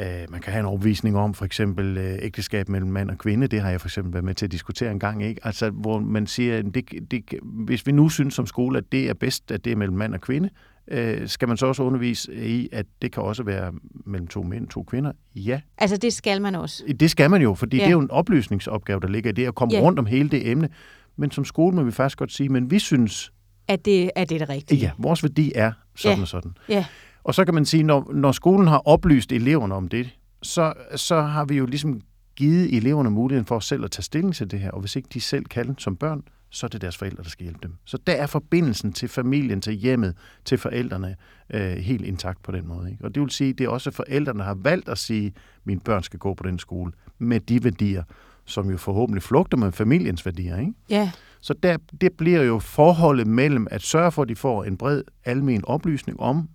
Øh, 0.00 0.30
man 0.30 0.40
kan 0.40 0.52
have 0.52 0.60
en 0.60 0.66
overbevisning 0.66 1.16
om 1.16 1.34
for 1.34 1.44
eksempel 1.44 1.98
øh, 1.98 2.18
ægteskab 2.22 2.68
mellem 2.68 2.90
mand 2.90 3.10
og 3.10 3.18
kvinde. 3.18 3.46
Det 3.46 3.60
har 3.60 3.70
jeg 3.70 3.80
for 3.80 3.88
eksempel 3.88 4.12
været 4.12 4.24
med 4.24 4.34
til 4.34 4.46
at 4.46 4.52
diskutere 4.52 4.90
en 4.90 4.98
gang. 4.98 5.24
Ikke? 5.24 5.40
Altså, 5.46 5.70
hvor 5.70 5.98
man 5.98 6.26
siger, 6.26 6.62
det, 6.62 7.10
det, 7.10 7.24
hvis 7.42 7.86
vi 7.86 7.92
nu 7.92 8.08
synes 8.08 8.34
som 8.34 8.46
skole, 8.46 8.78
at 8.78 8.84
det 8.92 9.08
er 9.08 9.14
bedst, 9.14 9.50
at 9.50 9.64
det 9.64 9.72
er 9.72 9.76
mellem 9.76 9.96
mand 9.96 10.14
og 10.14 10.20
kvinde, 10.20 10.50
øh, 10.88 11.28
skal 11.28 11.48
man 11.48 11.56
så 11.56 11.66
også 11.66 11.82
undervise 11.82 12.34
i, 12.34 12.68
at 12.72 12.86
det 13.02 13.12
kan 13.12 13.22
også 13.22 13.42
være 13.42 13.72
mellem 14.06 14.26
to 14.28 14.42
mænd 14.42 14.68
to 14.68 14.82
kvinder? 14.82 15.12
Ja. 15.34 15.60
Altså 15.78 15.96
det 15.96 16.12
skal 16.12 16.42
man 16.42 16.54
også? 16.54 16.84
Det 17.00 17.10
skal 17.10 17.30
man 17.30 17.42
jo, 17.42 17.54
fordi 17.54 17.76
ja. 17.76 17.82
det 17.82 17.88
er 17.88 17.92
jo 17.92 18.00
en 18.00 18.10
oplysningsopgave, 18.10 19.00
der 19.00 19.08
ligger 19.08 19.30
i 19.30 19.32
det, 19.32 19.46
at 19.46 19.54
komme 19.54 19.74
ja. 19.74 19.80
rundt 19.80 19.98
om 19.98 20.06
hele 20.06 20.28
det 20.28 20.50
emne. 20.50 20.68
Men 21.16 21.30
som 21.30 21.44
skole 21.44 21.76
må 21.76 21.82
vi 21.82 21.90
faktisk 21.90 22.18
godt 22.18 22.32
sige, 22.32 22.48
men 22.48 22.70
vi 22.70 22.78
synes... 22.78 23.32
At 23.68 23.84
det, 23.84 24.10
at 24.16 24.28
det 24.28 24.34
er 24.34 24.38
det 24.38 24.48
rigtige? 24.48 24.80
Ja, 24.80 24.90
vores 24.98 25.22
værdi 25.22 25.52
er 25.54 25.72
sådan 25.96 26.16
ja. 26.16 26.22
og 26.22 26.28
sådan. 26.28 26.52
Ja. 26.68 26.84
Og 27.24 27.34
så 27.34 27.44
kan 27.44 27.54
man 27.54 27.64
sige, 27.64 27.82
når, 27.82 28.12
når 28.14 28.32
skolen 28.32 28.66
har 28.66 28.78
oplyst 28.78 29.32
eleverne 29.32 29.74
om 29.74 29.88
det, 29.88 30.10
så, 30.42 30.72
så 30.96 31.20
har 31.20 31.44
vi 31.44 31.56
jo 31.56 31.66
ligesom 31.66 32.00
givet 32.36 32.76
eleverne 32.76 33.10
muligheden 33.10 33.46
for 33.46 33.60
selv 33.60 33.84
at 33.84 33.90
tage 33.90 34.02
stilling 34.02 34.34
til 34.34 34.50
det 34.50 34.60
her. 34.60 34.70
Og 34.70 34.80
hvis 34.80 34.96
ikke 34.96 35.08
de 35.12 35.20
selv 35.20 35.44
kan 35.44 35.74
som 35.78 35.96
børn, 35.96 36.22
så 36.50 36.66
er 36.66 36.68
det 36.68 36.80
deres 36.80 36.96
forældre, 36.96 37.22
der 37.22 37.28
skal 37.28 37.44
hjælpe 37.44 37.60
dem. 37.62 37.74
Så 37.84 37.98
der 38.06 38.12
er 38.12 38.26
forbindelsen 38.26 38.92
til 38.92 39.08
familien, 39.08 39.60
til 39.60 39.72
hjemmet, 39.72 40.16
til 40.44 40.58
forældrene 40.58 41.16
øh, 41.50 41.72
helt 41.72 42.04
intakt 42.04 42.42
på 42.42 42.52
den 42.52 42.68
måde. 42.68 42.90
Ikke? 42.90 43.04
Og 43.04 43.14
det 43.14 43.20
vil 43.20 43.30
sige, 43.30 43.50
at 43.50 43.58
det 43.58 43.64
er 43.64 43.68
også 43.68 43.90
forældrene, 43.90 44.38
der 44.38 44.44
har 44.44 44.54
valgt 44.54 44.88
at 44.88 44.98
sige, 44.98 45.26
at 45.26 45.32
mine 45.64 45.80
børn 45.80 46.02
skal 46.02 46.18
gå 46.18 46.34
på 46.34 46.42
den 46.42 46.58
skole 46.58 46.92
med 47.18 47.40
de 47.40 47.64
værdier, 47.64 48.02
som 48.44 48.70
jo 48.70 48.76
forhåbentlig 48.76 49.22
flugter 49.22 49.56
med 49.56 49.72
familiens 49.72 50.26
værdier. 50.26 50.58
Ikke? 50.58 50.72
Ja. 50.90 51.10
Så 51.40 51.54
der, 51.62 51.76
det 52.00 52.12
bliver 52.12 52.42
jo 52.42 52.58
forholdet 52.58 53.26
mellem 53.26 53.66
at 53.70 53.82
sørge 53.82 54.12
for, 54.12 54.22
at 54.22 54.28
de 54.28 54.36
får 54.36 54.64
en 54.64 54.76
bred 54.76 55.02
almen 55.24 55.64
oplysning 55.64 56.20
om, 56.20 56.48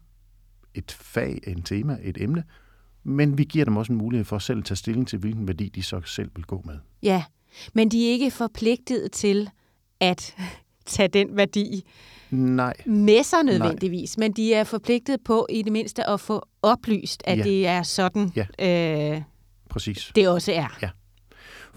et 0.78 0.92
fag, 0.92 1.40
en 1.48 1.62
tema, 1.62 1.98
et 2.04 2.18
emne, 2.22 2.44
men 3.04 3.38
vi 3.38 3.44
giver 3.44 3.66
dem 3.66 3.78
også 3.78 3.92
en 3.92 3.98
mulighed 3.98 4.26
for 4.26 4.40
selv 4.40 4.60
at 4.60 4.66
tage 4.66 4.76
stilling 4.76 5.08
til, 5.08 5.20
hvilken 5.20 5.48
værdi 5.48 5.70
de 5.70 5.84
så 5.84 6.02
selv 6.06 6.32
vil 6.36 6.46
gå 6.46 6.62
med. 6.66 6.76
Ja, 7.04 7.24
men 7.74 7.90
de 7.90 8.08
er 8.08 8.12
ikke 8.12 8.32
forpligtet 8.32 9.12
til 9.12 9.50
at 10.00 10.36
tage 10.86 11.08
den 11.08 11.38
værdi 11.38 11.84
Nej. 12.32 12.74
med 12.86 13.24
sig 13.24 13.44
nødvendigvis, 13.44 14.18
Nej. 14.18 14.26
men 14.26 14.32
de 14.32 14.54
er 14.54 14.64
forpligtet 14.64 15.22
på 15.26 15.48
i 15.50 15.62
det 15.62 15.72
mindste 15.72 16.10
at 16.10 16.20
få 16.20 16.48
oplyst, 16.62 17.24
at 17.26 17.38
ja. 17.38 17.44
det 17.44 17.68
er 17.68 17.84
sådan, 17.84 18.32
ja. 18.36 19.16
øh, 19.16 19.22
Præcis. 19.70 20.12
det 20.16 20.30
også 20.30 20.52
er. 20.52 20.78
Ja. 20.82 20.90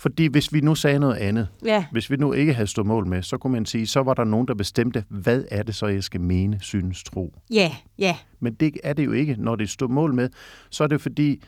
Fordi 0.00 0.26
hvis 0.26 0.52
vi 0.52 0.60
nu 0.60 0.74
sagde 0.74 0.98
noget 0.98 1.16
andet, 1.16 1.48
ja. 1.64 1.84
hvis 1.92 2.10
vi 2.10 2.16
nu 2.16 2.32
ikke 2.32 2.54
havde 2.54 2.66
stået 2.66 2.86
mål 2.86 3.06
med, 3.06 3.22
så 3.22 3.38
kunne 3.38 3.52
man 3.52 3.66
sige, 3.66 3.86
så 3.86 4.02
var 4.02 4.14
der 4.14 4.24
nogen, 4.24 4.48
der 4.48 4.54
bestemte, 4.54 5.04
hvad 5.08 5.44
er 5.50 5.62
det 5.62 5.74
så, 5.74 5.86
jeg 5.86 6.04
skal 6.04 6.20
mene, 6.20 6.58
synes, 6.60 7.04
tro. 7.04 7.34
Ja, 7.50 7.72
ja. 7.98 8.16
Men 8.40 8.54
det 8.54 8.72
er 8.84 8.92
det 8.92 9.04
jo 9.04 9.12
ikke. 9.12 9.36
Når 9.38 9.56
det 9.56 9.70
står 9.70 9.86
mål 9.86 10.14
med, 10.14 10.28
så 10.70 10.84
er 10.84 10.88
det 10.88 11.00
fordi, 11.00 11.42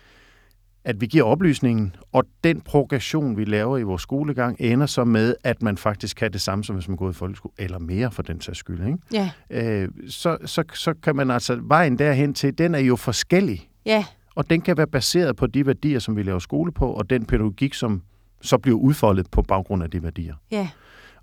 at 0.84 1.00
vi 1.00 1.06
giver 1.06 1.24
oplysningen, 1.24 1.96
og 2.12 2.24
den 2.44 2.60
progression, 2.60 3.36
vi 3.36 3.44
laver 3.44 3.78
i 3.78 3.82
vores 3.82 4.02
skolegang, 4.02 4.56
ender 4.60 4.86
så 4.86 5.04
med, 5.04 5.34
at 5.44 5.62
man 5.62 5.76
faktisk 5.76 6.16
kan 6.16 6.32
det 6.32 6.40
samme, 6.40 6.64
som 6.64 6.76
hvis 6.76 6.88
man 6.88 6.96
går 6.96 7.10
i 7.10 7.12
folkeskole, 7.12 7.54
eller 7.58 7.78
mere 7.78 8.10
for 8.10 8.22
den 8.22 8.40
sags 8.40 8.58
skyld. 8.58 8.86
Ikke? 8.86 8.98
Ja. 9.12 9.30
Øh, 9.50 9.88
så, 10.08 10.38
så, 10.44 10.64
så 10.74 10.94
kan 11.02 11.16
man 11.16 11.30
altså, 11.30 11.58
vejen 11.62 11.98
derhen 11.98 12.34
til, 12.34 12.58
den 12.58 12.74
er 12.74 12.78
jo 12.78 12.96
forskellig. 12.96 13.68
Ja. 13.86 14.04
Og 14.34 14.50
den 14.50 14.60
kan 14.60 14.76
være 14.76 14.86
baseret 14.86 15.36
på 15.36 15.46
de 15.46 15.66
værdier, 15.66 15.98
som 15.98 16.16
vi 16.16 16.22
laver 16.22 16.38
skole 16.38 16.72
på, 16.72 16.92
og 16.92 17.10
den 17.10 17.24
pædagogik, 17.26 17.74
som 17.74 18.02
så 18.42 18.58
bliver 18.58 18.78
udfoldet 18.78 19.30
på 19.30 19.42
baggrund 19.42 19.82
af 19.82 19.90
de 19.90 20.02
værdier. 20.02 20.34
Ja. 20.50 20.68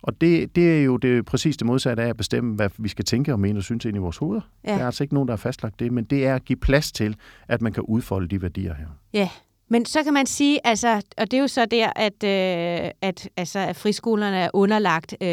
Og 0.02 0.22
det, 0.22 0.56
det 0.56 0.80
er 0.80 0.84
jo 0.84 0.98
det, 0.98 1.26
præcis 1.26 1.58
det 1.58 1.68
modsatte 1.68 2.04
af 2.04 2.08
at 2.08 2.18
bestemme, 2.18 2.56
hvad 2.56 2.70
vi 2.78 2.90
skal 2.90 3.06
tænke 3.06 3.34
og 3.34 3.40
mene 3.40 3.60
og 3.60 3.64
synes 3.64 3.86
ind 3.86 3.96
i 3.96 4.00
vores 4.00 4.18
hoveder. 4.18 4.42
Ja. 4.64 4.74
Der 4.74 4.78
er 4.78 4.86
altså 4.86 5.04
ikke 5.04 5.14
nogen, 5.14 5.28
der 5.28 5.32
har 5.32 5.38
fastlagt 5.38 5.80
det, 5.80 5.92
men 5.92 6.04
det 6.04 6.26
er 6.26 6.36
at 6.36 6.46
give 6.46 6.58
plads 6.58 6.92
til, 6.92 7.16
at 7.48 7.62
man 7.62 7.74
kan 7.74 7.84
udfolde 7.84 8.28
de 8.28 8.42
værdier 8.42 8.74
her. 8.74 8.88
Ja, 9.14 9.30
men 9.70 9.86
så 9.86 10.04
kan 10.04 10.14
man 10.14 10.26
sige, 10.26 10.68
altså, 10.68 11.02
og 11.18 11.32
det 11.32 11.34
er 11.34 11.42
jo 11.42 11.48
så 11.48 11.66
der, 11.66 11.90
at, 11.96 12.24
øh, 12.24 12.92
at, 13.02 13.30
altså, 13.38 13.60
at 13.60 13.76
friskolerne 13.76 14.38
er 14.38 14.50
underlagt 14.54 15.16
øh, 15.22 15.28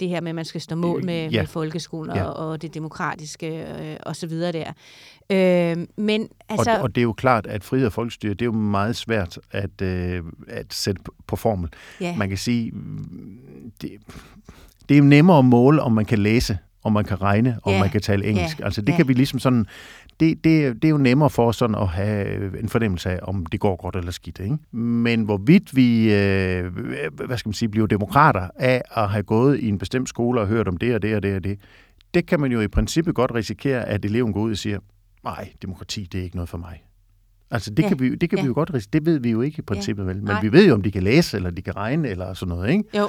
det 0.00 0.08
her 0.08 0.20
med, 0.20 0.28
at 0.28 0.34
man 0.34 0.44
skal 0.44 0.60
stå 0.60 0.76
mål 0.76 1.04
med, 1.04 1.30
ja. 1.30 1.40
med 1.40 1.46
folkeskolen 1.46 2.16
ja. 2.16 2.24
og, 2.24 2.50
og 2.50 2.62
det 2.62 2.74
demokratiske 2.74 3.46
øh, 3.46 3.96
og 4.02 4.16
så 4.16 4.26
videre 4.26 4.52
der. 4.52 4.72
Øh, 5.30 5.86
men 5.96 6.28
altså... 6.48 6.76
Og, 6.76 6.82
og 6.82 6.94
det 6.94 7.00
er 7.00 7.02
jo 7.02 7.12
klart, 7.12 7.46
at 7.46 7.64
frihed 7.64 7.86
og 7.86 7.92
folkestyre, 7.92 8.34
det 8.34 8.42
er 8.42 8.46
jo 8.46 8.52
meget 8.52 8.96
svært 8.96 9.38
at, 9.50 9.82
øh, 9.82 10.22
at 10.48 10.74
sætte 10.74 11.02
på 11.26 11.36
formel. 11.36 11.68
Ja. 12.00 12.16
Man 12.16 12.28
kan 12.28 12.38
sige, 12.38 12.72
det, 13.82 13.90
det 14.88 14.94
er 14.94 14.98
jo 14.98 15.04
nemmere 15.04 15.38
at 15.38 15.44
måle, 15.44 15.82
om 15.82 15.92
man 15.92 16.04
kan 16.04 16.18
læse, 16.18 16.58
om 16.82 16.92
man 16.92 17.04
kan 17.04 17.22
regne, 17.22 17.58
om 17.62 17.72
yeah. 17.72 17.80
man 17.80 17.90
kan 17.90 18.00
tale 18.00 18.26
engelsk. 18.26 18.58
Yeah. 18.58 18.66
Altså 18.66 18.80
det 18.80 18.88
yeah. 18.88 18.96
kan 18.96 19.08
vi 19.08 19.12
ligesom 19.12 19.38
sådan, 19.38 19.66
det, 20.20 20.44
det, 20.44 20.74
det 20.74 20.84
er 20.84 20.90
jo 20.90 20.96
nemmere 20.96 21.30
for 21.30 21.52
sådan 21.52 21.76
at 21.76 21.88
have 21.88 22.60
en 22.60 22.68
fornemmelse 22.68 23.10
af, 23.10 23.18
om 23.22 23.46
det 23.46 23.60
går 23.60 23.76
godt 23.76 23.96
eller 23.96 24.12
skidt. 24.12 24.38
Ikke? 24.38 24.56
Men 24.76 25.22
hvorvidt 25.22 25.76
vi, 25.76 26.14
øh, 26.14 26.76
hvad 27.26 27.38
skal 27.38 27.48
man 27.48 27.54
sige, 27.54 27.68
bliver 27.68 27.86
demokrater 27.86 28.48
af 28.56 28.82
at 28.96 29.08
have 29.08 29.22
gået 29.22 29.60
i 29.60 29.68
en 29.68 29.78
bestemt 29.78 30.08
skole 30.08 30.40
og 30.40 30.46
hørt 30.46 30.68
om 30.68 30.76
det 30.76 30.94
og 30.94 31.02
det 31.02 31.16
og 31.16 31.22
det 31.22 31.36
og 31.36 31.44
det, 31.44 31.58
det 32.14 32.26
kan 32.26 32.40
man 32.40 32.52
jo 32.52 32.60
i 32.60 32.68
princippet 32.68 33.14
godt 33.14 33.34
risikere, 33.34 33.88
at 33.88 34.04
eleven 34.04 34.32
går 34.32 34.40
ud 34.40 34.50
og 34.50 34.56
siger, 34.56 34.78
nej, 35.24 35.52
demokrati, 35.62 36.08
det 36.12 36.20
er 36.20 36.24
ikke 36.24 36.36
noget 36.36 36.48
for 36.48 36.58
mig. 36.58 36.82
Altså 37.50 37.70
det 37.70 37.82
ja. 37.82 37.88
kan, 37.88 38.00
vi, 38.00 38.14
det 38.14 38.30
kan 38.30 38.38
ja. 38.38 38.42
vi 38.42 38.46
jo 38.46 38.54
godt 38.54 38.74
risikere. 38.74 39.00
Det 39.00 39.06
ved 39.06 39.18
vi 39.18 39.30
jo 39.30 39.40
ikke 39.40 39.58
i 39.58 39.62
princippet, 39.62 40.02
ja. 40.02 40.08
vel? 40.08 40.16
Men 40.16 40.24
nej. 40.24 40.42
vi 40.42 40.52
ved 40.52 40.68
jo, 40.68 40.74
om 40.74 40.82
de 40.82 40.90
kan 40.90 41.02
læse, 41.02 41.36
eller 41.36 41.50
de 41.50 41.62
kan 41.62 41.76
regne, 41.76 42.08
eller 42.08 42.34
sådan 42.34 42.54
noget, 42.54 42.70
ikke? 42.70 42.84
Jo. 42.98 43.08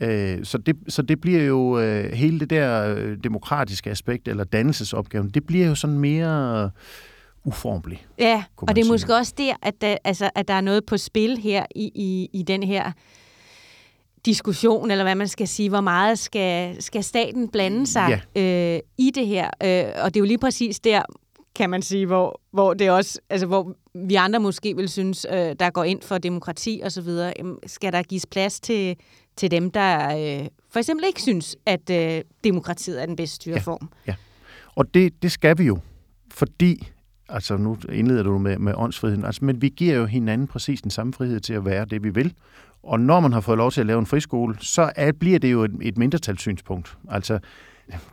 Øh, 0.00 0.44
så, 0.44 0.58
det, 0.58 0.76
så 0.88 1.02
det 1.02 1.20
bliver 1.20 1.42
jo 1.42 1.78
øh, 1.80 2.12
hele 2.12 2.40
det 2.40 2.50
der 2.50 2.94
øh, 2.94 3.16
demokratiske 3.24 3.90
aspekt, 3.90 4.28
eller 4.28 4.44
dannelsesopgaven, 4.44 5.28
det 5.28 5.46
bliver 5.46 5.66
jo 5.66 5.74
sådan 5.74 5.98
mere 5.98 6.70
uformelig. 7.44 8.06
Ja, 8.18 8.44
og 8.56 8.76
det 8.76 8.84
er 8.84 8.88
måske 8.88 9.14
også 9.14 9.34
der, 9.38 9.54
at 9.62 9.74
der, 9.80 9.96
altså, 10.04 10.30
at 10.34 10.48
der 10.48 10.54
er 10.54 10.60
noget 10.60 10.86
på 10.86 10.96
spil 10.96 11.38
her 11.38 11.66
i, 11.74 11.92
i, 11.94 12.28
i 12.32 12.42
den 12.42 12.62
her 12.62 12.92
diskussion, 14.26 14.90
eller 14.90 15.04
hvad 15.04 15.14
man 15.14 15.28
skal 15.28 15.48
sige, 15.48 15.68
hvor 15.68 15.80
meget 15.80 16.18
skal, 16.18 16.82
skal 16.82 17.04
staten 17.04 17.48
blande 17.48 17.86
sig 17.86 18.20
ja. 18.36 18.74
øh, 18.74 18.80
i 18.98 19.10
det 19.14 19.26
her. 19.26 19.50
Øh, 19.62 20.04
og 20.04 20.14
det 20.14 20.16
er 20.16 20.20
jo 20.20 20.26
lige 20.26 20.38
præcis 20.38 20.80
der, 20.80 21.02
kan 21.54 21.70
man 21.70 21.82
sige, 21.82 22.06
hvor, 22.06 22.40
hvor 22.50 22.74
det 22.74 22.90
også, 22.90 23.20
altså 23.30 23.46
hvor 23.46 23.74
vi 23.94 24.14
andre 24.14 24.40
måske 24.40 24.76
vil 24.76 24.88
synes, 24.88 25.26
øh, 25.30 25.54
der 25.60 25.70
går 25.70 25.84
ind 25.84 26.02
for 26.02 26.18
demokrati 26.18 26.80
og 26.84 26.92
så 26.92 27.00
videre, 27.02 27.32
skal 27.66 27.92
der 27.92 28.02
gives 28.02 28.26
plads 28.26 28.60
til, 28.60 28.96
til 29.38 29.50
dem, 29.50 29.70
der 29.70 30.08
øh, 30.08 30.46
for 30.70 30.78
eksempel 30.78 31.06
ikke 31.06 31.22
synes, 31.22 31.56
at 31.66 31.90
øh, 31.90 32.22
demokratiet 32.44 33.02
er 33.02 33.06
den 33.06 33.16
bedste 33.16 33.34
styreform. 33.34 33.88
Ja, 34.06 34.12
ja. 34.12 34.16
og 34.74 34.94
det, 34.94 35.22
det 35.22 35.32
skal 35.32 35.58
vi 35.58 35.64
jo, 35.64 35.78
fordi, 36.30 36.88
altså 37.28 37.56
nu 37.56 37.78
indleder 37.92 38.22
du 38.22 38.38
med, 38.38 38.58
med 38.58 38.74
åndsfriheden, 38.76 39.24
altså, 39.24 39.44
men 39.44 39.62
vi 39.62 39.68
giver 39.68 39.96
jo 39.96 40.06
hinanden 40.06 40.46
præcis 40.46 40.82
den 40.82 40.90
samme 40.90 41.12
frihed 41.12 41.40
til 41.40 41.54
at 41.54 41.64
være 41.64 41.84
det, 41.84 42.04
vi 42.04 42.10
vil. 42.10 42.34
Og 42.82 43.00
når 43.00 43.20
man 43.20 43.32
har 43.32 43.40
fået 43.40 43.58
lov 43.58 43.70
til 43.70 43.80
at 43.80 43.86
lave 43.86 43.98
en 43.98 44.06
friskole, 44.06 44.56
så 44.60 44.92
er, 44.96 45.12
bliver 45.12 45.38
det 45.38 45.52
jo 45.52 45.62
et, 45.62 45.76
et 45.82 45.98
mindretalssynspunkt. 45.98 46.96
Altså, 47.08 47.38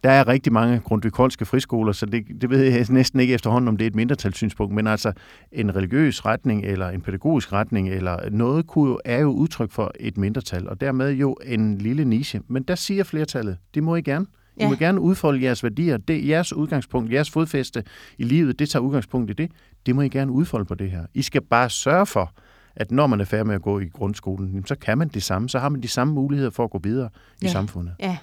der 0.03 0.09
er 0.11 0.27
rigtig 0.27 0.53
mange 0.53 0.79
grundvikolske 0.79 1.45
friskoler, 1.45 1.91
så 1.91 2.05
det, 2.05 2.25
det 2.41 2.49
ved 2.49 2.59
jeg 2.59 2.85
næsten 2.89 3.19
ikke 3.19 3.33
efterhånden, 3.33 3.67
om 3.67 3.77
det 3.77 3.85
er 3.85 3.89
et 3.89 3.95
mindretalssynspunkt, 3.95 4.75
men 4.75 4.87
altså 4.87 5.11
en 5.51 5.75
religiøs 5.75 6.25
retning 6.25 6.65
eller 6.65 6.89
en 6.89 7.01
pædagogisk 7.01 7.53
retning 7.53 7.89
eller 7.89 8.29
noget 8.29 8.67
kunne 8.67 8.89
jo, 8.89 8.99
er 9.05 9.19
jo 9.19 9.29
udtryk 9.29 9.71
for 9.71 9.91
et 9.99 10.17
mindretal, 10.17 10.69
og 10.69 10.81
dermed 10.81 11.11
jo 11.11 11.37
en 11.45 11.77
lille 11.77 12.05
niche. 12.05 12.41
Men 12.47 12.63
der 12.63 12.75
siger 12.75 13.03
flertallet, 13.03 13.57
det 13.73 13.83
må 13.83 13.95
I 13.95 14.01
gerne. 14.01 14.25
I 14.57 14.61
ja. 14.61 14.69
må 14.69 14.75
gerne 14.75 15.01
udfolde 15.01 15.43
jeres 15.43 15.63
værdier. 15.63 15.97
Det 15.97 16.15
er 16.15 16.27
jeres 16.27 16.53
udgangspunkt, 16.53 17.11
jeres 17.11 17.31
fodfæste 17.31 17.83
i 18.17 18.23
livet, 18.23 18.59
det 18.59 18.69
tager 18.69 18.83
udgangspunkt 18.83 19.29
i 19.29 19.33
det. 19.33 19.51
Det 19.85 19.95
må 19.95 20.01
I 20.01 20.09
gerne 20.09 20.31
udfolde 20.31 20.65
på 20.65 20.75
det 20.75 20.91
her. 20.91 21.05
I 21.13 21.21
skal 21.21 21.41
bare 21.41 21.69
sørge 21.69 22.05
for, 22.05 22.31
at 22.75 22.91
når 22.91 23.07
man 23.07 23.21
er 23.21 23.25
færdig 23.25 23.47
med 23.47 23.55
at 23.55 23.61
gå 23.61 23.79
i 23.79 23.85
grundskolen, 23.85 24.65
så 24.65 24.75
kan 24.75 24.97
man 24.97 25.07
det 25.07 25.23
samme. 25.23 25.49
Så 25.49 25.59
har 25.59 25.69
man 25.69 25.81
de 25.81 25.87
samme 25.87 26.13
muligheder 26.13 26.51
for 26.51 26.63
at 26.63 26.69
gå 26.69 26.79
videre 26.83 27.09
ja. 27.41 27.47
i 27.47 27.49
samfundet. 27.49 27.95
Ja. 27.99 28.17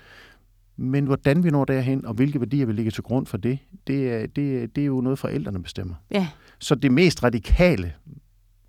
Men 0.83 1.05
hvordan 1.07 1.45
vi 1.45 1.51
når 1.51 1.65
derhen, 1.65 2.07
og 2.07 2.15
hvilke 2.15 2.41
værdier 2.41 2.67
vi 2.67 2.73
ligger 2.73 2.93
til 2.93 3.03
grund 3.03 3.27
for 3.27 3.37
det, 3.37 3.59
det 3.87 4.13
er, 4.13 4.27
det, 4.27 4.77
det 4.77 4.83
er 4.83 4.87
jo 4.87 5.01
noget, 5.01 5.19
forældrene 5.19 5.63
bestemmer. 5.63 5.95
Ja. 6.11 6.29
Så 6.59 6.75
det 6.75 6.93
mest 6.93 7.23
radikale 7.23 7.93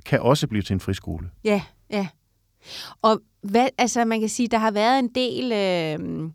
kan 0.05 0.21
også 0.21 0.47
blive 0.47 0.61
til 0.61 0.73
en 0.73 0.79
friskole. 0.79 1.29
Ja, 1.43 1.61
ja. 1.89 2.07
Og 3.01 3.21
hvad, 3.41 3.67
altså 3.77 4.05
man 4.05 4.19
kan 4.19 4.29
sige, 4.29 4.47
der 4.47 4.57
har 4.57 4.71
været 4.71 4.99
en 4.99 5.07
del, 5.07 5.43
øh, 5.43 6.29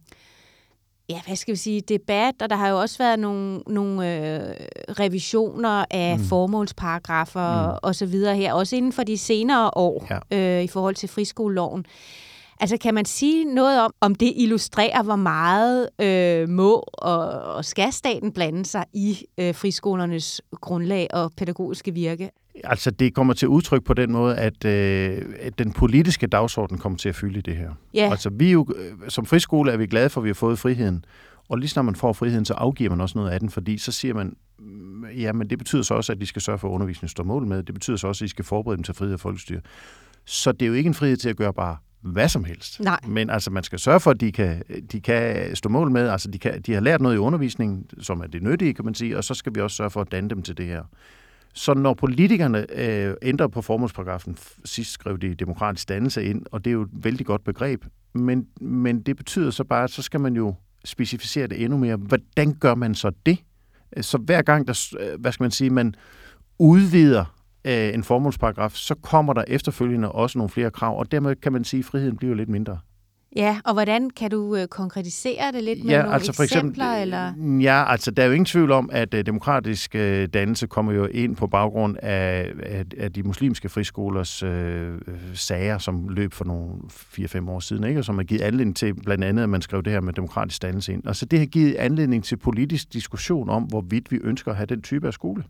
ja, 1.09 1.21
hvad 1.27 1.37
skal 1.37 1.53
vi 1.53 1.59
sige, 1.59 1.81
debat, 1.81 2.35
og 2.43 2.51
der 2.51 2.57
har 2.57 2.69
jo 2.69 2.81
også 2.81 2.99
været 2.99 3.19
nogle, 3.19 3.63
nogle 3.67 4.17
øh, 4.17 4.55
revisioner 5.01 5.85
af 5.91 6.19
mm. 6.19 6.25
formålsparagrafer 6.25 7.73
mm. 7.73 7.79
og 7.83 7.95
så 7.95 8.07
videre 8.07 8.37
her, 8.37 8.53
også 8.53 8.77
inden 8.77 8.93
for 8.93 9.03
de 9.03 9.19
senere 9.19 9.71
år 9.77 10.07
ja. 10.31 10.59
øh, 10.59 10.65
i 10.65 10.69
forhold 10.69 10.95
til 10.95 11.09
friskoleloven. 11.09 11.87
Altså 12.61 12.77
kan 12.77 12.95
man 12.95 13.05
sige 13.05 13.45
noget 13.45 13.81
om, 13.81 13.93
om 14.01 14.15
det 14.15 14.33
illustrerer, 14.37 15.03
hvor 15.03 15.17
meget 15.17 15.89
øh, 16.01 16.49
må 16.49 16.85
og, 16.93 17.29
og 17.29 17.65
skal 17.65 17.93
staten 17.93 18.33
blande 18.33 18.65
sig 18.65 18.85
i 18.93 19.25
øh, 19.39 19.55
friskolernes 19.55 20.41
grundlag 20.53 21.07
og 21.13 21.33
pædagogiske 21.37 21.95
virke? 21.95 22.31
Altså 22.65 22.91
det 22.91 23.15
kommer 23.15 23.35
til 23.35 23.49
udtryk 23.49 23.85
på 23.85 23.95
den 23.95 24.13
måde, 24.13 24.37
at, 24.37 24.65
øh, 24.65 25.23
at 25.41 25.59
den 25.59 25.73
politiske 25.73 26.27
dagsorden 26.27 26.79
kommer 26.79 26.97
til 26.99 27.09
at 27.09 27.15
fylde 27.15 27.41
det 27.41 27.57
her. 27.57 27.71
Ja. 27.95 28.09
Altså 28.11 28.31
vi 28.31 28.53
jo, 28.53 28.67
øh, 28.77 29.11
som 29.11 29.27
friskole 29.27 29.73
er 29.73 29.77
vi 29.77 29.87
glade 29.87 30.11
for, 30.11 30.21
at 30.21 30.25
vi 30.25 30.29
har 30.29 30.35
fået 30.35 30.59
friheden. 30.59 31.05
Og 31.49 31.59
lige 31.59 31.73
når 31.77 31.83
man 31.83 31.95
får 31.95 32.13
friheden, 32.13 32.45
så 32.45 32.55
afgiver 32.55 32.91
man 32.91 33.01
også 33.01 33.19
noget 33.19 33.31
af 33.31 33.41
den, 33.41 33.51
fordi 33.51 33.79
så 33.79 33.93
siger 33.93 34.15
man, 34.15 34.37
mm, 34.59 35.05
ja, 35.05 35.33
men 35.33 35.51
det 35.51 35.59
betyder 35.59 35.83
så 35.83 35.95
også, 35.95 36.13
at 36.13 36.21
de 36.21 36.27
skal 36.27 36.43
sørge 36.43 36.59
for, 36.59 36.69
at 36.69 36.73
undervisningen 36.73 37.09
står 37.09 37.25
mål 37.25 37.47
med. 37.47 37.63
Det 37.63 37.75
betyder 37.75 37.97
så 37.97 38.09
også, 38.09 38.25
at 38.25 38.27
de 38.27 38.31
skal 38.31 38.45
forberede 38.45 38.77
dem 38.77 38.85
til 38.85 38.95
frihed 38.95 39.15
og 39.15 39.21
folkestyre. 39.21 39.61
Så 40.25 40.53
det 40.53 40.63
er 40.63 40.67
jo 40.67 40.73
ikke 40.73 40.89
en 40.89 40.95
frihed 40.95 41.17
til 41.17 41.29
at 41.29 41.37
gøre 41.37 41.53
bare 41.53 41.77
hvad 42.01 42.29
som 42.29 42.45
helst. 42.45 42.81
Nej. 42.81 43.01
Men 43.07 43.31
altså, 43.31 43.51
man 43.51 43.63
skal 43.63 43.79
sørge 43.79 44.01
for, 44.01 44.11
at 44.11 44.21
de 44.21 44.33
kan, 44.33 44.63
de 44.93 45.01
kan 45.01 45.57
stå 45.57 45.69
mål 45.69 45.91
med, 45.91 46.09
altså 46.09 46.31
de, 46.31 46.39
kan, 46.39 46.63
de 46.63 46.73
har 46.75 46.81
lært 46.81 47.01
noget 47.01 47.15
i 47.15 47.19
undervisningen, 47.19 47.87
som 48.01 48.21
er 48.21 48.27
det 48.27 48.43
nyttige, 48.43 48.75
kan 48.75 48.85
man 48.85 48.95
sige, 48.95 49.17
og 49.17 49.25
så 49.25 49.35
skal 49.35 49.55
vi 49.55 49.61
også 49.61 49.77
sørge 49.77 49.91
for 49.91 50.01
at 50.01 50.13
danne 50.13 50.31
dem 50.31 50.43
til 50.43 50.57
det 50.57 50.67
her. 50.67 50.83
Så 51.55 51.75
når 51.75 51.95
politikerne 51.95 52.67
øh, 52.81 53.15
ændrer 53.23 53.47
på 53.47 53.63
formålsparagrafen, 53.63 54.39
sidst 54.65 54.93
skrev 54.93 55.19
de 55.19 55.35
demokratisk 55.35 55.89
dannelse 55.89 56.25
ind, 56.25 56.43
og 56.53 56.65
det 56.65 56.71
er 56.71 56.75
jo 56.75 56.83
et 56.83 56.91
vældig 56.93 57.27
godt 57.27 57.45
begreb, 57.45 57.85
men, 58.15 58.47
men 58.61 59.01
det 59.01 59.17
betyder 59.17 59.51
så 59.51 59.65
bare, 59.65 59.85
at 59.85 59.91
så 59.91 60.03
skal 60.03 60.21
man 60.21 60.37
jo 60.37 60.55
specificere 60.85 61.47
det 61.47 61.63
endnu 61.63 61.79
mere. 61.79 61.97
Hvordan 61.97 62.55
gør 62.55 62.75
man 62.75 62.95
så 62.95 63.13
det? 63.27 63.39
Så 64.01 64.19
hver 64.19 64.43
gang, 64.43 64.67
der, 64.67 64.95
øh, 65.01 65.21
hvad 65.21 65.33
skal 65.33 65.45
man 65.45 65.51
sige, 65.51 65.71
man 65.71 65.95
udvider 66.59 67.38
øh, 67.65 67.95
en 67.95 68.05
formålsparagraf, 68.05 68.73
så 68.73 68.95
kommer 68.95 69.33
der 69.33 69.45
efterfølgende 69.49 70.13
også 70.13 70.39
nogle 70.39 70.49
flere 70.49 70.71
krav, 70.71 70.99
og 70.99 71.13
dermed 71.13 71.37
kan 71.37 71.53
man 71.53 71.65
sige, 71.65 71.79
at 71.79 71.85
friheden 71.85 72.17
bliver 72.17 72.35
lidt 72.35 72.49
mindre. 72.49 72.79
Ja, 73.37 73.61
og 73.65 73.73
hvordan 73.73 74.11
kan 74.11 74.31
du 74.31 74.57
øh, 74.57 74.67
konkretisere 74.67 75.53
det 75.53 75.65
lidt 75.65 75.85
med 75.85 75.93
ja, 75.93 75.99
nogle 76.03 76.15
altså 76.15 76.33
for 76.33 76.43
eksempler? 76.43 76.95
Eller? 76.95 77.33
Ja, 77.61 77.91
altså 77.91 78.11
der 78.11 78.23
er 78.23 78.27
jo 78.27 78.33
ingen 78.33 78.45
tvivl 78.45 78.71
om, 78.71 78.91
at 78.93 79.15
øh, 79.15 79.27
demokratisk 79.27 79.95
øh, 79.95 80.29
dannelse 80.29 80.67
kommer 80.67 80.93
jo 80.93 81.07
ind 81.07 81.37
på 81.37 81.47
baggrund 81.47 81.97
af, 82.03 82.53
af, 82.63 82.85
af 82.99 83.13
de 83.13 83.23
muslimske 83.23 83.69
friskolers 83.69 84.43
øh, 84.43 84.99
sager, 85.35 85.79
som 85.79 86.09
løb 86.09 86.33
for 86.33 86.45
nogle 86.45 86.73
4-5 86.91 87.51
år 87.51 87.61
siden, 87.61 87.85
ikke? 87.85 88.01
og 88.01 88.05
som 88.05 88.17
har 88.17 88.25
givet 88.25 88.41
anledning 88.41 88.77
til 88.77 88.95
blandt 88.95 89.25
andet, 89.25 89.43
at 89.43 89.49
man 89.49 89.63
skrev 89.63 89.83
det 89.83 89.93
her 89.93 90.01
med 90.01 90.13
demokratisk 90.13 90.63
dannelse 90.63 90.93
ind. 90.93 91.07
Altså 91.07 91.27
det 91.27 91.39
har 91.39 91.47
givet 91.47 91.75
anledning 91.75 92.25
til 92.25 92.37
politisk 92.37 92.93
diskussion 92.93 93.49
om, 93.49 93.63
hvorvidt 93.63 94.13
vi 94.13 94.19
ønsker 94.25 94.51
at 94.51 94.57
have 94.57 94.67
den 94.67 94.83
type 94.83 95.07
af 95.07 95.13
skole. 95.13 95.45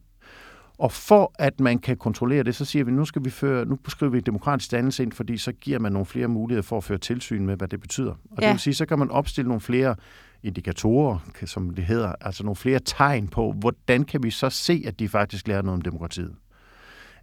Og 0.78 0.92
for 0.92 1.32
at 1.38 1.60
man 1.60 1.78
kan 1.78 1.96
kontrollere 1.96 2.42
det, 2.42 2.54
så 2.54 2.64
siger 2.64 2.84
vi, 2.84 2.90
nu 2.90 3.04
skal 3.04 3.24
vi 3.24 3.30
føre, 3.30 3.64
nu 3.64 3.76
beskriver 3.76 4.12
vi 4.12 4.20
demokratisk 4.20 4.70
dannelse 4.70 5.02
ind, 5.02 5.12
fordi 5.12 5.36
så 5.36 5.52
giver 5.52 5.78
man 5.78 5.92
nogle 5.92 6.06
flere 6.06 6.28
muligheder 6.28 6.62
for 6.62 6.76
at 6.76 6.84
føre 6.84 6.98
tilsyn 6.98 7.46
med, 7.46 7.56
hvad 7.56 7.68
det 7.68 7.80
betyder. 7.80 8.10
Og 8.10 8.38
ja. 8.40 8.46
det 8.46 8.52
vil 8.52 8.60
sige, 8.60 8.74
så 8.74 8.86
kan 8.86 8.98
man 8.98 9.10
opstille 9.10 9.48
nogle 9.48 9.60
flere 9.60 9.94
indikatorer, 10.42 11.18
som 11.44 11.70
det 11.70 11.84
hedder, 11.84 12.12
altså 12.20 12.44
nogle 12.44 12.56
flere 12.56 12.80
tegn 12.84 13.28
på, 13.28 13.52
hvordan 13.52 14.04
kan 14.04 14.22
vi 14.22 14.30
så 14.30 14.50
se, 14.50 14.82
at 14.86 14.98
de 14.98 15.08
faktisk 15.08 15.48
lærer 15.48 15.62
noget 15.62 15.76
om 15.76 15.82
demokratiet. 15.82 16.34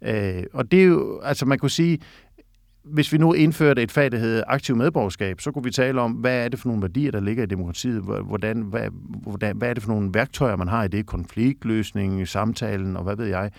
Øh, 0.02 0.44
og 0.54 0.72
det 0.72 0.82
er 0.82 0.86
jo, 0.86 1.20
altså 1.24 1.46
man 1.46 1.60
kunne 1.60 1.70
sige, 1.70 2.00
hvis 2.86 3.14
vi 3.14 3.18
nu 3.18 3.34
indførte 3.34 3.84
et 3.84 3.92
fag, 3.92 4.12
der 4.12 4.18
hedder 4.18 4.44
aktiv 4.48 4.76
medborgerskab, 4.76 5.42
så 5.42 5.52
kunne 5.52 5.64
vi 5.64 5.72
tale 5.72 6.02
om, 6.02 6.12
hvad 6.12 6.46
er 6.46 6.50
det 6.50 6.60
for 6.60 6.68
nogle 6.68 6.82
værdier, 6.82 7.12
der 7.12 7.20
ligger 7.20 7.44
i 7.44 7.46
demokratiet? 7.46 8.02
Hvordan, 8.02 8.62
hvad, 8.62 8.88
hvordan, 9.22 9.58
hvad 9.58 9.70
er 9.70 9.74
det 9.74 9.84
for 9.84 9.92
nogle 9.92 10.10
værktøjer, 10.14 10.56
man 10.56 10.68
har 10.68 10.84
i 10.84 10.88
det? 10.88 11.06
Konfliktløsning, 11.06 12.28
samtalen 12.28 12.98
og 12.98 13.04
hvad 13.04 13.16
ved 13.16 13.26
jeg? 13.26 13.52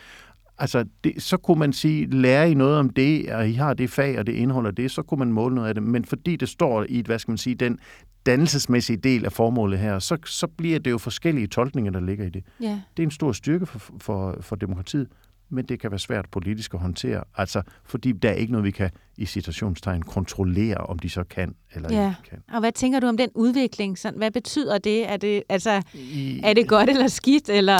Altså, 0.59 0.85
det, 1.05 1.23
så 1.23 1.37
kunne 1.37 1.59
man 1.59 1.73
sige, 1.73 2.07
lære 2.07 2.51
I 2.51 2.55
noget 2.55 2.79
om 2.79 2.91
det, 2.91 3.33
og 3.33 3.49
I 3.49 3.53
har 3.53 3.75
det 3.75 3.91
fag, 3.91 4.19
og 4.19 4.27
det 4.27 4.33
indeholder 4.33 4.71
det, 4.71 4.91
så 4.91 5.03
kunne 5.03 5.19
man 5.19 5.33
måle 5.33 5.55
noget 5.55 5.69
af 5.69 5.75
det. 5.75 5.83
Men 5.83 6.05
fordi 6.05 6.37
det 6.37 6.49
står 6.49 6.85
i, 6.89 7.03
hvad 7.07 7.19
skal 7.19 7.33
man 7.33 7.39
sige, 7.39 7.55
den 7.55 7.79
dannelsesmæssige 8.27 8.97
del 8.97 9.25
af 9.25 9.33
formålet 9.33 9.79
her, 9.79 9.99
så, 9.99 10.17
så 10.25 10.47
bliver 10.47 10.79
det 10.79 10.91
jo 10.91 10.99
forskellige 10.99 11.47
tolkninger, 11.47 11.93
der 11.93 12.01
ligger 12.01 12.25
i 12.25 12.31
det. 12.31 12.45
Ja. 12.61 12.81
Det 12.97 13.03
er 13.03 13.07
en 13.07 13.11
stor 13.11 13.33
styrke 13.33 13.67
for, 13.67 13.81
for, 13.99 14.37
for 14.41 14.57
demokratiet. 14.57 15.09
Men 15.51 15.65
det 15.65 15.81
kan 15.81 15.91
være 15.91 15.99
svært 15.99 16.27
politisk 16.33 16.75
at 16.75 16.81
håndtere, 16.81 17.25
altså 17.37 17.63
fordi 17.85 18.13
der 18.13 18.29
er 18.29 18.35
ikke 18.35 18.53
noget, 18.53 18.65
vi 18.65 18.71
kan 18.71 18.91
i 19.19 19.27
citationstegn 19.27 20.03
kontrollere, 20.03 20.77
om 20.77 20.99
de 20.99 21.11
så 21.11 21.25
kan 21.25 21.55
eller 21.75 21.93
Ja. 21.93 22.09
ikke 22.09 22.31
kan. 22.31 22.39
Og 22.53 22.61
hvad 22.61 22.73
tænker 22.73 23.01
du 23.01 23.07
om 23.07 23.17
den 23.17 23.31
udvikling? 23.35 23.99
Sådan, 23.99 24.19
hvad 24.19 24.31
betyder 24.31 24.79
det? 24.79 25.11
Er 25.11 25.17
det, 25.17 25.43
altså, 25.49 25.83
I, 25.95 26.41
er 26.45 26.53
det 26.55 26.69
godt 26.69 26.91
eller 26.91 27.09
skidt? 27.09 27.49
Eller, 27.49 27.79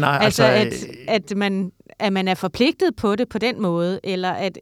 Nej, 0.00 0.18
altså, 0.24 0.42
altså, 0.44 0.86
at, 1.08 1.22
at, 1.30 1.36
man, 1.36 1.72
at 1.98 2.12
man 2.12 2.28
er 2.28 2.34
forpligtet 2.34 2.96
på 2.96 3.16
det 3.16 3.28
på 3.28 3.38
den 3.38 3.62
måde? 3.62 4.00
Eller 4.04 4.30
at, 4.30 4.58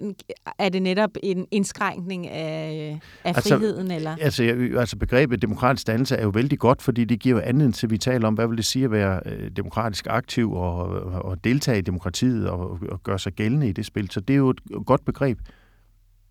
er 0.59 0.69
det 0.69 0.83
netop 0.83 1.11
en 1.23 1.47
indskrænkning 1.51 2.29
af, 2.29 3.01
af 3.25 3.33
Altså, 3.37 3.55
friheden? 3.55 3.91
Eller? 3.91 4.17
Altså, 4.21 4.71
altså 4.79 4.97
begrebet 4.97 5.43
demokratisk 5.43 5.87
dannelse 5.87 6.17
er 6.17 6.23
jo 6.23 6.29
vældig 6.29 6.59
godt, 6.59 6.83
fordi 6.83 7.05
det 7.05 7.21
giver 7.21 7.37
jo 7.37 7.43
anledning 7.43 7.75
til, 7.75 7.87
at 7.87 7.91
vi 7.91 7.99
taler 7.99 8.29
om, 8.29 8.35
hvad 8.35 8.49
vil 8.49 8.57
det 8.57 8.65
sige 8.65 8.85
at 8.85 8.91
være 8.91 9.21
øh, 9.27 9.51
demokratisk 9.51 10.07
aktiv 10.11 10.53
og, 10.53 10.89
og 11.25 11.45
deltage 11.45 11.79
i 11.79 11.83
demokratiet 11.83 12.49
og, 12.51 12.79
og 12.89 13.03
gøre 13.03 13.19
sig 13.19 13.33
gældende 13.33 13.69
i 13.69 13.73
det 13.73 13.87
spil. 13.87 14.11
Så 14.11 14.21
det 14.21 14.35
er 14.35 14.39
jo 14.39 14.51
et 14.51 14.61
godt 14.87 15.05
begreb. 15.05 15.39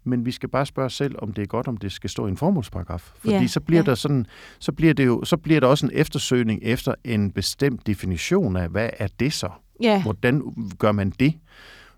Men 0.08 0.26
vi 0.26 0.32
skal 0.32 0.50
bare 0.50 0.66
spørge 0.66 0.86
os 0.86 0.94
selv, 0.94 1.16
om 1.18 1.34
det 1.34 1.42
er 1.42 1.46
godt, 1.46 1.68
om 1.68 1.78
det 1.78 1.92
skal 1.92 2.10
stå 2.10 2.26
i 2.26 2.30
en 2.30 2.38
formålsparagraf. 2.38 3.12
Fordi 3.18 3.34
Ja, 3.34 3.48
så 3.48 3.60
bliver 3.60 3.82
ja. 3.82 3.86
der 3.86 3.96
sådan, 3.96 4.26
så 4.60 4.72
bliver 4.72 4.94
det 4.94 5.06
jo, 5.06 5.24
så 5.24 5.38
bliver 5.38 5.60
der 5.60 5.68
også 5.68 5.86
en 5.86 5.92
eftersøgning 5.94 6.60
efter 6.64 6.96
en 7.04 7.32
bestemt 7.32 7.88
definition 7.88 8.56
af, 8.56 8.70
hvad 8.70 8.90
er 9.00 9.08
det 9.20 9.34
så? 9.34 9.50
Ja, 9.82 10.02
Hvordan 10.04 10.42
gør 10.80 10.92
man 10.92 11.10
det? 11.10 11.34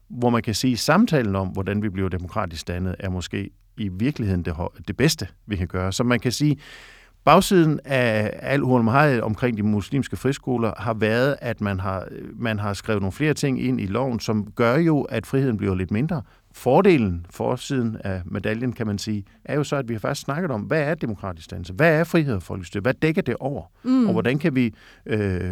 Hvor 0.09 0.29
man 0.29 0.41
kan 0.41 0.53
sige, 0.53 0.73
at 0.73 0.79
samtalen 0.79 1.35
om, 1.35 1.47
hvordan 1.47 1.83
vi 1.83 1.89
bliver 1.89 2.09
demokratisk 2.09 2.67
dannet, 2.67 2.95
er 2.99 3.09
måske 3.09 3.49
i 3.77 3.87
virkeligheden 3.87 4.43
det, 4.43 4.55
det 4.87 4.97
bedste, 4.97 5.27
vi 5.45 5.55
kan 5.55 5.67
gøre. 5.67 5.93
Så 5.93 6.03
man 6.03 6.19
kan 6.19 6.31
sige, 6.31 6.57
bagsiden 7.25 7.79
af 7.85 8.39
al 8.41 8.59
hurmahaj 8.59 9.19
omkring 9.19 9.57
de 9.57 9.63
muslimske 9.63 10.15
friskoler 10.15 10.73
har 10.77 10.93
været, 10.93 11.35
at 11.41 11.61
man 11.61 11.79
har, 11.79 12.07
man 12.35 12.59
har 12.59 12.73
skrevet 12.73 13.01
nogle 13.01 13.11
flere 13.11 13.33
ting 13.33 13.63
ind 13.63 13.81
i 13.81 13.85
loven, 13.85 14.19
som 14.19 14.51
gør 14.55 14.77
jo, 14.77 15.01
at 15.01 15.25
friheden 15.25 15.57
bliver 15.57 15.75
lidt 15.75 15.91
mindre. 15.91 16.21
Fordelen, 16.51 17.25
forsiden 17.29 17.97
af 18.03 18.21
medaljen, 18.25 18.73
kan 18.73 18.87
man 18.87 18.97
sige, 18.97 19.23
er 19.45 19.55
jo 19.55 19.63
så, 19.63 19.75
at 19.75 19.89
vi 19.89 19.93
har 19.93 19.99
faktisk 19.99 20.25
snakket 20.25 20.51
om, 20.51 20.61
hvad 20.61 20.81
er 20.81 20.95
demokratisk 20.95 21.51
dannelse? 21.51 21.73
Hvad 21.73 21.99
er 21.99 22.03
frihed 22.03 22.35
og 22.35 22.43
folkestyre? 22.43 22.81
Hvad 22.81 22.93
dækker 22.93 23.21
det 23.21 23.35
over? 23.39 23.63
mm. 23.83 24.07
Og 24.07 24.11
hvordan 24.11 24.39
kan 24.39 24.55
vi 24.55 24.73
øh, 25.05 25.51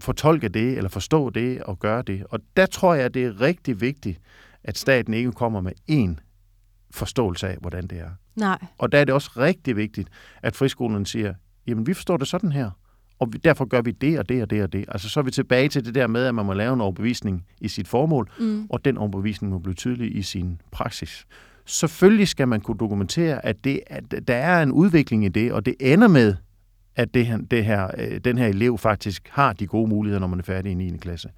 fortolke 0.00 0.48
det, 0.48 0.76
eller 0.76 0.88
forstå 0.90 1.30
det, 1.30 1.62
og 1.62 1.78
gøre 1.78 2.02
det? 2.02 2.24
Og 2.30 2.40
der 2.56 2.66
tror 2.66 2.94
jeg, 2.94 3.14
det 3.14 3.24
er 3.24 3.40
rigtig 3.40 3.80
vigtigt, 3.80 4.20
at 4.64 4.78
staten 4.78 5.14
ikke 5.14 5.32
kommer 5.32 5.60
med 5.60 5.72
én 5.90 6.14
forståelse 6.90 7.48
af, 7.48 7.56
hvordan 7.60 7.86
det 7.86 7.98
er. 7.98 8.10
nej. 8.36 8.58
Og 8.78 8.92
der 8.92 8.98
er 8.98 9.04
det 9.04 9.14
også 9.14 9.30
rigtig 9.36 9.76
vigtigt, 9.76 10.08
at 10.42 10.56
friskolerne 10.56 11.06
siger, 11.06 11.34
jamen 11.66 11.86
vi 11.86 11.94
forstår 11.94 12.16
det 12.16 12.28
sådan 12.28 12.52
her, 12.52 12.70
og 13.18 13.32
derfor 13.44 13.64
gør 13.64 13.82
vi 13.82 13.90
det 13.90 14.18
og 14.18 14.28
det 14.28 14.42
og 14.42 14.50
det 14.50 14.62
og 14.62 14.72
det. 14.72 14.84
Altså 14.88 15.08
så 15.08 15.20
er 15.20 15.24
vi 15.24 15.30
tilbage 15.30 15.68
til 15.68 15.84
det 15.84 15.94
der 15.94 16.06
med, 16.06 16.24
at 16.24 16.34
man 16.34 16.46
må 16.46 16.52
lave 16.52 16.74
en 16.74 16.80
overbevisning 16.80 17.46
i 17.60 17.68
sit 17.68 17.88
formål, 17.88 18.30
Mm. 18.38 18.66
og 18.70 18.84
den 18.84 18.98
overbevisning 18.98 19.52
må 19.52 19.58
blive 19.58 19.74
tydelig 19.74 20.16
i 20.16 20.22
sin 20.22 20.60
praksis. 20.70 21.26
Selvfølgelig 21.66 22.28
skal 22.28 22.48
man 22.48 22.60
kunne 22.60 22.78
dokumentere, 22.78 23.46
at, 23.46 23.64
det, 23.64 23.80
at 23.86 24.04
der 24.28 24.34
er 24.34 24.62
en 24.62 24.72
udvikling 24.72 25.24
i 25.24 25.28
det, 25.28 25.52
og 25.52 25.66
det 25.66 25.74
ender 25.80 26.08
med, 26.08 26.34
at 27.00 27.14
det 27.14 27.26
her, 27.26 27.38
det 27.38 27.64
her, 27.64 27.90
øh, 27.98 28.20
den 28.20 28.38
her 28.38 28.46
elev 28.46 28.78
faktisk 28.78 29.28
har 29.28 29.52
de 29.52 29.66
gode 29.66 29.88
muligheder, 29.88 30.20
når 30.20 30.26
man 30.26 30.38
er 30.38 30.42
færdig 30.42 30.72
i 30.72 30.74
9. 30.74 30.96
klasse. 30.96 31.30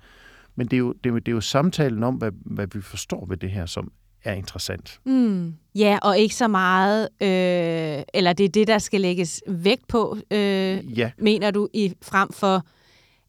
Men 0.55 0.67
det 0.67 0.77
er 0.77 0.79
jo, 0.79 0.93
det 0.93 1.07
er 1.07 1.11
jo, 1.11 1.19
det 1.19 1.29
er 1.29 1.33
jo 1.33 1.41
samtalen 1.41 2.03
om, 2.03 2.15
hvad, 2.15 2.33
hvad 2.45 2.67
vi 2.75 2.81
forstår 2.81 3.27
ved 3.27 3.37
det 3.37 3.51
her, 3.51 3.67
som 3.67 3.93
er 4.25 4.33
interessant. 4.33 5.01
Mm. 5.07 5.55
Ja, 5.75 5.99
og 6.03 6.19
ikke 6.19 6.35
så 6.35 6.49
meget, 6.49 7.09
øh, 7.21 8.05
eller 8.15 8.33
det 8.33 8.45
er 8.45 8.49
det, 8.49 8.69
der 8.69 8.79
skal 8.79 9.01
lægges 9.01 9.43
vægt 9.49 9.89
på, 9.89 10.17
øh, 10.31 10.99
Ja, 10.99 11.11
mener 11.19 11.51
du, 11.51 11.69
i 11.75 11.95
frem 12.03 12.33
for, 12.33 12.67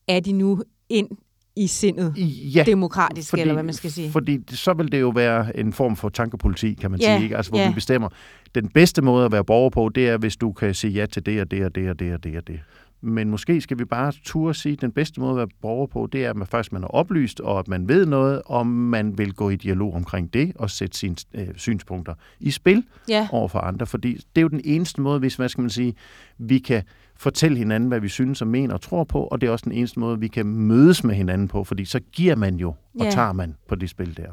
er 0.07 0.19
de 0.19 0.31
nu 0.31 0.63
ind 0.89 1.09
i 1.55 1.67
sindet 1.67 2.13
ja 2.55 2.63
demokratisk, 2.63 3.29
fordi, 3.29 3.41
eller 3.41 3.53
hvad 3.53 3.63
man 3.63 3.73
skal 3.73 3.91
sige? 3.91 4.11
Fordi 4.11 4.39
så 4.49 4.73
vil 4.73 4.91
det 4.91 5.01
jo 5.01 5.09
være 5.09 5.57
en 5.57 5.73
form 5.73 5.95
for 5.95 6.09
tankepoliti, 6.09 6.73
kan 6.73 6.91
man 6.91 6.99
Ja, 6.99 7.15
sige. 7.17 7.23
Ikke? 7.23 7.37
Altså, 7.37 7.51
hvor 7.51 7.59
ja. 7.59 7.67
vi 7.67 7.73
bestemmer, 7.73 8.09
den 8.55 8.67
bedste 8.69 9.01
måde 9.01 9.25
at 9.25 9.31
være 9.31 9.43
borger 9.45 9.69
på, 9.69 9.89
det 9.95 10.09
er, 10.09 10.17
hvis 10.17 10.35
du 10.35 10.51
kan 10.51 10.73
sige 10.73 10.93
ja 10.93 11.05
til 11.05 11.25
det 11.25 11.41
og 11.41 11.51
det 11.51 11.65
og 11.65 11.75
det 11.75 11.89
og 11.89 11.99
det 11.99 12.13
og 12.13 12.23
det 12.23 12.37
og 12.37 12.47
det. 12.47 12.59
Men 13.05 13.29
måske 13.29 13.61
skal 13.61 13.79
vi 13.79 13.85
bare 13.85 14.13
turde 14.23 14.53
sige, 14.53 14.73
at 14.73 14.81
den 14.81 14.91
bedste 14.91 15.19
måde 15.19 15.31
at 15.31 15.37
være 15.37 15.47
borger 15.61 15.87
på, 15.87 16.09
det 16.11 16.25
er, 16.25 16.29
at 16.29 16.35
man 16.35 16.47
faktisk 16.47 16.71
man 16.73 16.83
er 16.83 16.87
oplyst, 16.87 17.39
og 17.39 17.59
at 17.59 17.67
man 17.67 17.87
ved 17.87 18.05
noget, 18.05 18.41
om 18.45 18.67
man 18.67 19.17
vil 19.17 19.33
gå 19.33 19.49
i 19.49 19.55
dialog 19.55 19.93
omkring 19.93 20.33
det, 20.33 20.51
og 20.55 20.69
sætte 20.69 20.97
sine 20.97 21.15
øh, 21.33 21.47
synspunkter 21.55 22.13
i 22.39 22.51
spil 22.51 22.83
Ja, 23.09 23.27
over 23.31 23.47
for 23.47 23.59
andre. 23.59 23.85
Fordi 23.85 24.13
det 24.13 24.37
er 24.37 24.41
jo 24.41 24.47
den 24.47 24.61
eneste 24.63 25.01
måde, 25.01 25.19
hvis, 25.19 25.35
hvad 25.35 25.49
skal 25.49 25.61
man 25.61 25.69
sige, 25.69 25.93
vi 26.37 26.59
kan 26.59 26.83
fortælle 27.15 27.57
hinanden, 27.57 27.87
hvad 27.89 27.99
vi 27.99 28.09
synes 28.09 28.41
og 28.41 28.47
mener 28.47 28.73
og 28.73 28.81
tror 28.81 29.03
på, 29.03 29.23
og 29.23 29.41
det 29.41 29.47
er 29.47 29.51
også 29.51 29.63
den 29.63 29.71
eneste 29.71 29.99
måde, 29.99 30.19
vi 30.19 30.27
kan 30.27 30.45
mødes 30.45 31.03
med 31.03 31.15
hinanden 31.15 31.47
på, 31.47 31.63
fordi 31.63 31.85
så 31.85 31.99
giver 32.11 32.35
man 32.35 32.55
jo, 32.55 32.69
og 32.99 33.05
Ja. 33.05 33.09
tager 33.11 33.33
man 33.33 33.55
på 33.67 33.75
det 33.75 33.89
spil 33.89 34.17
der. 34.17 34.29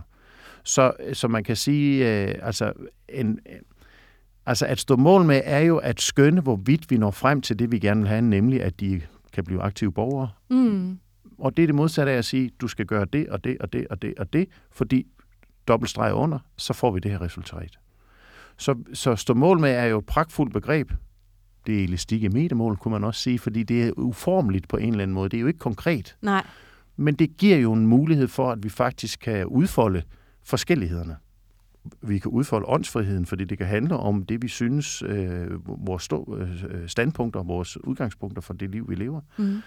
Så, 0.64 0.92
så 1.12 1.28
man 1.28 1.44
kan 1.44 1.56
sige, 1.56 2.22
øh, 2.28 2.34
altså, 2.42 2.72
en, 3.08 3.38
altså 4.50 4.66
at 4.66 4.80
stå 4.80 4.96
mål 4.96 5.24
med 5.24 5.42
er 5.44 5.58
jo 5.58 5.76
at 5.76 6.00
skønne, 6.00 6.40
hvorvidt 6.40 6.90
vi 6.90 6.96
når 6.96 7.10
frem 7.10 7.40
til 7.40 7.58
det, 7.58 7.72
vi 7.72 7.78
gerne 7.78 8.00
vil 8.00 8.08
have, 8.08 8.20
nemlig 8.20 8.62
at 8.62 8.80
de 8.80 9.00
kan 9.32 9.44
blive 9.44 9.62
aktive 9.62 9.92
borgere. 9.92 10.28
mm. 10.48 10.98
Og 11.38 11.56
det 11.56 11.62
er 11.62 11.66
det 11.66 11.74
modsatte 11.74 12.12
af 12.12 12.16
at 12.16 12.24
sige, 12.24 12.50
du 12.60 12.68
skal 12.68 12.86
gøre 12.86 13.04
det 13.04 13.28
og 13.28 13.44
det 13.44 13.56
og 13.60 13.72
det 13.72 13.86
og 13.90 14.02
det 14.02 14.14
og 14.18 14.32
det, 14.32 14.48
fordi 14.70 15.06
dobbeltstreg 15.68 16.14
under, 16.14 16.38
så 16.56 16.72
får 16.72 16.90
vi 16.90 17.00
det 17.00 17.10
her 17.10 17.20
resultat. 17.20 17.78
Så, 18.56 18.74
så 18.92 19.16
stå 19.16 19.34
mål 19.34 19.60
med 19.60 19.70
er 19.70 19.84
jo 19.84 19.98
et 19.98 20.06
pragtfuldt 20.06 20.52
begreb. 20.52 20.92
Det 21.66 21.80
er 21.80 21.84
elastik 21.84 22.22
i 22.22 22.28
metermål, 22.28 22.76
kunne 22.76 22.92
man 22.92 23.04
også 23.04 23.20
sige, 23.20 23.38
fordi 23.38 23.62
det 23.62 23.88
er 23.88 23.92
uformeligt 23.96 24.68
på 24.68 24.76
en 24.76 24.88
eller 24.88 25.02
anden 25.02 25.14
måde. 25.14 25.28
Det 25.28 25.36
er 25.36 25.40
jo 25.40 25.46
ikke 25.46 25.58
konkret. 25.58 26.16
nej. 26.22 26.46
Men 26.96 27.14
det 27.14 27.36
giver 27.36 27.56
jo 27.56 27.72
en 27.72 27.86
mulighed 27.86 28.28
for, 28.28 28.50
at 28.52 28.62
vi 28.62 28.68
faktisk 28.68 29.20
kan 29.20 29.46
udfolde 29.46 30.02
forskellighederne. 30.42 31.16
Vi 32.02 32.18
kan 32.18 32.30
udfolde 32.30 32.66
åndsfriheden, 32.68 33.26
fordi 33.26 33.44
det 33.44 33.58
kan 33.58 33.66
handle 33.66 33.96
om 33.96 34.22
det, 34.22 34.42
vi 34.42 34.48
synes, 34.48 35.02
øh, 35.02 35.46
vores 35.86 36.02
stå, 36.02 36.36
øh, 36.36 36.88
standpunkter 36.88 37.40
og 37.40 37.48
vores 37.48 37.84
udgangspunkter 37.84 38.42
for 38.42 38.54
det 38.54 38.70
liv, 38.70 38.88
vi 38.88 38.94
lever. 38.94 39.20
Mm. 39.36 39.62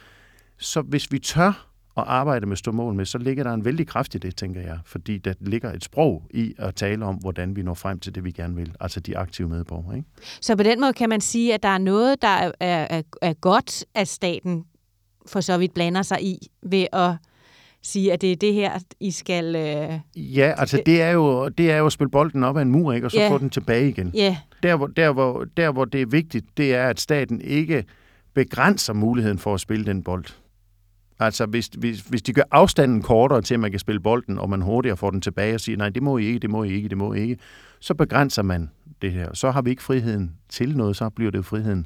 Så 0.58 0.82
hvis 0.82 1.12
vi 1.12 1.20
tør 1.20 1.74
at 1.98 2.04
arbejde 2.08 2.46
med 2.46 2.58
stå 2.58 2.72
mål 2.72 2.94
med, 2.94 3.06
så 3.06 3.18
ligger 3.18 3.44
der 3.44 3.54
en 3.54 3.66
vældig 3.66 3.88
kraft 3.88 4.16
i 4.16 4.18
det, 4.18 4.36
tænker 4.36 4.62
jeg. 4.62 4.80
Fordi 4.86 5.18
der 5.18 5.34
ligger 5.40 5.74
et 5.74 5.84
sprog 5.84 6.28
i 6.30 6.56
at 6.58 6.76
tale 6.76 7.06
om, 7.06 7.16
hvordan 7.16 7.56
vi 7.56 7.64
når 7.64 7.74
frem 7.74 8.00
til 8.00 8.16
det, 8.16 8.24
vi 8.24 8.32
gerne 8.32 8.56
vil. 8.56 8.76
Altså 8.80 9.00
de 9.00 9.18
aktive 9.18 9.50
medborgere. 9.50 9.98
Ikke? 9.98 10.10
Så 10.42 10.56
på 10.56 10.64
den 10.64 10.82
måde 10.82 10.94
kan 10.94 11.10
man 11.10 11.22
sige, 11.22 11.54
at 11.54 11.64
der 11.64 11.70
er 11.70 11.78
noget, 11.78 12.22
der 12.22 12.28
er, 12.28 12.52
er, 12.60 13.02
er 13.22 13.34
godt, 13.34 13.86
at 13.94 14.08
staten 14.08 14.66
for 15.26 15.42
så 15.42 15.58
vidt 15.58 15.74
blander 15.74 16.02
sig 16.02 16.24
i, 16.24 16.48
ved 16.64 16.88
at 16.94 17.16
sige, 17.84 18.14
at 18.14 18.22
det 18.22 18.32
er 18.32 18.36
det 18.36 18.54
her, 18.54 18.80
I 19.00 19.12
skal... 19.12 19.56
Øh, 19.56 20.00
Ja, 20.36 20.54
altså 20.58 20.82
det 20.86 21.02
er, 21.02 21.12
jo, 21.12 21.50
det 21.50 21.72
er 21.72 21.78
jo 21.78 21.86
at 21.86 21.92
spille 21.92 22.12
bolden 22.12 22.44
op 22.44 22.58
af 22.58 22.62
en 22.62 22.72
mur, 22.72 22.94
ikke? 22.94 23.08
og 23.08 23.12
så 23.12 23.18
Ja. 23.20 23.30
få 23.30 23.38
den 23.38 23.50
tilbage 23.50 23.90
igen. 23.90 24.12
ja, 24.14 24.38
Der 24.64 24.76
hvor, 24.76 24.88
der, 24.88 25.12
hvor, 25.12 25.46
der, 25.58 25.72
hvor 25.72 25.86
det 25.86 26.02
er 26.02 26.06
vigtigt, 26.06 26.46
det 26.58 26.76
er, 26.76 26.88
at 26.88 27.00
staten 27.00 27.42
ikke 27.42 27.84
begrænser 28.34 28.94
muligheden 28.94 29.38
for 29.38 29.54
at 29.54 29.60
spille 29.60 29.86
den 29.86 30.04
bold. 30.04 30.26
Altså, 31.20 31.46
hvis, 31.46 31.68
hvis, 31.68 32.00
hvis 32.00 32.22
de 32.22 32.34
gør 32.34 32.42
afstanden 32.52 33.02
kortere 33.02 33.42
til, 33.42 33.54
at 33.54 33.60
man 33.60 33.72
kan 33.72 33.80
spille 33.80 34.00
bolden, 34.02 34.40
og 34.40 34.50
man 34.50 34.62
hurtigere 34.62 34.98
får 34.98 35.10
den 35.10 35.22
tilbage 35.22 35.54
og 35.54 35.60
siger, 35.60 35.78
nej, 35.78 35.90
det 35.90 36.04
må 36.04 36.18
I 36.18 36.26
ikke, 36.26 36.40
det 36.40 36.50
må 36.50 36.64
I 36.64 36.72
ikke, 36.72 36.90
det 36.90 36.98
må 36.98 37.14
I 37.14 37.20
ikke, 37.20 37.38
så 37.80 37.94
begrænser 37.94 38.42
man 38.42 38.70
det 39.02 39.12
her. 39.12 39.34
Så 39.34 39.52
har 39.52 39.62
vi 39.62 39.70
ikke 39.70 39.84
friheden 39.84 40.32
til 40.50 40.78
noget, 40.78 40.96
så 40.96 41.10
bliver 41.10 41.32
det 41.32 41.38
jo 41.38 41.44
friheden. 41.44 41.86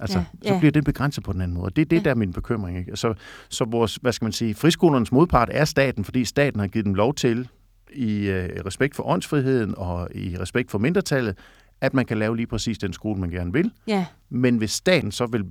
Altså, 0.00 0.18
Ja, 0.18 0.24
ja, 0.44 0.48
så 0.54 0.58
bliver 0.58 0.72
det 0.72 0.84
begrænset 0.84 1.24
på 1.24 1.32
den 1.32 1.40
anden 1.40 1.56
måde. 1.56 1.70
Det 1.76 1.82
er 1.82 1.86
det, 1.86 1.96
Ja. 1.96 2.02
der 2.02 2.10
er 2.10 2.14
min 2.14 2.32
bekymring. 2.32 2.78
Ikke? 2.78 2.96
Så, 2.96 3.14
så 3.48 3.64
vores, 3.64 3.94
hvad 3.96 4.12
skal 4.12 4.24
man 4.24 4.32
sige, 4.32 4.54
friskolernes 4.54 5.12
modpart 5.12 5.48
er 5.52 5.64
staten, 5.64 6.04
fordi 6.04 6.24
staten 6.24 6.60
har 6.60 6.66
givet 6.66 6.84
dem 6.86 6.94
lov 6.94 7.14
til, 7.14 7.48
i 7.94 8.26
øh, 8.28 8.48
respekt 8.66 8.96
for 8.96 9.02
åndsfriheden 9.08 9.74
og 9.76 10.08
i 10.14 10.36
respekt 10.40 10.70
for 10.70 10.78
mindretallet, 10.78 11.38
at 11.80 11.94
man 11.94 12.06
kan 12.06 12.18
lave 12.18 12.36
lige 12.36 12.46
præcis 12.46 12.78
den 12.78 12.92
skole, 12.92 13.20
man 13.20 13.30
gerne 13.30 13.52
vil. 13.52 13.70
ja, 13.86 14.06
Men 14.30 14.56
hvis 14.56 14.70
staten 14.70 15.12
så 15.12 15.26
vil, 15.26 15.44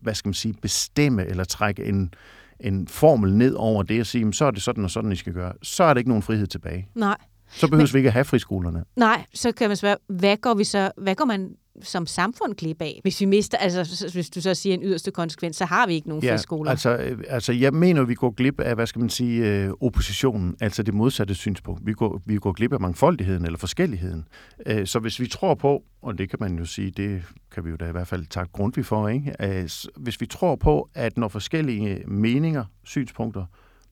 hvad 0.00 0.14
skal 0.14 0.28
man 0.28 0.34
sige, 0.34 0.54
bestemme 0.62 1.26
eller 1.26 1.44
trække 1.44 1.84
en, 1.84 2.14
en 2.60 2.88
formel 2.88 3.34
ned 3.34 3.54
over 3.54 3.82
det 3.82 4.00
og 4.00 4.06
sige, 4.06 4.20
"Jamen, 4.20 4.32
så 4.32 4.44
er 4.44 4.50
det 4.50 4.62
sådan 4.62 4.84
og 4.84 4.90
sådan, 4.90 5.12
I 5.12 5.16
skal 5.16 5.32
gøre, 5.32 5.52
så 5.62 5.84
er 5.84 5.94
der 5.94 5.98
ikke 5.98 6.10
nogen 6.10 6.22
frihed 6.22 6.46
tilbage. 6.46 6.88
nej. 6.94 7.16
Så 7.52 7.68
behøver 7.68 7.92
vi 7.92 7.98
ikke 7.98 8.06
at 8.08 8.12
have 8.12 8.24
friskolerne. 8.24 8.84
Nej, 8.96 9.24
så 9.34 9.52
kan 9.52 9.68
man 9.68 9.76
spørge, 9.76 9.96
hvad 10.08 10.36
går 10.36 10.54
vi 10.54 10.64
så, 10.64 10.90
hvad 10.96 11.14
går 11.14 11.24
man 11.24 11.50
som 11.82 12.06
samfund 12.06 12.54
glip 12.54 12.82
af? 12.82 13.00
Hvis 13.02 13.20
vi 13.20 13.26
mister, 13.26 13.58
altså 13.58 14.10
hvis 14.12 14.30
du 14.30 14.40
så 14.40 14.54
siger 14.54 14.74
en 14.74 14.82
yderste 14.82 15.10
konsekvens, 15.10 15.56
så 15.56 15.64
har 15.64 15.86
vi 15.86 15.94
ikke 15.94 16.08
nogen 16.08 16.22
friskoler. 16.22 16.70
altså, 16.70 16.96
øh, 16.96 17.18
altså, 17.28 17.52
jeg 17.52 17.72
mener, 17.72 18.02
vi 18.04 18.14
går 18.14 18.30
glip 18.30 18.60
af, 18.60 18.74
hvad 18.74 18.86
skal 18.86 19.00
man 19.00 19.08
sige, 19.10 19.64
øh, 19.64 19.70
oppositionen, 19.80 20.56
altså 20.60 20.82
det 20.82 20.94
modsatte 20.94 21.34
synspunkt. 21.34 21.86
Vi 21.86 21.92
går, 21.92 22.22
vi 22.26 22.36
går 22.36 22.52
glip 22.52 22.72
af 22.72 22.80
mangfoldigheden 22.80 23.44
eller 23.44 23.58
forskelligheden. 23.58 24.28
Øh, 24.66 24.86
Så 24.86 24.98
hvis 24.98 25.20
vi 25.20 25.26
tror 25.26 25.54
på, 25.54 25.82
og 26.02 26.18
det 26.18 26.30
kan 26.30 26.38
man 26.40 26.58
jo 26.58 26.64
sige, 26.64 26.90
det 26.90 27.22
kan 27.54 27.64
vi 27.64 27.70
jo 27.70 27.76
da 27.76 27.88
i 27.88 27.92
hvert 27.92 28.08
fald 28.08 28.26
takke 28.26 28.52
Grundtvig 28.52 28.86
for, 28.86 29.08
ikke? 29.08 29.32
Øh, 29.40 29.68
hvis 29.96 30.20
vi 30.20 30.26
tror 30.26 30.56
på, 30.56 30.88
at 30.94 31.18
når 31.18 31.28
forskellige 31.28 32.02
meninger, 32.06 32.64
synspunkter, 32.84 33.44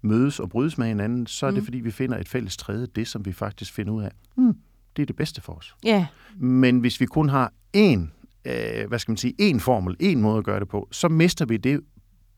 mødes 0.02 0.40
og 0.40 0.48
brydes 0.50 0.78
med 0.78 0.86
hinanden, 0.86 1.26
så 1.26 1.46
er 1.46 1.50
det 1.50 1.58
Mm. 1.60 1.64
fordi, 1.64 1.78
vi 1.80 1.90
finder 1.90 2.18
et 2.18 2.28
fælles 2.28 2.56
træde, 2.56 2.86
det 2.96 3.08
som 3.08 3.24
vi 3.26 3.32
faktisk 3.32 3.72
finder 3.72 3.92
ud 3.92 4.02
af. 4.02 4.10
Hmm, 4.36 4.54
det 4.96 5.02
er 5.02 5.06
det 5.06 5.16
bedste 5.16 5.40
for 5.40 5.52
os. 5.52 5.74
ja, 5.84 6.06
Men 6.36 6.78
hvis 6.80 7.00
vi 7.00 7.06
kun 7.06 7.28
har 7.28 7.52
én, 7.76 8.00
øh, 8.44 8.88
hvad 8.88 8.98
skal 8.98 9.12
man 9.12 9.16
sige, 9.16 9.34
én 9.52 9.58
formel, 9.58 9.96
én 10.02 10.16
måde 10.18 10.38
at 10.38 10.44
gøre 10.44 10.60
det 10.60 10.68
på, 10.68 10.88
så 10.92 11.08
mister 11.08 11.46
vi 11.46 11.56
det 11.56 11.80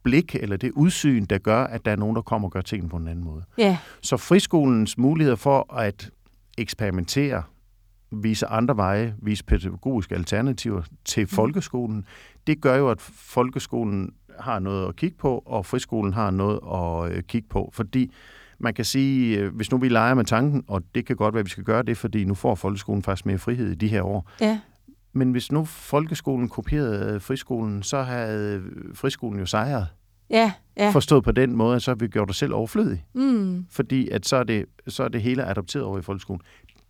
blik 0.03 0.35
eller 0.35 0.57
det 0.57 0.71
udsyn, 0.73 1.25
der 1.25 1.39
gør, 1.39 1.65
at 1.65 1.85
der 1.85 1.91
er 1.91 1.97
nogen, 1.97 2.17
der 2.17 2.23
kommer 2.23 2.49
og 2.49 2.53
gør 2.53 2.61
tingene 2.61 2.89
på 2.91 2.97
en 2.97 3.09
anden 3.09 3.25
måde. 3.25 3.45
Ja. 3.59 3.79
Så 4.03 4.17
friskolens 4.17 4.99
muligheder 4.99 5.37
for 5.37 5.75
at 5.75 6.11
eksperimentere, 6.59 7.43
vise 8.13 8.47
andre 8.47 8.77
veje, 8.77 9.15
vise 9.23 9.45
pædagogiske 9.45 10.15
alternativer 10.15 10.83
til 11.05 11.23
Mm. 11.23 11.29
folkeskolen, 11.29 12.05
det 12.47 12.61
gør 12.61 12.77
jo, 12.77 12.91
at 12.91 13.01
folkeskolen 13.01 14.11
har 14.41 14.59
noget 14.59 14.89
at 14.89 14.97
kigge 14.97 15.17
på, 15.17 15.43
og 15.47 15.67
friskolen 15.67 16.13
har 16.13 16.31
noget 16.31 16.61
at 16.75 17.17
øh, 17.17 17.23
kigge 17.23 17.49
på. 17.49 17.71
Fordi 17.73 18.13
man 18.59 18.75
kan 18.75 18.85
sige, 18.85 19.39
øh, 19.39 19.55
hvis 19.55 19.71
nu 19.71 19.79
vi 19.79 19.89
leger 19.89 20.15
med 20.15 20.25
tanken, 20.25 20.65
og 20.69 20.83
det 20.95 21.07
kan 21.07 21.17
godt 21.17 21.35
være, 21.35 21.41
at 21.41 21.47
vi 21.47 21.51
skal 21.51 21.65
gøre 21.65 21.83
det, 21.83 21.97
fordi 21.97 22.25
nu 22.25 22.35
får 22.35 22.55
folkeskolen 22.55 23.03
faktisk 23.03 23.27
mere 23.27 23.39
frihed 23.39 23.71
i 23.71 23.75
de 23.75 23.89
her 23.89 24.03
år. 24.03 24.31
Ja. 24.41 24.61
Men 25.13 25.31
hvis 25.33 25.53
nu 25.53 25.65
folkeskolen 25.65 26.49
kopierede 26.49 27.21
friskolen, 27.21 27.83
så 27.83 28.03
havde 28.03 28.63
friskolen 28.95 29.39
jo 29.41 29.47
sejret. 29.47 29.87
Ja. 30.31 30.53
Ja. 30.77 30.91
Forstået 30.91 31.25
på 31.25 31.33
den 31.33 31.57
måde, 31.57 31.77
at 31.77 31.83
så 31.83 31.91
har 31.91 31.97
vi 31.97 32.07
gjort 32.09 32.31
os 32.31 32.37
selv 32.37 32.55
overflødige. 32.55 33.05
Mm. 33.15 33.67
Fordi 33.71 34.09
at 34.09 34.27
så, 34.27 34.37
er 34.37 34.45
det, 34.45 34.65
så 34.89 35.03
er 35.05 35.09
det 35.09 35.23
hele 35.23 35.45
adopteret 35.45 35.85
over 35.85 35.99
i 35.99 36.03
folkeskolen. 36.03 36.41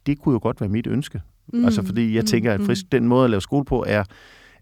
Det 0.06 0.18
kunne 0.18 0.32
jo 0.32 0.38
godt 0.42 0.60
være 0.60 0.70
mit 0.70 0.86
ønske. 0.86 1.20
Mm. 1.52 1.58
Mm. 1.58 1.64
Altså 1.64 1.82
fordi 1.82 2.14
jeg 2.14 2.22
Mm. 2.22 2.26
tænker, 2.26 2.52
at 2.52 2.60
Mm. 2.60 2.66
frisk, 2.66 2.92
den 2.92 3.08
måde 3.08 3.24
at 3.24 3.30
lave 3.30 3.40
skole 3.40 3.64
på 3.64 3.84
er, 3.88 4.04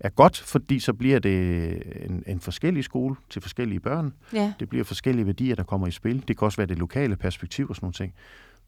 er 0.03 0.09
godt, 0.09 0.41
fordi 0.41 0.81
så 0.81 0.93
bliver 0.93 1.19
det 1.19 1.73
en, 2.07 2.25
en 2.27 2.41
forskellig 2.41 2.85
skole 2.85 3.17
til 3.31 3.43
forskellige 3.43 3.81
børn. 3.81 4.13
Ja. 4.33 4.53
Det 4.61 4.69
bliver 4.69 4.85
forskellige 4.85 5.27
værdier, 5.27 5.55
der 5.55 5.63
kommer 5.63 5.87
i 5.87 5.91
spil. 5.91 6.25
Det 6.29 6.39
kan 6.39 6.47
også 6.47 6.57
være 6.57 6.67
det 6.67 6.79
lokale 6.79 7.17
perspektiv 7.17 7.69
og 7.69 7.77
sådan 7.77 7.85
nogle 7.85 7.95
ting. 7.95 8.15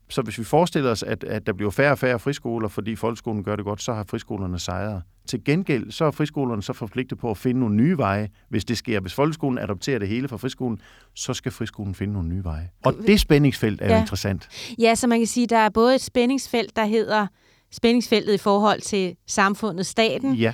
Så 0.09 0.23
hvis 0.23 0.39
vi 0.39 0.45
forestiller 0.45 0.91
os, 0.91 1.03
at, 1.03 1.25
at 1.25 1.47
der 1.47 1.53
bliver 1.53 1.71
færre 1.71 1.93
og 1.93 1.99
færre 1.99 2.19
friskoler, 2.19 2.69
fordi 2.69 2.97
folkeskolen 2.97 3.45
gør 3.45 3.57
det 3.57 3.65
godt, 3.65 3.83
så 3.83 3.93
har 3.93 4.05
friskolerne 4.09 4.59
sejret. 4.59 5.03
Til 5.27 5.45
gengæld 5.45 5.91
så 5.91 6.05
er 6.05 6.11
friskolerne 6.11 6.63
så 6.63 6.73
forpligtet 6.73 7.19
på 7.19 7.31
at 7.31 7.37
finde 7.39 7.61
nogle 7.61 7.77
nye 7.77 7.99
veje, 7.99 8.29
hvis 8.49 8.65
det 8.65 8.79
sker. 8.79 9.01
Hvis 9.01 9.15
folkeskolen 9.15 9.59
adopterer 9.59 9.99
det 9.99 10.09
hele 10.09 10.29
fra 10.29 10.37
friskolen, 10.37 10.81
så 11.15 11.35
skal 11.35 11.53
friskolen 11.53 11.95
finde 11.95 12.13
nogle 12.13 12.29
nye 12.29 12.45
veje. 12.45 12.71
Og 12.85 12.95
det 13.07 13.21
spændingsfelt 13.21 13.81
er 13.83 13.89
ja. 13.89 13.95
Jo 13.95 14.01
interessant. 14.01 14.49
Ja, 14.79 14.95
så 14.95 15.07
man 15.07 15.19
kan 15.19 15.27
sige, 15.27 15.47
der 15.47 15.59
er 15.59 15.69
både 15.69 15.95
et 15.95 16.01
spændingsfelt, 16.01 16.77
der 16.77 16.85
hedder 16.85 17.27
spændingsfeltet 17.73 18.35
i 18.35 18.39
forhold 18.39 18.81
til 18.81 19.17
samfundet, 19.27 19.87
staten, 19.87 20.35
Ja, 20.35 20.53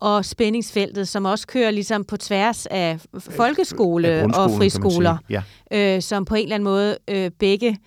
og 0.00 0.24
spændingsfeltet, 0.24 1.08
som 1.08 1.24
også 1.24 1.46
kører 1.46 1.70
ligesom 1.70 2.04
på 2.04 2.16
tværs 2.16 2.66
af 2.66 2.98
folkeskole 3.30 4.08
af 4.08 4.24
og 4.24 4.50
friskoler. 4.50 5.16
Ja. 5.30 5.42
øh, 5.72 6.02
som 6.02 6.24
på 6.24 6.34
en 6.34 6.42
eller 6.42 6.54
anden 6.54 6.64
måde 6.64 6.96
øh, 7.10 7.30
begge, 7.38 7.78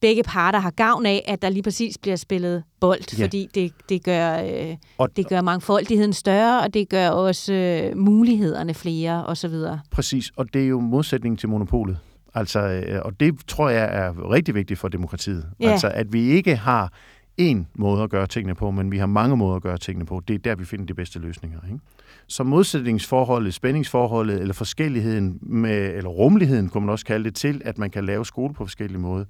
begge 0.00 0.22
parter 0.22 0.58
har 0.58 0.70
gavn 0.70 1.06
af, 1.06 1.24
at 1.28 1.42
der 1.42 1.48
lige 1.48 1.62
præcis 1.62 1.98
bliver 1.98 2.16
spillet 2.16 2.62
bold, 2.80 3.18
Ja. 3.18 3.24
fordi 3.24 3.48
det, 3.54 3.72
det, 3.88 4.04
gør, 4.04 4.36
øh, 4.42 4.76
Og, 4.98 5.16
det 5.16 5.28
gør 5.28 5.40
mangfoldigheden 5.40 6.12
større, 6.12 6.62
og 6.62 6.74
det 6.74 6.88
gør 6.88 7.08
også 7.08 7.52
øh, 7.52 7.96
mulighederne 7.98 8.74
flere 8.74 9.26
osv. 9.26 9.54
Præcis, 9.90 10.30
og 10.36 10.54
det 10.54 10.62
er 10.62 10.66
jo 10.68 10.80
modsætningen 10.80 11.36
til 11.36 11.48
monopolet. 11.48 11.98
Altså, 12.34 12.60
øh, 12.60 13.00
og 13.04 13.20
det 13.20 13.34
tror 13.48 13.68
jeg 13.68 13.84
er 13.92 14.32
rigtig 14.32 14.54
vigtigt 14.54 14.80
for 14.80 14.88
demokratiet. 14.88 15.46
Ja. 15.60 15.70
Altså, 15.70 15.88
at 15.88 16.12
vi 16.12 16.22
ikke 16.30 16.56
har 16.56 16.92
én 17.40 17.66
måde 17.74 18.02
at 18.02 18.10
gøre 18.10 18.26
tingene 18.26 18.54
på, 18.54 18.70
men 18.70 18.92
vi 18.92 18.98
har 18.98 19.06
mange 19.06 19.36
måder 19.36 19.56
at 19.56 19.62
gøre 19.62 19.78
tingene 19.78 20.06
på. 20.06 20.22
Det 20.28 20.34
er 20.34 20.38
der, 20.38 20.54
vi 20.54 20.64
finder 20.64 20.86
de 20.86 20.94
bedste 20.94 21.18
løsninger. 21.18 21.58
Ikke? 21.66 21.78
Så 22.26 22.44
modsætningsforholdet, 22.44 23.54
spændingsforholdet, 23.54 24.40
eller 24.40 24.54
forskelligheden, 24.54 25.38
med, 25.42 25.94
eller 25.94 26.10
rummeligheden, 26.10 26.68
kunne 26.68 26.86
man 26.86 26.92
også 26.92 27.04
kalde 27.04 27.24
det, 27.24 27.34
til, 27.34 27.62
at 27.64 27.78
man 27.78 27.90
kan 27.90 28.04
lave 28.04 28.26
skole 28.26 28.54
på 28.54 28.64
forskellige 28.64 29.00
måder. 29.00 29.24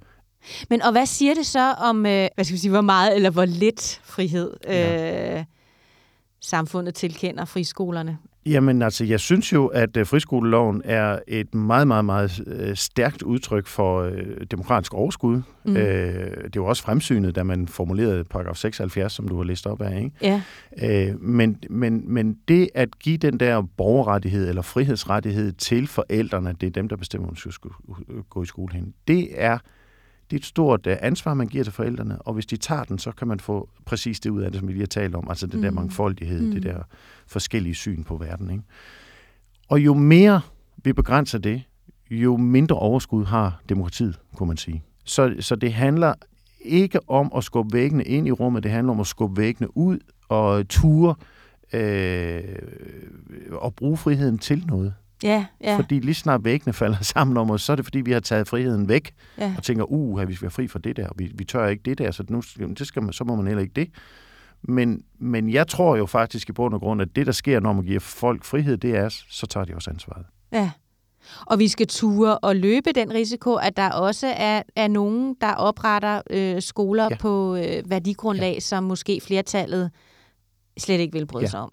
Men 0.69 0.81
og 0.81 0.91
hvad 0.91 1.05
siger 1.05 1.33
det 1.33 1.45
så 1.45 1.71
om, 1.73 2.05
øh, 2.05 2.27
hvad 2.35 2.45
skal 2.45 2.53
vi 2.53 2.59
sige, 2.59 2.71
hvor 2.71 2.81
meget 2.81 3.15
eller 3.15 3.29
hvor 3.29 3.45
lidt 3.45 4.01
frihed 4.03 4.53
øh, 4.67 5.43
samfundet 6.41 6.95
tilkender 6.95 7.45
friskolerne? 7.45 8.17
Jamen 8.45 8.81
altså, 8.81 9.05
jeg 9.05 9.19
synes 9.19 9.53
jo, 9.53 9.67
at 9.67 9.97
øh, 9.97 10.05
friskoleloven 10.05 10.81
er 10.85 11.19
et 11.27 11.55
meget, 11.55 11.87
meget, 11.87 12.05
meget 12.05 12.43
øh, 12.47 12.75
stærkt 12.75 13.21
udtryk 13.21 13.67
for 13.67 14.01
øh, 14.01 14.25
demokratisk 14.51 14.93
overskud. 14.93 15.35
Mm. 15.35 15.71
Mm. 15.71 15.77
Øh, 15.77 16.43
det 16.53 16.61
var 16.61 16.67
også 16.67 16.83
fremsynet, 16.83 17.35
da 17.35 17.43
man 17.43 17.67
formulerede 17.67 18.23
paragraf 18.23 18.55
76, 18.55 19.13
som 19.13 19.27
du 19.27 19.37
har 19.37 19.43
læst 19.43 19.67
op 19.67 19.81
af. 19.81 19.97
Ikke? 19.97 20.11
Ja. 20.21 20.41
Øh, 21.09 21.21
men, 21.21 21.57
men, 21.69 22.13
men 22.13 22.37
det 22.47 22.69
at 22.75 22.99
give 22.99 23.17
den 23.17 23.39
der 23.39 23.61
borgerrettighed 23.77 24.49
eller 24.49 24.61
frihedsrettighed 24.61 25.51
til 25.51 25.87
forældrene, 25.87 26.55
det 26.61 26.67
er 26.67 26.71
dem, 26.71 26.89
der 26.89 26.95
bestemmer, 26.95 27.27
om 27.27 27.35
de 27.35 27.51
skal 27.51 27.71
gå 28.29 28.43
i 28.43 28.45
skole 28.45 28.73
hen. 28.73 28.93
Det 29.07 29.29
er, 29.35 29.57
det 30.33 30.37
er 30.39 30.41
et 30.41 30.45
stort 30.45 30.87
øh, 30.87 30.97
ansvar, 31.01 31.33
man 31.33 31.47
giver 31.47 31.63
til 31.63 31.73
forældrene, 31.73 32.21
og 32.21 32.33
hvis 32.33 32.45
de 32.45 32.57
tager 32.57 32.83
den, 32.83 32.97
så 32.99 33.11
kan 33.11 33.27
man 33.27 33.39
få 33.39 33.69
præcis 33.85 34.19
det 34.19 34.29
ud 34.29 34.41
af 34.41 34.51
det, 34.51 34.59
som 34.59 34.67
vi 34.67 34.73
lige 34.73 34.81
har 34.81 34.87
talt 34.87 35.15
om, 35.15 35.29
altså 35.29 35.47
det 35.47 35.63
der 35.63 35.69
Mm. 35.69 35.75
mangfoldighed, 35.75 36.41
Mm. 36.41 36.51
det 36.51 36.63
der 36.63 36.77
forskellige 37.27 37.75
syn 37.75 38.03
på 38.03 38.17
verden. 38.17 38.51
Ikke? 38.51 38.63
Og 39.69 39.79
jo 39.79 39.93
mere 39.93 40.41
vi 40.83 40.93
begrænser 40.93 41.37
det, 41.37 41.63
jo 42.11 42.37
mindre 42.37 42.75
overskud 42.75 43.25
har 43.25 43.61
demokratiet, 43.69 44.19
kunne 44.35 44.47
man 44.47 44.57
sige. 44.57 44.83
Så, 45.05 45.35
så 45.39 45.55
det 45.55 45.73
handler 45.73 46.13
ikke 46.65 47.09
om 47.09 47.31
at 47.37 47.43
skubbe 47.43 47.73
væggene 47.73 48.03
ind 48.03 48.27
i 48.27 48.31
rummet, 48.31 48.63
det 48.63 48.71
handler 48.71 48.93
om 48.93 48.99
at 48.99 49.07
skubbe 49.07 49.41
væggene 49.41 49.77
ud 49.77 49.99
og 50.29 50.67
ture 50.69 51.15
øh, 51.73 52.43
og 53.51 53.75
bruge 53.75 53.97
friheden 53.97 54.37
til 54.37 54.63
noget. 54.67 54.93
Ja, 55.23 55.45
ja. 55.61 55.77
Fordi 55.77 55.99
lige 55.99 56.13
snart 56.15 56.45
væggene 56.45 56.73
falder 56.73 57.01
sammen 57.13 57.37
om 57.37 57.51
os, 57.51 57.61
så 57.61 57.71
er 57.71 57.75
det 57.75 57.85
fordi, 57.85 58.01
vi 58.01 58.11
har 58.11 58.19
taget 58.19 58.47
friheden 58.47 58.89
væk 58.89 59.13
ja. 59.37 59.53
og 59.57 59.63
tænker, 59.63 59.83
uh, 59.83 60.27
vi 60.27 60.35
skal 60.35 60.45
være 60.45 60.51
fri 60.51 60.67
for 60.67 60.79
det 60.79 60.97
der, 60.97 61.07
og 61.07 61.15
vi, 61.17 61.31
vi 61.35 61.43
tør 61.43 61.67
ikke 61.67 61.83
det 61.85 61.97
der, 61.97 62.11
så, 62.11 62.23
nu, 62.29 62.41
det 62.59 62.87
skal 62.87 63.03
man, 63.03 63.13
så 63.13 63.23
må 63.23 63.35
man 63.35 63.47
heller 63.47 63.61
ikke 63.61 63.73
det. 63.75 63.89
Men, 64.61 65.03
men 65.19 65.49
jeg 65.49 65.67
tror 65.67 65.95
jo 65.95 66.05
faktisk 66.05 66.49
i 66.49 66.51
bund 66.51 66.73
og 66.73 66.79
grund, 66.79 67.01
at 67.01 67.15
det, 67.15 67.25
der 67.25 67.31
sker, 67.31 67.59
når 67.59 67.73
man 67.73 67.85
giver 67.85 67.99
folk 67.99 68.43
frihed, 68.43 68.77
det 68.77 68.95
er, 68.95 69.09
så 69.29 69.47
tager 69.47 69.65
de 69.65 69.75
også 69.75 69.89
ansvaret. 69.89 70.25
ja. 70.51 70.71
Og 71.45 71.59
vi 71.59 71.67
skal 71.67 71.87
ture 71.87 72.37
og 72.37 72.55
løbe 72.55 72.91
den 72.91 73.13
risiko, 73.13 73.55
at 73.55 73.77
der 73.77 73.89
også 73.89 74.27
er, 74.37 74.63
er 74.75 74.87
nogen, 74.87 75.35
der 75.41 75.53
opretter 75.53 76.21
øh, 76.29 76.61
skoler. 76.61 77.07
Ja. 77.11 77.17
på 77.17 77.55
øh, 77.55 77.89
værdigrundlag, 77.89 78.53
ja. 78.53 78.59
som 78.59 78.83
måske 78.83 79.21
flertallet 79.21 79.91
slet 80.77 80.99
ikke 80.99 81.13
vil 81.13 81.25
bryde 81.25 81.43
ja. 81.43 81.49
Sig 81.49 81.59
om. 81.59 81.71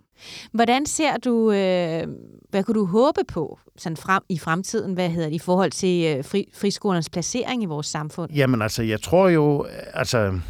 Hvordan 0.52 0.86
ser 0.86 1.16
du, 1.16 1.52
øh, 1.52 2.06
hvad 2.50 2.64
kunne 2.64 2.74
du 2.74 2.84
håbe 2.84 3.20
på 3.28 3.58
sådan 3.76 3.96
frem, 3.96 4.22
i 4.28 4.38
fremtiden, 4.38 4.94
hvad 4.94 5.10
hedder 5.10 5.28
det, 5.28 5.34
i 5.34 5.38
forhold 5.38 5.70
til 5.70 6.16
øh, 6.16 6.24
fri, 6.24 6.50
friskolernes 6.54 7.10
placering 7.10 7.62
i 7.62 7.66
vores 7.66 7.86
samfund? 7.86 8.32
Jamen 8.32 8.62
altså, 8.62 8.82
jeg 8.82 9.02
tror 9.02 9.28
jo, 9.28 9.66
altså, 9.94 10.40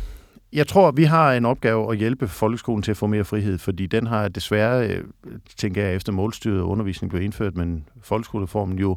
jeg 0.53 0.67
tror, 0.67 0.89
at 0.89 0.97
vi 0.97 1.05
har 1.05 1.33
en 1.33 1.45
opgave 1.45 1.93
at 1.93 1.99
hjælpe 1.99 2.29
folkeskolen 2.29 2.83
til 2.83 2.91
at 2.91 2.97
få 2.97 3.07
mere 3.07 3.25
frihed, 3.25 3.59
fordi 3.59 3.87
den 3.87 4.07
har 4.07 4.29
desværre, 4.29 4.89
øh, 4.89 5.05
tænker 5.57 5.85
jeg, 5.85 5.95
efter 5.95 6.13
målstyret 6.13 6.61
undervisning 6.61 7.11
blev 7.11 7.23
indført, 7.23 7.57
men 7.57 7.89
folkeskoleformen 8.03 8.79
jo 8.79 8.97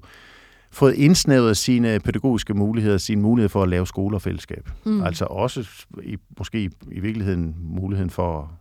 fået 0.71 0.93
indsnævret 0.93 1.57
sine 1.57 1.99
pædagogiske 1.99 2.53
muligheder, 2.53 2.97
sine 2.97 3.21
muligheder 3.21 3.49
for 3.49 3.63
at 3.63 3.69
lave 3.69 3.87
skole 3.87 4.17
og 4.17 4.21
fællesskab. 4.21 4.69
Mm. 4.85 5.03
Altså 5.03 5.25
også 5.25 5.85
i, 6.03 6.17
måske 6.37 6.63
i, 6.63 6.69
i 6.91 6.99
virkeligheden 6.99 7.55
muligheden 7.59 8.09
for 8.09 8.51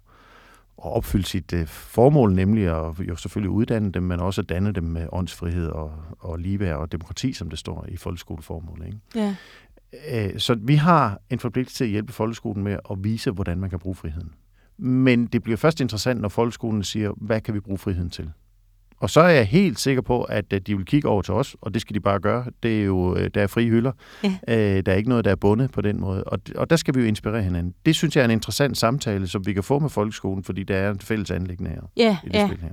at 0.78 0.92
opfylde 0.92 1.26
sit 1.26 1.52
øh, 1.52 1.66
formål, 1.66 2.34
nemlig 2.34 2.64
at 2.66 3.08
jo 3.08 3.16
selvfølgelig 3.16 3.50
uddanne 3.50 3.92
dem, 3.92 4.02
men 4.02 4.20
også 4.20 4.40
at 4.40 4.48
danne 4.48 4.72
dem 4.72 4.84
med 4.84 5.06
åndsfrihed 5.12 5.68
og, 5.68 5.92
og 6.18 6.38
ligeværd 6.38 6.76
og 6.76 6.92
demokrati, 6.92 7.32
som 7.32 7.50
det 7.50 7.58
står 7.58 7.86
i 7.88 7.96
folkeskoleformålet. 7.96 8.86
Ikke? 8.86 8.98
Ja. 9.14 9.36
Øh, 10.32 10.38
Så 10.38 10.54
vi 10.54 10.74
har 10.74 11.20
en 11.30 11.38
forpligtelse 11.38 11.76
til 11.78 11.84
at 11.84 11.90
hjælpe 11.90 12.12
folkeskolen 12.12 12.64
med 12.64 12.78
at 12.90 13.04
vise, 13.04 13.30
hvordan 13.30 13.58
man 13.60 13.70
kan 13.70 13.78
bruge 13.78 13.94
friheden. 13.94 14.32
Men 14.78 15.26
det 15.26 15.42
bliver 15.42 15.56
først 15.56 15.80
interessant, 15.80 16.20
når 16.20 16.28
folkeskolen 16.28 16.84
siger, 16.84 17.12
hvad 17.16 17.40
kan 17.40 17.54
vi 17.54 17.60
bruge 17.60 17.78
friheden 17.78 18.10
til? 18.10 18.30
Og 19.02 19.10
så 19.10 19.20
er 19.20 19.28
jeg 19.28 19.46
helt 19.46 19.80
sikker 19.80 20.02
på, 20.02 20.22
at 20.22 20.52
øh, 20.52 20.60
de 20.66 20.76
vil 20.76 20.86
kigge 20.86 21.08
over 21.08 21.22
til 21.22 21.34
os, 21.34 21.56
og 21.60 21.74
det 21.74 21.80
skal 21.82 21.94
de 21.94 22.00
bare 22.00 22.20
gøre. 22.20 22.44
Det 22.62 22.80
er 22.80 22.84
jo, 22.84 23.16
øh, 23.16 23.30
der 23.34 23.42
er 23.42 23.46
frie 23.46 23.68
hylder. 23.68 23.92
Ja. 24.24 24.28
Øh, 24.48 24.82
Der 24.86 24.92
er 24.92 24.96
ikke 24.96 25.08
noget, 25.08 25.24
der 25.24 25.30
er 25.30 25.34
bundet 25.36 25.70
på 25.72 25.80
den 25.80 26.00
måde. 26.00 26.24
Og, 26.24 26.38
og 26.56 26.70
der 26.70 26.76
skal 26.76 26.94
vi 26.94 27.00
jo 27.00 27.06
inspirere 27.06 27.42
hinanden. 27.42 27.74
Det 27.86 27.94
synes 27.94 28.16
jeg 28.16 28.20
er 28.22 28.24
en 28.24 28.30
interessant 28.30 28.78
samtale, 28.78 29.26
som 29.28 29.46
vi 29.46 29.52
kan 29.52 29.62
få 29.62 29.78
med 29.78 29.90
folkeskolen, 29.90 30.44
fordi 30.44 30.62
der 30.62 30.76
er 30.76 30.90
en 30.90 31.00
fælles 31.00 31.30
anlæggende 31.30 31.70
her 31.70 31.80
Ja, 31.96 32.16
i 32.24 32.28
det 32.28 32.34
ja. 32.34 32.46
her. 32.46 32.68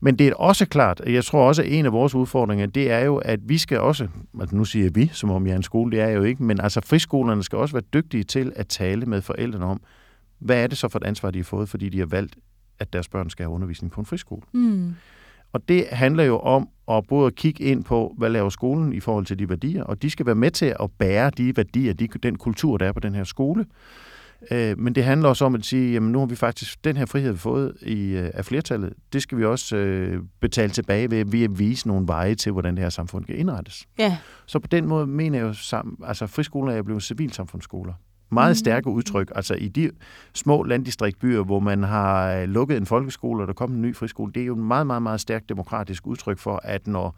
Men 0.00 0.16
det 0.18 0.28
er 0.28 0.34
også 0.34 0.66
klart, 0.66 1.00
og 1.00 1.12
jeg 1.12 1.24
tror 1.24 1.48
også, 1.48 1.62
at 1.62 1.68
en 1.72 1.86
af 1.86 1.92
vores 1.92 2.14
udfordringer, 2.14 2.66
det 2.66 2.90
er 2.90 2.98
jo, 2.98 3.16
at 3.16 3.40
vi 3.48 3.58
skal 3.58 3.80
også, 3.80 4.08
altså 4.40 4.56
nu 4.56 4.64
siger 4.64 4.84
jeg 4.84 4.94
vi, 4.94 5.10
som 5.12 5.30
om 5.30 5.46
jeg 5.46 5.52
er 5.52 5.56
en 5.56 5.62
skole, 5.62 5.90
det 5.92 6.00
er 6.00 6.06
jeg 6.06 6.16
jo 6.16 6.22
ikke, 6.22 6.42
men 6.42 6.60
altså 6.60 6.80
friskolerne 6.80 7.42
skal 7.42 7.58
også 7.58 7.74
være 7.74 7.82
dygtige 7.94 8.24
til 8.24 8.52
at 8.56 8.66
tale 8.68 9.06
med 9.06 9.22
forældrene 9.22 9.64
om, 9.64 9.80
hvad 10.38 10.62
er 10.62 10.66
det 10.66 10.78
så 10.78 10.88
for 10.88 10.98
et 10.98 11.04
ansvar, 11.04 11.30
de 11.30 11.38
har 11.38 11.44
fået, 11.44 11.68
fordi 11.68 11.88
de 11.88 11.98
har 11.98 12.06
valgt, 12.06 12.36
at 12.78 12.92
deres 12.92 13.08
børn 13.08 13.30
skal 13.30 13.44
have 13.44 13.54
undervisning 13.54 13.92
på 13.92 14.00
en 14.00 14.06
friskole. 14.06 14.42
Mm. 14.52 14.94
Og 15.54 15.68
det 15.68 15.86
handler 15.90 16.24
jo 16.24 16.38
om 16.38 16.68
at 16.90 17.04
både 17.08 17.26
at 17.26 17.34
kigge 17.34 17.64
ind 17.64 17.84
på, 17.84 18.14
hvad 18.18 18.30
laver 18.30 18.48
skolen 18.48 18.92
i 18.92 19.00
forhold 19.00 19.26
til 19.26 19.38
de 19.38 19.48
værdier, 19.48 19.84
og 19.84 20.02
de 20.02 20.10
skal 20.10 20.26
være 20.26 20.34
med 20.34 20.50
til 20.50 20.76
at 20.80 20.90
bære 20.98 21.30
de 21.30 21.56
værdier, 21.56 21.92
de, 21.92 22.08
den 22.22 22.36
kultur, 22.36 22.76
der 22.76 22.86
er 22.86 22.92
på 22.92 23.00
den 23.00 23.14
her 23.14 23.24
skole. 23.24 23.66
Øh, 24.50 24.78
men 24.78 24.94
det 24.94 25.04
handler 25.04 25.28
også 25.28 25.44
om 25.44 25.54
at 25.54 25.64
sige, 25.64 25.92
jamen 25.92 26.12
nu 26.12 26.18
har 26.18 26.26
vi 26.26 26.36
faktisk 26.36 26.84
den 26.84 26.96
her 26.96 27.06
frihed 27.06 27.32
vi 27.32 27.38
fået 27.38 27.76
i, 27.82 28.10
øh, 28.10 28.30
af 28.34 28.44
flertallet. 28.44 28.92
Det 29.12 29.22
skal 29.22 29.38
vi 29.38 29.44
også 29.44 29.76
øh, 29.76 30.22
betale 30.40 30.70
tilbage 30.70 31.10
ved, 31.10 31.24
ved 31.24 31.44
at 31.44 31.58
vise 31.58 31.88
nogle 31.88 32.06
veje 32.06 32.34
til, 32.34 32.52
hvordan 32.52 32.74
det 32.74 32.82
her 32.82 32.90
samfund 32.90 33.24
kan 33.24 33.36
indrettes. 33.36 33.86
Ja. 33.98 34.18
Så 34.46 34.58
på 34.58 34.66
den 34.66 34.86
måde 34.86 35.06
mener 35.06 35.38
jeg 35.38 35.46
jo, 35.46 35.52
sam, 35.52 35.98
altså 36.06 36.26
friskoler 36.26 36.72
er 36.72 36.82
blevet 36.82 37.02
civilsamfundsskoler. 37.02 37.92
Meget 38.34 38.50
Mm. 38.50 38.54
stærke 38.54 38.88
udtryk. 38.88 39.32
Altså 39.34 39.54
i 39.54 39.68
de 39.68 39.90
små 40.34 40.62
landdistriktbyer, 40.62 41.42
hvor 41.42 41.60
man 41.60 41.82
har 41.82 42.32
øh, 42.32 42.48
lukket 42.48 42.76
en 42.76 42.86
folkeskole, 42.86 43.42
og 43.42 43.46
der 43.46 43.52
kommer 43.54 43.76
en 43.76 43.82
ny 43.82 43.96
friskole, 43.96 44.32
det 44.32 44.42
er 44.42 44.46
jo 44.46 44.54
en 44.54 44.64
meget, 44.64 44.86
meget, 44.86 45.02
meget 45.02 45.20
stærkt 45.20 45.48
demokratisk 45.48 46.06
udtryk 46.06 46.38
for, 46.38 46.60
at 46.64 46.86
når 46.86 47.16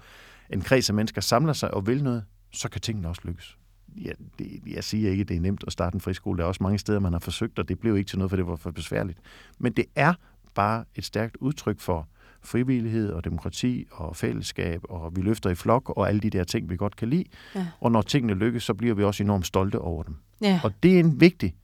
en 0.51 0.61
kreds 0.61 0.89
af 0.91 0.95
mennesker 0.95 1.21
samler 1.21 1.53
sig 1.53 1.75
og 1.75 1.87
vil 1.87 2.03
noget, 2.05 2.25
så 2.53 2.69
kan 2.69 2.81
tingene 2.81 3.09
også 3.09 3.23
lykkes. 3.25 3.59
Ja, 4.05 4.11
det, 4.39 4.61
jeg 4.67 4.85
siger 4.85 5.11
ikke, 5.11 5.21
at 5.21 5.29
det 5.29 5.37
er 5.37 5.41
nemt 5.41 5.65
at 5.67 5.73
starte 5.73 5.95
en 5.95 6.01
friskole. 6.01 6.39
Der 6.39 6.45
er 6.45 6.49
også 6.49 6.63
mange 6.63 6.79
steder, 6.79 7.01
man 7.01 7.13
har 7.13 7.21
forsøgt, 7.21 7.59
og 7.59 7.69
det 7.69 7.79
blev 7.79 7.97
ikke 7.97 8.09
til 8.09 8.19
noget, 8.19 8.31
for 8.31 8.37
det 8.37 8.47
var 8.47 8.57
for 8.57 8.71
besværligt. 8.71 9.19
Men 9.59 9.73
det 9.73 9.85
er 9.95 10.15
bare 10.55 10.85
et 10.95 11.05
stærkt 11.05 11.37
udtryk 11.41 11.81
for 11.81 12.09
frivillighed 12.47 13.11
og 13.11 13.25
demokrati 13.25 13.87
og 13.91 14.17
fællesskab, 14.17 14.81
og 14.89 15.17
vi 15.17 15.23
løfter 15.23 15.51
i 15.51 15.55
flok 15.55 15.93
og 15.97 16.09
alle 16.09 16.21
de 16.21 16.31
der 16.31 16.45
ting, 16.45 16.71
vi 16.71 16.77
godt 16.77 16.97
kan 16.97 17.11
lide. 17.11 17.25
Ja. 17.55 17.67
Og 17.81 17.93
når 17.93 18.03
tingene 18.03 18.35
lykkes, 18.35 18.63
så 18.63 18.75
bliver 18.75 18.95
vi 18.95 19.05
også 19.05 19.23
enormt 19.23 19.47
stolte 19.47 19.79
over 19.79 20.03
dem. 20.03 20.15
Ja. 20.43 20.61
Og 20.65 20.73
det 20.83 20.95
er 20.95 21.01
en 21.01 21.21
vigtig 21.21 21.55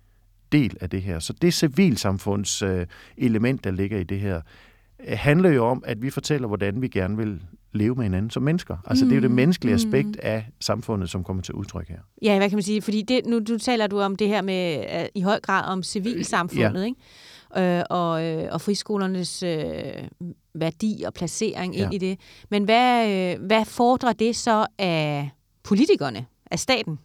del 0.52 0.76
af 0.80 0.90
det 0.90 1.02
her. 1.02 1.18
Så 1.18 1.32
det 1.32 1.54
civilsamfunds 1.54 2.62
øh, 2.62 2.86
element, 3.16 3.64
der 3.64 3.70
ligger 3.70 3.98
i 3.98 4.04
det 4.04 4.20
her, 4.20 4.40
øh, 5.06 5.18
handler 5.18 5.50
jo 5.50 5.66
om, 5.66 5.82
at 5.86 6.02
vi 6.02 6.10
fortæller, 6.10 6.48
hvordan 6.48 6.82
vi 6.82 6.88
gerne 6.88 7.16
vil 7.16 7.40
leve 7.72 7.94
med 7.94 8.04
hinanden 8.04 8.30
som 8.30 8.42
mennesker. 8.42 8.76
Altså 8.86 9.04
mm. 9.04 9.08
det 9.08 9.16
er 9.16 9.20
jo 9.20 9.22
det 9.22 9.30
mm. 9.30 9.36
menneskelige 9.36 9.74
mm. 9.74 9.76
aspekt 9.76 10.16
af 10.16 10.48
samfundet, 10.60 11.10
som 11.10 11.24
kommer 11.24 11.42
til 11.42 11.54
udtryk 11.54 11.88
her. 11.88 11.98
Ja, 12.22 12.36
hvad 12.36 12.48
kan 12.48 12.56
man 12.56 12.62
sige? 12.62 12.82
Fordi 12.82 13.02
det, 13.02 13.26
nu, 13.26 13.40
nu 13.48 13.58
taler 13.58 13.86
du 13.86 14.00
om 14.00 14.16
det 14.16 14.28
her 14.28 14.42
med 14.42 14.84
uh, 15.00 15.06
i 15.14 15.20
høj 15.20 15.40
grad 15.40 15.64
om 15.64 15.82
civilsamfundet, 15.82 16.80
ja. 16.80 16.86
ikke? 16.86 17.00
Øh, 17.56 17.82
og, 17.90 18.24
øh, 18.24 18.48
og 18.52 18.60
friskolernes 18.60 19.42
øh, 19.42 19.64
værdi 20.54 21.02
og 21.06 21.14
placering 21.14 21.76
ja. 21.76 21.84
ind 21.84 21.94
i 21.94 21.98
det. 21.98 22.20
Men 22.50 22.64
hvad, 22.64 23.08
øh, 23.10 23.46
hvad 23.46 23.64
fordrer 23.64 24.12
det 24.12 24.36
så 24.36 24.66
af 24.78 25.30
politikerne, 25.62 26.26
af 26.50 26.58
staten? 26.58 26.98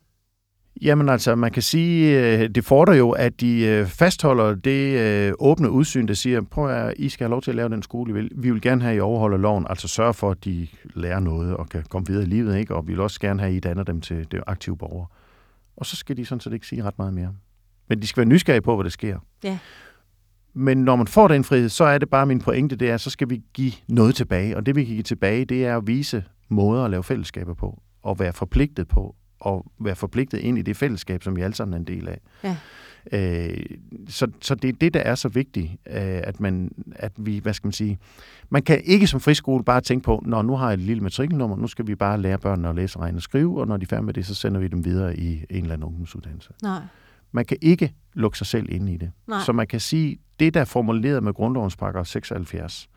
Jamen 0.81 1.09
altså, 1.09 1.35
man 1.35 1.51
kan 1.51 1.61
sige, 1.61 2.19
øh, 2.19 2.49
det 2.49 2.65
fordrer 2.65 2.95
jo, 2.95 3.11
at 3.11 3.41
de 3.41 3.65
øh, 3.65 3.87
fastholder 3.87 4.55
det 4.55 4.99
øh, 4.99 5.33
åbne 5.39 5.69
udsyn, 5.69 6.07
der 6.07 6.13
siger, 6.13 6.41
prøv 6.41 6.69
at 6.69 6.93
I 6.97 7.09
skal 7.09 7.25
have 7.25 7.31
lov 7.31 7.41
til 7.41 7.51
at 7.51 7.55
lave 7.55 7.69
den 7.69 7.83
skole, 7.83 8.11
I 8.11 8.13
vil. 8.13 8.31
Vi 8.35 8.51
vil 8.51 8.61
gerne 8.61 8.81
have, 8.81 8.91
at 8.91 8.97
I 8.97 8.99
overholder 8.99 9.37
loven, 9.37 9.65
altså 9.69 9.87
sørge 9.87 10.13
for, 10.13 10.31
at 10.31 10.45
de 10.45 10.67
lærer 10.83 11.19
noget 11.19 11.57
og 11.57 11.69
kan 11.69 11.83
komme 11.89 12.07
videre 12.07 12.23
i 12.23 12.27
livet, 12.27 12.57
ikke? 12.57 12.75
og 12.75 12.87
vi 12.87 12.93
vil 12.93 13.01
også 13.01 13.19
gerne 13.19 13.39
have, 13.39 13.49
at 13.49 13.55
I 13.55 13.59
danner 13.59 13.83
dem 13.83 14.01
til 14.01 14.27
det 14.31 14.43
aktive 14.47 14.77
borgere. 14.77 15.07
Og 15.77 15.85
så 15.85 15.95
skal 15.95 16.17
de 16.17 16.25
sådan 16.25 16.39
set 16.39 16.53
ikke 16.53 16.67
sige 16.67 16.83
ret 16.83 16.97
meget 16.97 17.13
mere. 17.13 17.33
Men 17.89 18.01
de 18.01 18.07
skal 18.07 18.21
være 18.21 18.29
nysgerrige 18.29 18.61
på, 18.61 18.75
hvad 18.75 18.83
der 18.83 18.89
sker. 18.89 19.19
Ja. 19.43 19.57
Men 20.57 20.77
når 20.77 20.95
man 20.95 21.07
får 21.07 21.27
den 21.27 21.43
frihed, 21.43 21.69
så 21.69 21.83
er 21.83 21.97
det 21.97 22.09
bare 22.09 22.25
min 22.25 22.39
pointe, 22.39 22.75
det 22.75 22.89
er, 22.89 22.97
så 22.97 23.09
skal 23.09 23.29
vi 23.29 23.41
give 23.53 23.71
noget 23.87 24.15
tilbage. 24.15 24.57
Og 24.57 24.65
det 24.65 24.75
vi 24.75 24.83
kan 24.83 24.93
give 24.93 25.03
tilbage, 25.03 25.45
det 25.45 25.65
er 25.65 25.77
at 25.77 25.87
vise 25.87 26.23
måder 26.49 26.83
at 26.83 26.91
lave 26.91 27.03
fællesskaber 27.03 27.53
på, 27.53 27.81
og 28.03 28.19
være 28.19 28.33
forpligtet 28.33 28.87
på, 28.87 29.15
og 29.39 29.71
være 29.79 29.95
forpligtet 29.95 30.37
ind 30.37 30.57
i 30.57 30.61
det 30.61 30.77
fællesskab, 30.77 31.23
som 31.23 31.35
vi 31.35 31.41
alle 31.41 31.55
sammen 31.55 31.73
er 31.73 31.77
en 31.77 31.87
del 31.87 32.07
af. 32.07 32.19
Ja. 32.43 32.55
Øh, 33.11 33.65
så, 34.07 34.27
så 34.41 34.55
det 34.55 34.67
er 34.67 34.73
det, 34.81 34.93
der 34.93 34.99
er 34.99 35.15
så 35.15 35.29
vigtigt, 35.29 35.71
øh, 35.71 36.21
at, 36.23 36.39
man, 36.39 36.71
at 36.95 37.11
vi, 37.17 37.37
hvad 37.37 37.53
skal 37.53 37.67
man 37.67 37.73
sige, 37.73 37.99
man 38.49 38.61
kan 38.61 38.81
ikke 38.83 39.07
som 39.07 39.19
friskole 39.19 39.63
bare 39.63 39.81
tænke 39.81 40.03
på, 40.03 40.23
når 40.25 40.41
nu 40.41 40.55
har 40.55 40.67
jeg 40.67 40.73
et 40.73 40.79
lille 40.79 41.03
matrikelnummer, 41.03 41.57
nu 41.57 41.67
skal 41.67 41.87
vi 41.87 41.95
bare 41.95 42.21
lære 42.21 42.37
børnene 42.37 42.69
at 42.69 42.75
læse, 42.75 42.99
regne 42.99 43.17
og 43.17 43.21
skrive, 43.21 43.59
og 43.59 43.67
når 43.67 43.77
de 43.77 43.83
er 43.83 43.87
færdige 43.87 44.05
med 44.05 44.13
det, 44.13 44.25
så 44.25 44.35
sender 44.35 44.59
vi 44.59 44.67
dem 44.67 44.85
videre 44.85 45.17
i 45.17 45.33
en 45.33 45.45
eller 45.49 45.73
anden 45.73 45.83
ungdomsuddannelse. 45.83 46.49
Nej. 46.63 46.81
Man 47.37 47.45
kan 47.45 47.57
ikke 47.61 47.93
lukke 48.13 48.37
sig 48.37 48.47
selv 48.47 48.65
ind 48.69 48.89
i 48.89 48.97
det. 48.97 49.11
Nej. 49.27 49.39
Så 49.45 49.53
man 49.53 49.67
kan 49.67 49.79
sige, 49.79 50.17
det 50.39 50.53
der 50.53 50.61
er 50.61 50.65
formuleret 50.65 51.23
med 51.23 51.33
grundlovens 51.33 51.75
paragraf 51.75 52.05
76, 52.05 52.89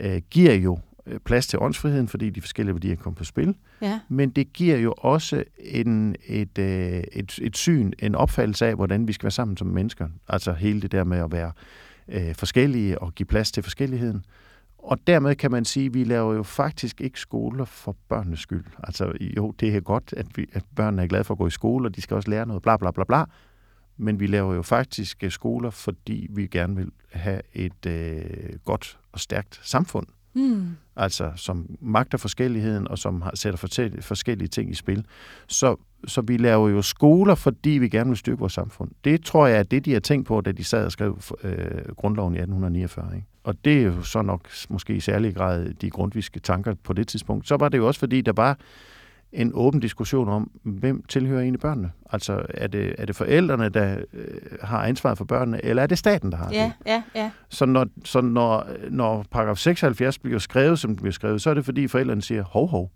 øh, 0.00 0.22
giver 0.30 0.54
jo 0.54 0.78
øh, 1.06 1.18
plads 1.24 1.46
til 1.46 1.58
åndsfriheden, 1.58 2.08
fordi 2.08 2.30
de 2.30 2.40
forskellige 2.40 2.74
værdier 2.74 2.96
kommer 2.96 3.16
på 3.16 3.24
spil. 3.24 3.54
Ja. 3.82 4.00
Men 4.08 4.30
det 4.30 4.52
giver 4.52 4.76
jo 4.76 4.94
også 4.98 5.44
en, 5.58 6.16
et, 6.26 6.58
øh, 6.58 7.02
et, 7.12 7.38
et 7.42 7.56
syn, 7.56 7.92
en 7.98 8.14
opfattelse 8.14 8.66
af, 8.66 8.74
hvordan 8.74 9.08
vi 9.08 9.12
skal 9.12 9.24
være 9.24 9.30
sammen 9.30 9.56
som 9.56 9.66
mennesker. 9.66 10.08
Altså 10.28 10.52
hele 10.52 10.80
det 10.80 10.92
der 10.92 11.04
med 11.04 11.18
at 11.18 11.32
være 11.32 11.52
øh, 12.08 12.34
forskellige 12.34 12.98
og 12.98 13.14
give 13.14 13.26
plads 13.26 13.52
til 13.52 13.62
forskelligheden. 13.62 14.24
Og 14.78 14.98
dermed 15.06 15.34
kan 15.34 15.50
man 15.50 15.64
sige, 15.64 15.86
at 15.86 15.94
vi 15.94 16.04
laver 16.04 16.34
jo 16.34 16.42
faktisk 16.42 17.00
ikke 17.00 17.20
skoler 17.20 17.64
for 17.64 17.96
børnenes 18.08 18.40
skyld. 18.40 18.64
Altså 18.84 19.12
jo, 19.36 19.50
det 19.50 19.76
er 19.76 19.80
godt, 19.80 20.14
at, 20.16 20.26
vi, 20.34 20.46
at 20.52 20.64
børnene 20.76 21.02
er 21.02 21.06
glade 21.06 21.24
for 21.24 21.34
at 21.34 21.38
gå 21.38 21.46
i 21.46 21.50
skole, 21.50 21.88
og 21.88 21.96
de 21.96 22.00
skal 22.00 22.14
også 22.14 22.30
lære 22.30 22.46
noget, 22.46 22.62
bla 22.62 22.76
bla 22.76 22.90
bla 22.90 23.04
bla 23.04 23.24
men 23.98 24.20
vi 24.20 24.26
laver 24.26 24.54
jo 24.54 24.62
faktisk 24.62 25.24
øh, 25.24 25.30
skoler, 25.30 25.70
fordi 25.70 26.26
vi 26.30 26.46
gerne 26.46 26.76
vil 26.76 26.90
have 27.12 27.40
et 27.54 27.86
øh, 27.86 28.22
godt 28.64 28.98
og 29.12 29.20
stærkt 29.20 29.60
samfund. 29.62 30.06
Mm. 30.34 30.76
Altså 30.96 31.32
som 31.36 31.76
magter 31.80 32.18
forskelligheden, 32.18 32.88
og 32.88 32.98
som 32.98 33.22
har, 33.22 33.32
sætter 33.34 33.58
forskellige 34.00 34.48
ting 34.48 34.70
i 34.70 34.74
spil. 34.74 35.06
Så, 35.46 35.76
så 36.06 36.20
vi 36.20 36.36
laver 36.36 36.68
jo 36.68 36.82
skoler, 36.82 37.34
fordi 37.34 37.70
vi 37.70 37.88
gerne 37.88 38.10
vil 38.10 38.16
styrke 38.16 38.38
vores 38.38 38.52
samfund. 38.52 38.90
Det 39.04 39.24
tror 39.24 39.46
jeg 39.46 39.58
er 39.58 39.62
det, 39.62 39.84
de 39.84 39.92
har 39.92 40.00
tænkt 40.00 40.26
på, 40.26 40.40
da 40.40 40.52
de 40.52 40.64
sad 40.64 40.84
og 40.84 40.92
skrev 40.92 41.20
øh, 41.42 41.94
grundloven 41.96 42.34
i 42.34 42.38
1849. 42.38 43.16
Ikke? 43.16 43.26
Og 43.44 43.64
det 43.64 43.78
er 43.78 43.82
jo 43.82 44.02
så 44.02 44.22
nok 44.22 44.48
måske 44.68 44.94
i 44.94 45.00
særlig 45.00 45.34
grad 45.34 45.74
de 45.74 45.90
grundviske 45.90 46.40
tanker 46.40 46.74
på 46.74 46.92
det 46.92 47.08
tidspunkt. 47.08 47.48
Så 47.48 47.56
var 47.56 47.68
det 47.68 47.78
jo 47.78 47.86
også, 47.86 48.00
fordi 48.00 48.20
der 48.20 48.32
var 48.32 48.58
en 49.32 49.50
åben 49.54 49.80
diskussion 49.80 50.28
om, 50.28 50.50
hvem 50.62 51.02
tilhører 51.08 51.40
egentlig 51.40 51.60
børnene? 51.60 51.90
Altså, 52.10 52.46
er 52.48 52.66
det, 52.66 52.94
er 52.98 53.06
det 53.06 53.16
forældrene, 53.16 53.68
der 53.68 53.96
øh, 54.12 54.26
har 54.62 54.82
ansvaret 54.82 55.18
for 55.18 55.24
børnene, 55.24 55.64
eller 55.64 55.82
er 55.82 55.86
det 55.86 55.98
staten, 55.98 56.32
der 56.32 56.38
har 56.38 56.50
ja, 56.52 56.64
det? 56.64 56.72
Ja, 56.86 57.02
ja. 57.14 57.30
Så, 57.48 57.66
når, 57.66 57.86
så 58.04 58.20
når, 58.20 58.66
når 58.90 59.24
paragraf 59.30 59.56
76 59.56 60.18
bliver 60.18 60.38
skrevet, 60.38 60.78
som 60.78 60.90
det 60.90 61.02
bliver 61.02 61.12
skrevet, 61.12 61.42
så 61.42 61.50
er 61.50 61.54
det 61.54 61.64
fordi 61.64 61.88
forældrene 61.88 62.22
siger, 62.22 62.44
hov, 62.44 62.68
hov, 62.68 62.90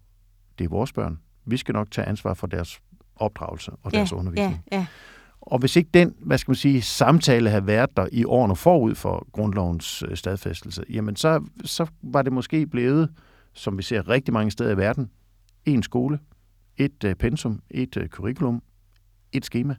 det 0.59 0.65
er 0.65 0.69
vores 0.69 0.93
børn. 0.93 1.19
Vi 1.45 1.57
skal 1.57 1.73
nok 1.73 1.91
tage 1.91 2.09
ansvar 2.09 2.35
for 2.35 2.47
deres 2.47 2.81
opdragelse 3.17 3.73
og 3.83 3.93
deres 3.93 4.13
ja, 4.13 4.17
undervisning. 4.17 4.63
Ja, 4.73 4.77
ja. 4.77 4.87
Og 5.41 5.59
hvis 5.59 5.77
ikke 5.77 5.91
den, 5.95 6.15
hvad 6.19 6.39
skal 6.39 6.51
man 6.51 6.57
sige, 6.57 6.83
samtale 6.83 7.51
havde 7.51 7.67
været 7.67 7.97
der 7.97 8.07
i 8.13 8.25
årene 8.25 8.57
forud 8.57 8.95
for 8.95 9.27
grundlovens 9.33 10.05
øh, 10.09 10.17
stadfæstelse, 10.17 10.85
jamen 10.91 11.17
så, 11.17 11.45
så 11.65 11.87
var 12.03 12.23
det 12.23 12.33
måske 12.33 12.67
blevet, 12.67 13.09
som 13.55 13.79
vi 13.79 13.83
ser 13.83 14.09
rigtig 14.09 14.35
mange 14.35 14.51
steder 14.51 14.71
i 14.71 14.77
verden, 14.77 15.11
en 15.67 15.83
skole, 15.83 16.19
et 16.77 17.05
uh, 17.05 17.13
pensum, 17.13 17.61
et 17.71 17.97
uh, 17.97 18.07
curriculum, 18.07 18.63
et 19.33 19.45
schema, 19.45 19.75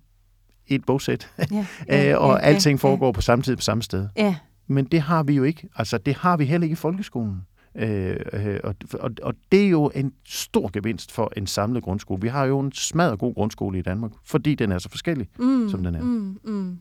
et 0.68 0.86
bogsæt, 0.86 1.30
ja, 1.52 1.66
ja, 1.88 2.18
og 2.26 2.34
ja, 2.34 2.46
alting 2.46 2.80
ja, 2.80 2.88
foregår 2.88 3.06
ja. 3.06 3.12
på 3.12 3.22
samme 3.22 3.44
tid 3.44 3.56
på 3.56 3.62
samme 3.62 3.84
sted. 3.84 4.08
Ja. 4.18 4.36
Men 4.68 4.86
det 4.86 5.02
har 5.02 5.24
vi 5.24 5.34
jo 5.34 5.44
ikke. 5.44 5.70
Altså, 5.76 5.98
det 5.98 6.16
har 6.16 6.38
vi 6.38 6.46
heller 6.46 6.66
ikke 6.66 6.74
i 6.74 6.76
folkeskolen. 6.76 7.42
Øh, 7.76 8.18
øh, 8.34 8.60
og, 8.64 8.76
og, 9.00 9.12
og 9.24 9.34
det 9.52 9.66
er 9.66 9.70
jo 9.70 9.92
en 9.96 10.14
stor 10.26 10.70
gevinst 10.74 11.12
for 11.12 11.32
en 11.38 11.48
samlet 11.48 11.84
grundskole. 11.84 12.22
Vi 12.22 12.28
har 12.28 12.46
jo 12.46 12.60
en 12.60 12.72
smadret 12.72 13.20
god 13.20 13.34
grundskole 13.34 13.80
i 13.80 13.82
Danmark, 13.82 14.12
fordi 14.26 14.56
den 14.56 14.72
er 14.72 14.78
så 14.78 14.90
forskellig, 14.90 15.28
mm, 15.40 15.70
som 15.70 15.84
den 15.84 15.96
er. 15.96 16.02
Mm, 16.02 16.40
mm. 16.44 16.78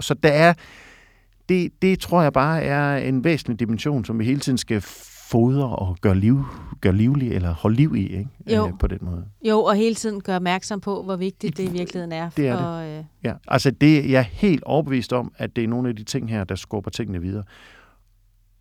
Så 0.00 0.14
der 0.14 0.32
er, 0.32 0.54
det, 1.48 1.82
det 1.82 1.98
tror 1.98 2.22
jeg 2.22 2.32
bare 2.32 2.62
er 2.62 2.96
en 2.96 3.24
væsentlig 3.24 3.60
dimension, 3.60 4.04
som 4.04 4.18
vi 4.18 4.24
hele 4.24 4.40
tiden 4.40 4.58
skal 4.58 4.80
fodre 5.32 5.76
og 5.76 5.96
gøre, 6.00 6.14
liv, 6.14 6.44
gøre 6.80 6.92
livlig, 6.92 7.32
eller 7.32 7.54
holde 7.54 7.76
liv 7.76 7.96
i, 7.96 8.06
ikke? 8.06 8.28
Jo. 8.46 8.66
Øh, 8.66 8.72
på 8.78 8.86
den 8.86 8.98
måde. 9.02 9.24
Jo, 9.48 9.58
og 9.64 9.74
hele 9.74 9.94
tiden 9.94 10.20
gøre 10.20 10.36
opmærksom 10.36 10.80
på, 10.80 11.02
hvor 11.02 11.16
vigtigt 11.16 11.56
det 11.56 11.68
i 11.68 11.72
virkeligheden 11.72 12.12
er. 12.12 12.30
Det 12.30 12.48
er 12.48 12.58
for, 12.58 12.80
det. 12.80 12.98
Øh... 12.98 13.04
Ja, 13.24 13.32
altså 13.48 13.70
det, 13.70 14.10
jeg 14.10 14.18
er 14.18 14.22
helt 14.22 14.64
overbevist 14.64 15.12
om, 15.12 15.32
at 15.36 15.56
det 15.56 15.64
er 15.64 15.68
nogle 15.68 15.88
af 15.88 15.96
de 15.96 16.04
ting 16.04 16.30
her, 16.30 16.44
der 16.44 16.54
skubber 16.54 16.90
tingene 16.90 17.20
videre. 17.20 17.44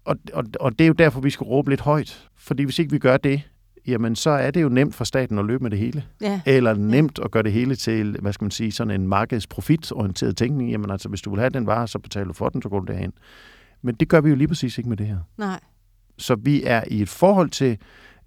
Og, 0.06 0.16
og, 0.34 0.44
og 0.60 0.80
det 0.80 0.86
er 0.86 0.88
jo 0.88 0.94
derfor, 0.94 1.22
vi 1.22 1.30
skal 1.30 1.44
råbe 1.44 1.70
lidt 1.70 1.82
højt. 1.82 2.30
Fordi 2.36 2.64
hvis 2.64 2.80
ikke 2.80 2.92
vi 2.92 3.00
gør 3.00 3.18
det, 3.18 3.42
jamen 3.88 4.16
så 4.16 4.30
er 4.30 4.52
det 4.52 4.62
jo 4.62 4.70
nemt 4.70 4.96
for 4.96 5.04
staten 5.04 5.40
at 5.40 5.46
løbe 5.46 5.64
med 5.64 5.72
det 5.72 5.80
hele. 5.80 6.04
Ja. 6.22 6.42
Eller 6.46 6.74
nemt 6.74 7.20
ja. 7.20 7.24
at 7.24 7.32
gøre 7.32 7.44
det 7.44 7.52
hele 7.52 7.76
til, 7.76 8.18
hvad 8.22 8.34
skal 8.34 8.46
man 8.46 8.52
sige, 8.52 8.72
sådan 8.72 9.02
en 9.02 9.08
markedsprofitorienteret 9.08 10.38
tænkning. 10.38 10.72
Jamen 10.72 10.92
altså, 10.92 11.10
hvis 11.10 11.22
du 11.22 11.30
vil 11.30 11.40
have 11.40 11.50
den 11.50 11.68
vare, 11.68 11.88
så 11.88 12.00
betaler 12.00 12.28
du 12.28 12.34
for 12.34 12.50
den, 12.50 12.62
så 12.62 12.70
går 12.70 12.80
du 12.80 12.86
derhen. 12.86 13.14
Men 13.82 13.96
det 13.96 14.10
gør 14.10 14.22
vi 14.22 14.30
jo 14.30 14.36
lige 14.36 14.48
præcis 14.48 14.78
ikke 14.78 14.90
med 14.90 14.98
det 14.98 15.08
her. 15.08 15.18
Nej. 15.38 15.60
Så 16.22 16.36
vi 16.36 16.64
er 16.64 16.84
i 16.88 17.02
et 17.02 17.10
forhold 17.10 17.50
til, 17.50 17.78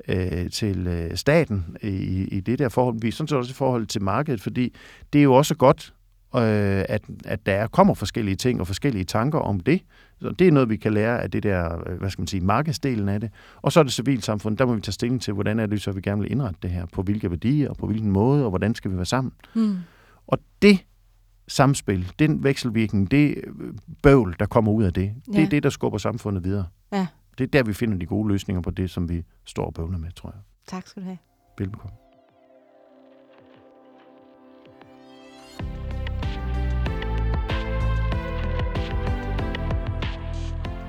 øh, 0.08 0.50
til 0.50 0.86
øh, 0.86 1.16
staten 1.16 1.76
i, 1.82 1.88
i 2.28 2.40
det 2.40 2.58
der 2.58 2.68
forhold. 2.68 2.96
Vi 3.00 3.08
er 3.08 3.12
sådan 3.12 3.28
set 3.28 3.38
også 3.38 3.50
i 3.50 3.54
forhold 3.54 3.86
til 3.86 4.02
markedet, 4.02 4.40
fordi 4.40 4.74
det 5.12 5.18
er 5.18 5.22
jo 5.22 5.34
også 5.34 5.54
godt, 5.54 5.94
øh, 6.36 6.84
at, 6.88 7.02
at 7.24 7.46
der 7.46 7.66
kommer 7.66 7.94
forskellige 7.94 8.36
ting 8.36 8.60
og 8.60 8.66
forskellige 8.66 9.04
tanker 9.04 9.38
om 9.38 9.60
det. 9.60 9.82
Så 10.20 10.30
det 10.30 10.48
er 10.48 10.52
noget, 10.52 10.68
vi 10.68 10.76
kan 10.76 10.94
lære 10.94 11.22
af 11.22 11.30
det 11.30 11.42
der, 11.42 11.88
øh, 11.88 11.98
hvad 11.98 12.10
skal 12.10 12.22
man 12.22 12.26
sige, 12.26 12.40
markedsdelen 12.40 13.08
af 13.08 13.20
det. 13.20 13.30
Og 13.62 13.72
så 13.72 13.80
er 13.80 13.84
det 13.84 13.92
civilsamfund, 13.92 14.56
der 14.56 14.66
må 14.66 14.74
vi 14.74 14.80
tage 14.80 14.92
stilling 14.92 15.22
til, 15.22 15.34
hvordan 15.34 15.58
er 15.58 15.66
det 15.66 15.82
så, 15.82 15.92
vi 15.92 16.00
gerne 16.00 16.22
vil 16.22 16.30
indrette 16.30 16.58
det 16.62 16.70
her, 16.70 16.86
på 16.92 17.02
hvilke 17.02 17.30
værdier, 17.30 17.70
og 17.70 17.76
på 17.76 17.86
hvilken 17.86 18.10
måde, 18.10 18.44
og 18.44 18.50
hvordan 18.50 18.74
skal 18.74 18.90
vi 18.90 18.96
være 18.96 19.04
sammen. 19.04 19.32
Mm. 19.54 19.76
Og 20.26 20.38
det 20.62 20.78
samspil, 21.48 22.12
den 22.18 22.44
vekselvirkning, 22.44 23.10
det 23.10 23.34
bøvl, 24.02 24.36
der 24.38 24.46
kommer 24.46 24.72
ud 24.72 24.84
af 24.84 24.92
det, 24.92 25.12
ja. 25.32 25.32
det 25.32 25.44
er 25.44 25.48
det, 25.48 25.62
der 25.62 25.70
skubber 25.70 25.98
samfundet 25.98 26.44
videre. 26.44 26.66
Ja 26.92 27.06
det 27.38 27.44
er 27.44 27.48
der, 27.48 27.62
vi 27.62 27.72
finder 27.72 27.98
de 27.98 28.06
gode 28.06 28.28
løsninger 28.28 28.62
på 28.62 28.70
det, 28.70 28.90
som 28.90 29.08
vi 29.08 29.24
står 29.44 29.66
og 29.66 29.74
bøvler 29.74 29.98
med, 29.98 30.12
tror 30.12 30.30
jeg. 30.30 30.40
Tak 30.66 30.86
skal 30.86 31.02
du 31.02 31.06
have. 31.06 31.18
Velbekomme. 31.58 31.96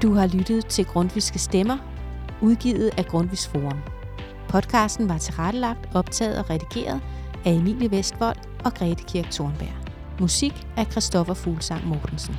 Du 0.02 0.14
har 0.14 0.28
lyttet 0.38 0.66
til 0.66 0.86
Grundviske 0.86 1.40
Stemmer, 1.40 1.78
udgivet 2.42 2.92
af 2.98 3.06
Grundvis 3.06 3.48
Forum. 3.48 3.80
Podcasten 4.50 5.10
var 5.10 5.18
tilrettelagt, 5.18 5.96
optaget 5.96 6.40
og 6.40 6.50
redigeret 6.50 7.02
af 7.46 7.52
Emilie 7.52 7.92
Vestvold 7.92 8.38
og 8.66 8.74
Grete 8.74 9.04
Kirk 9.04 9.32
Thornberg. 9.32 9.86
Musik 10.20 10.68
af 10.78 10.86
Christoffer 10.92 11.34
Fuglsang 11.34 11.88
Mortensen. 11.88 12.36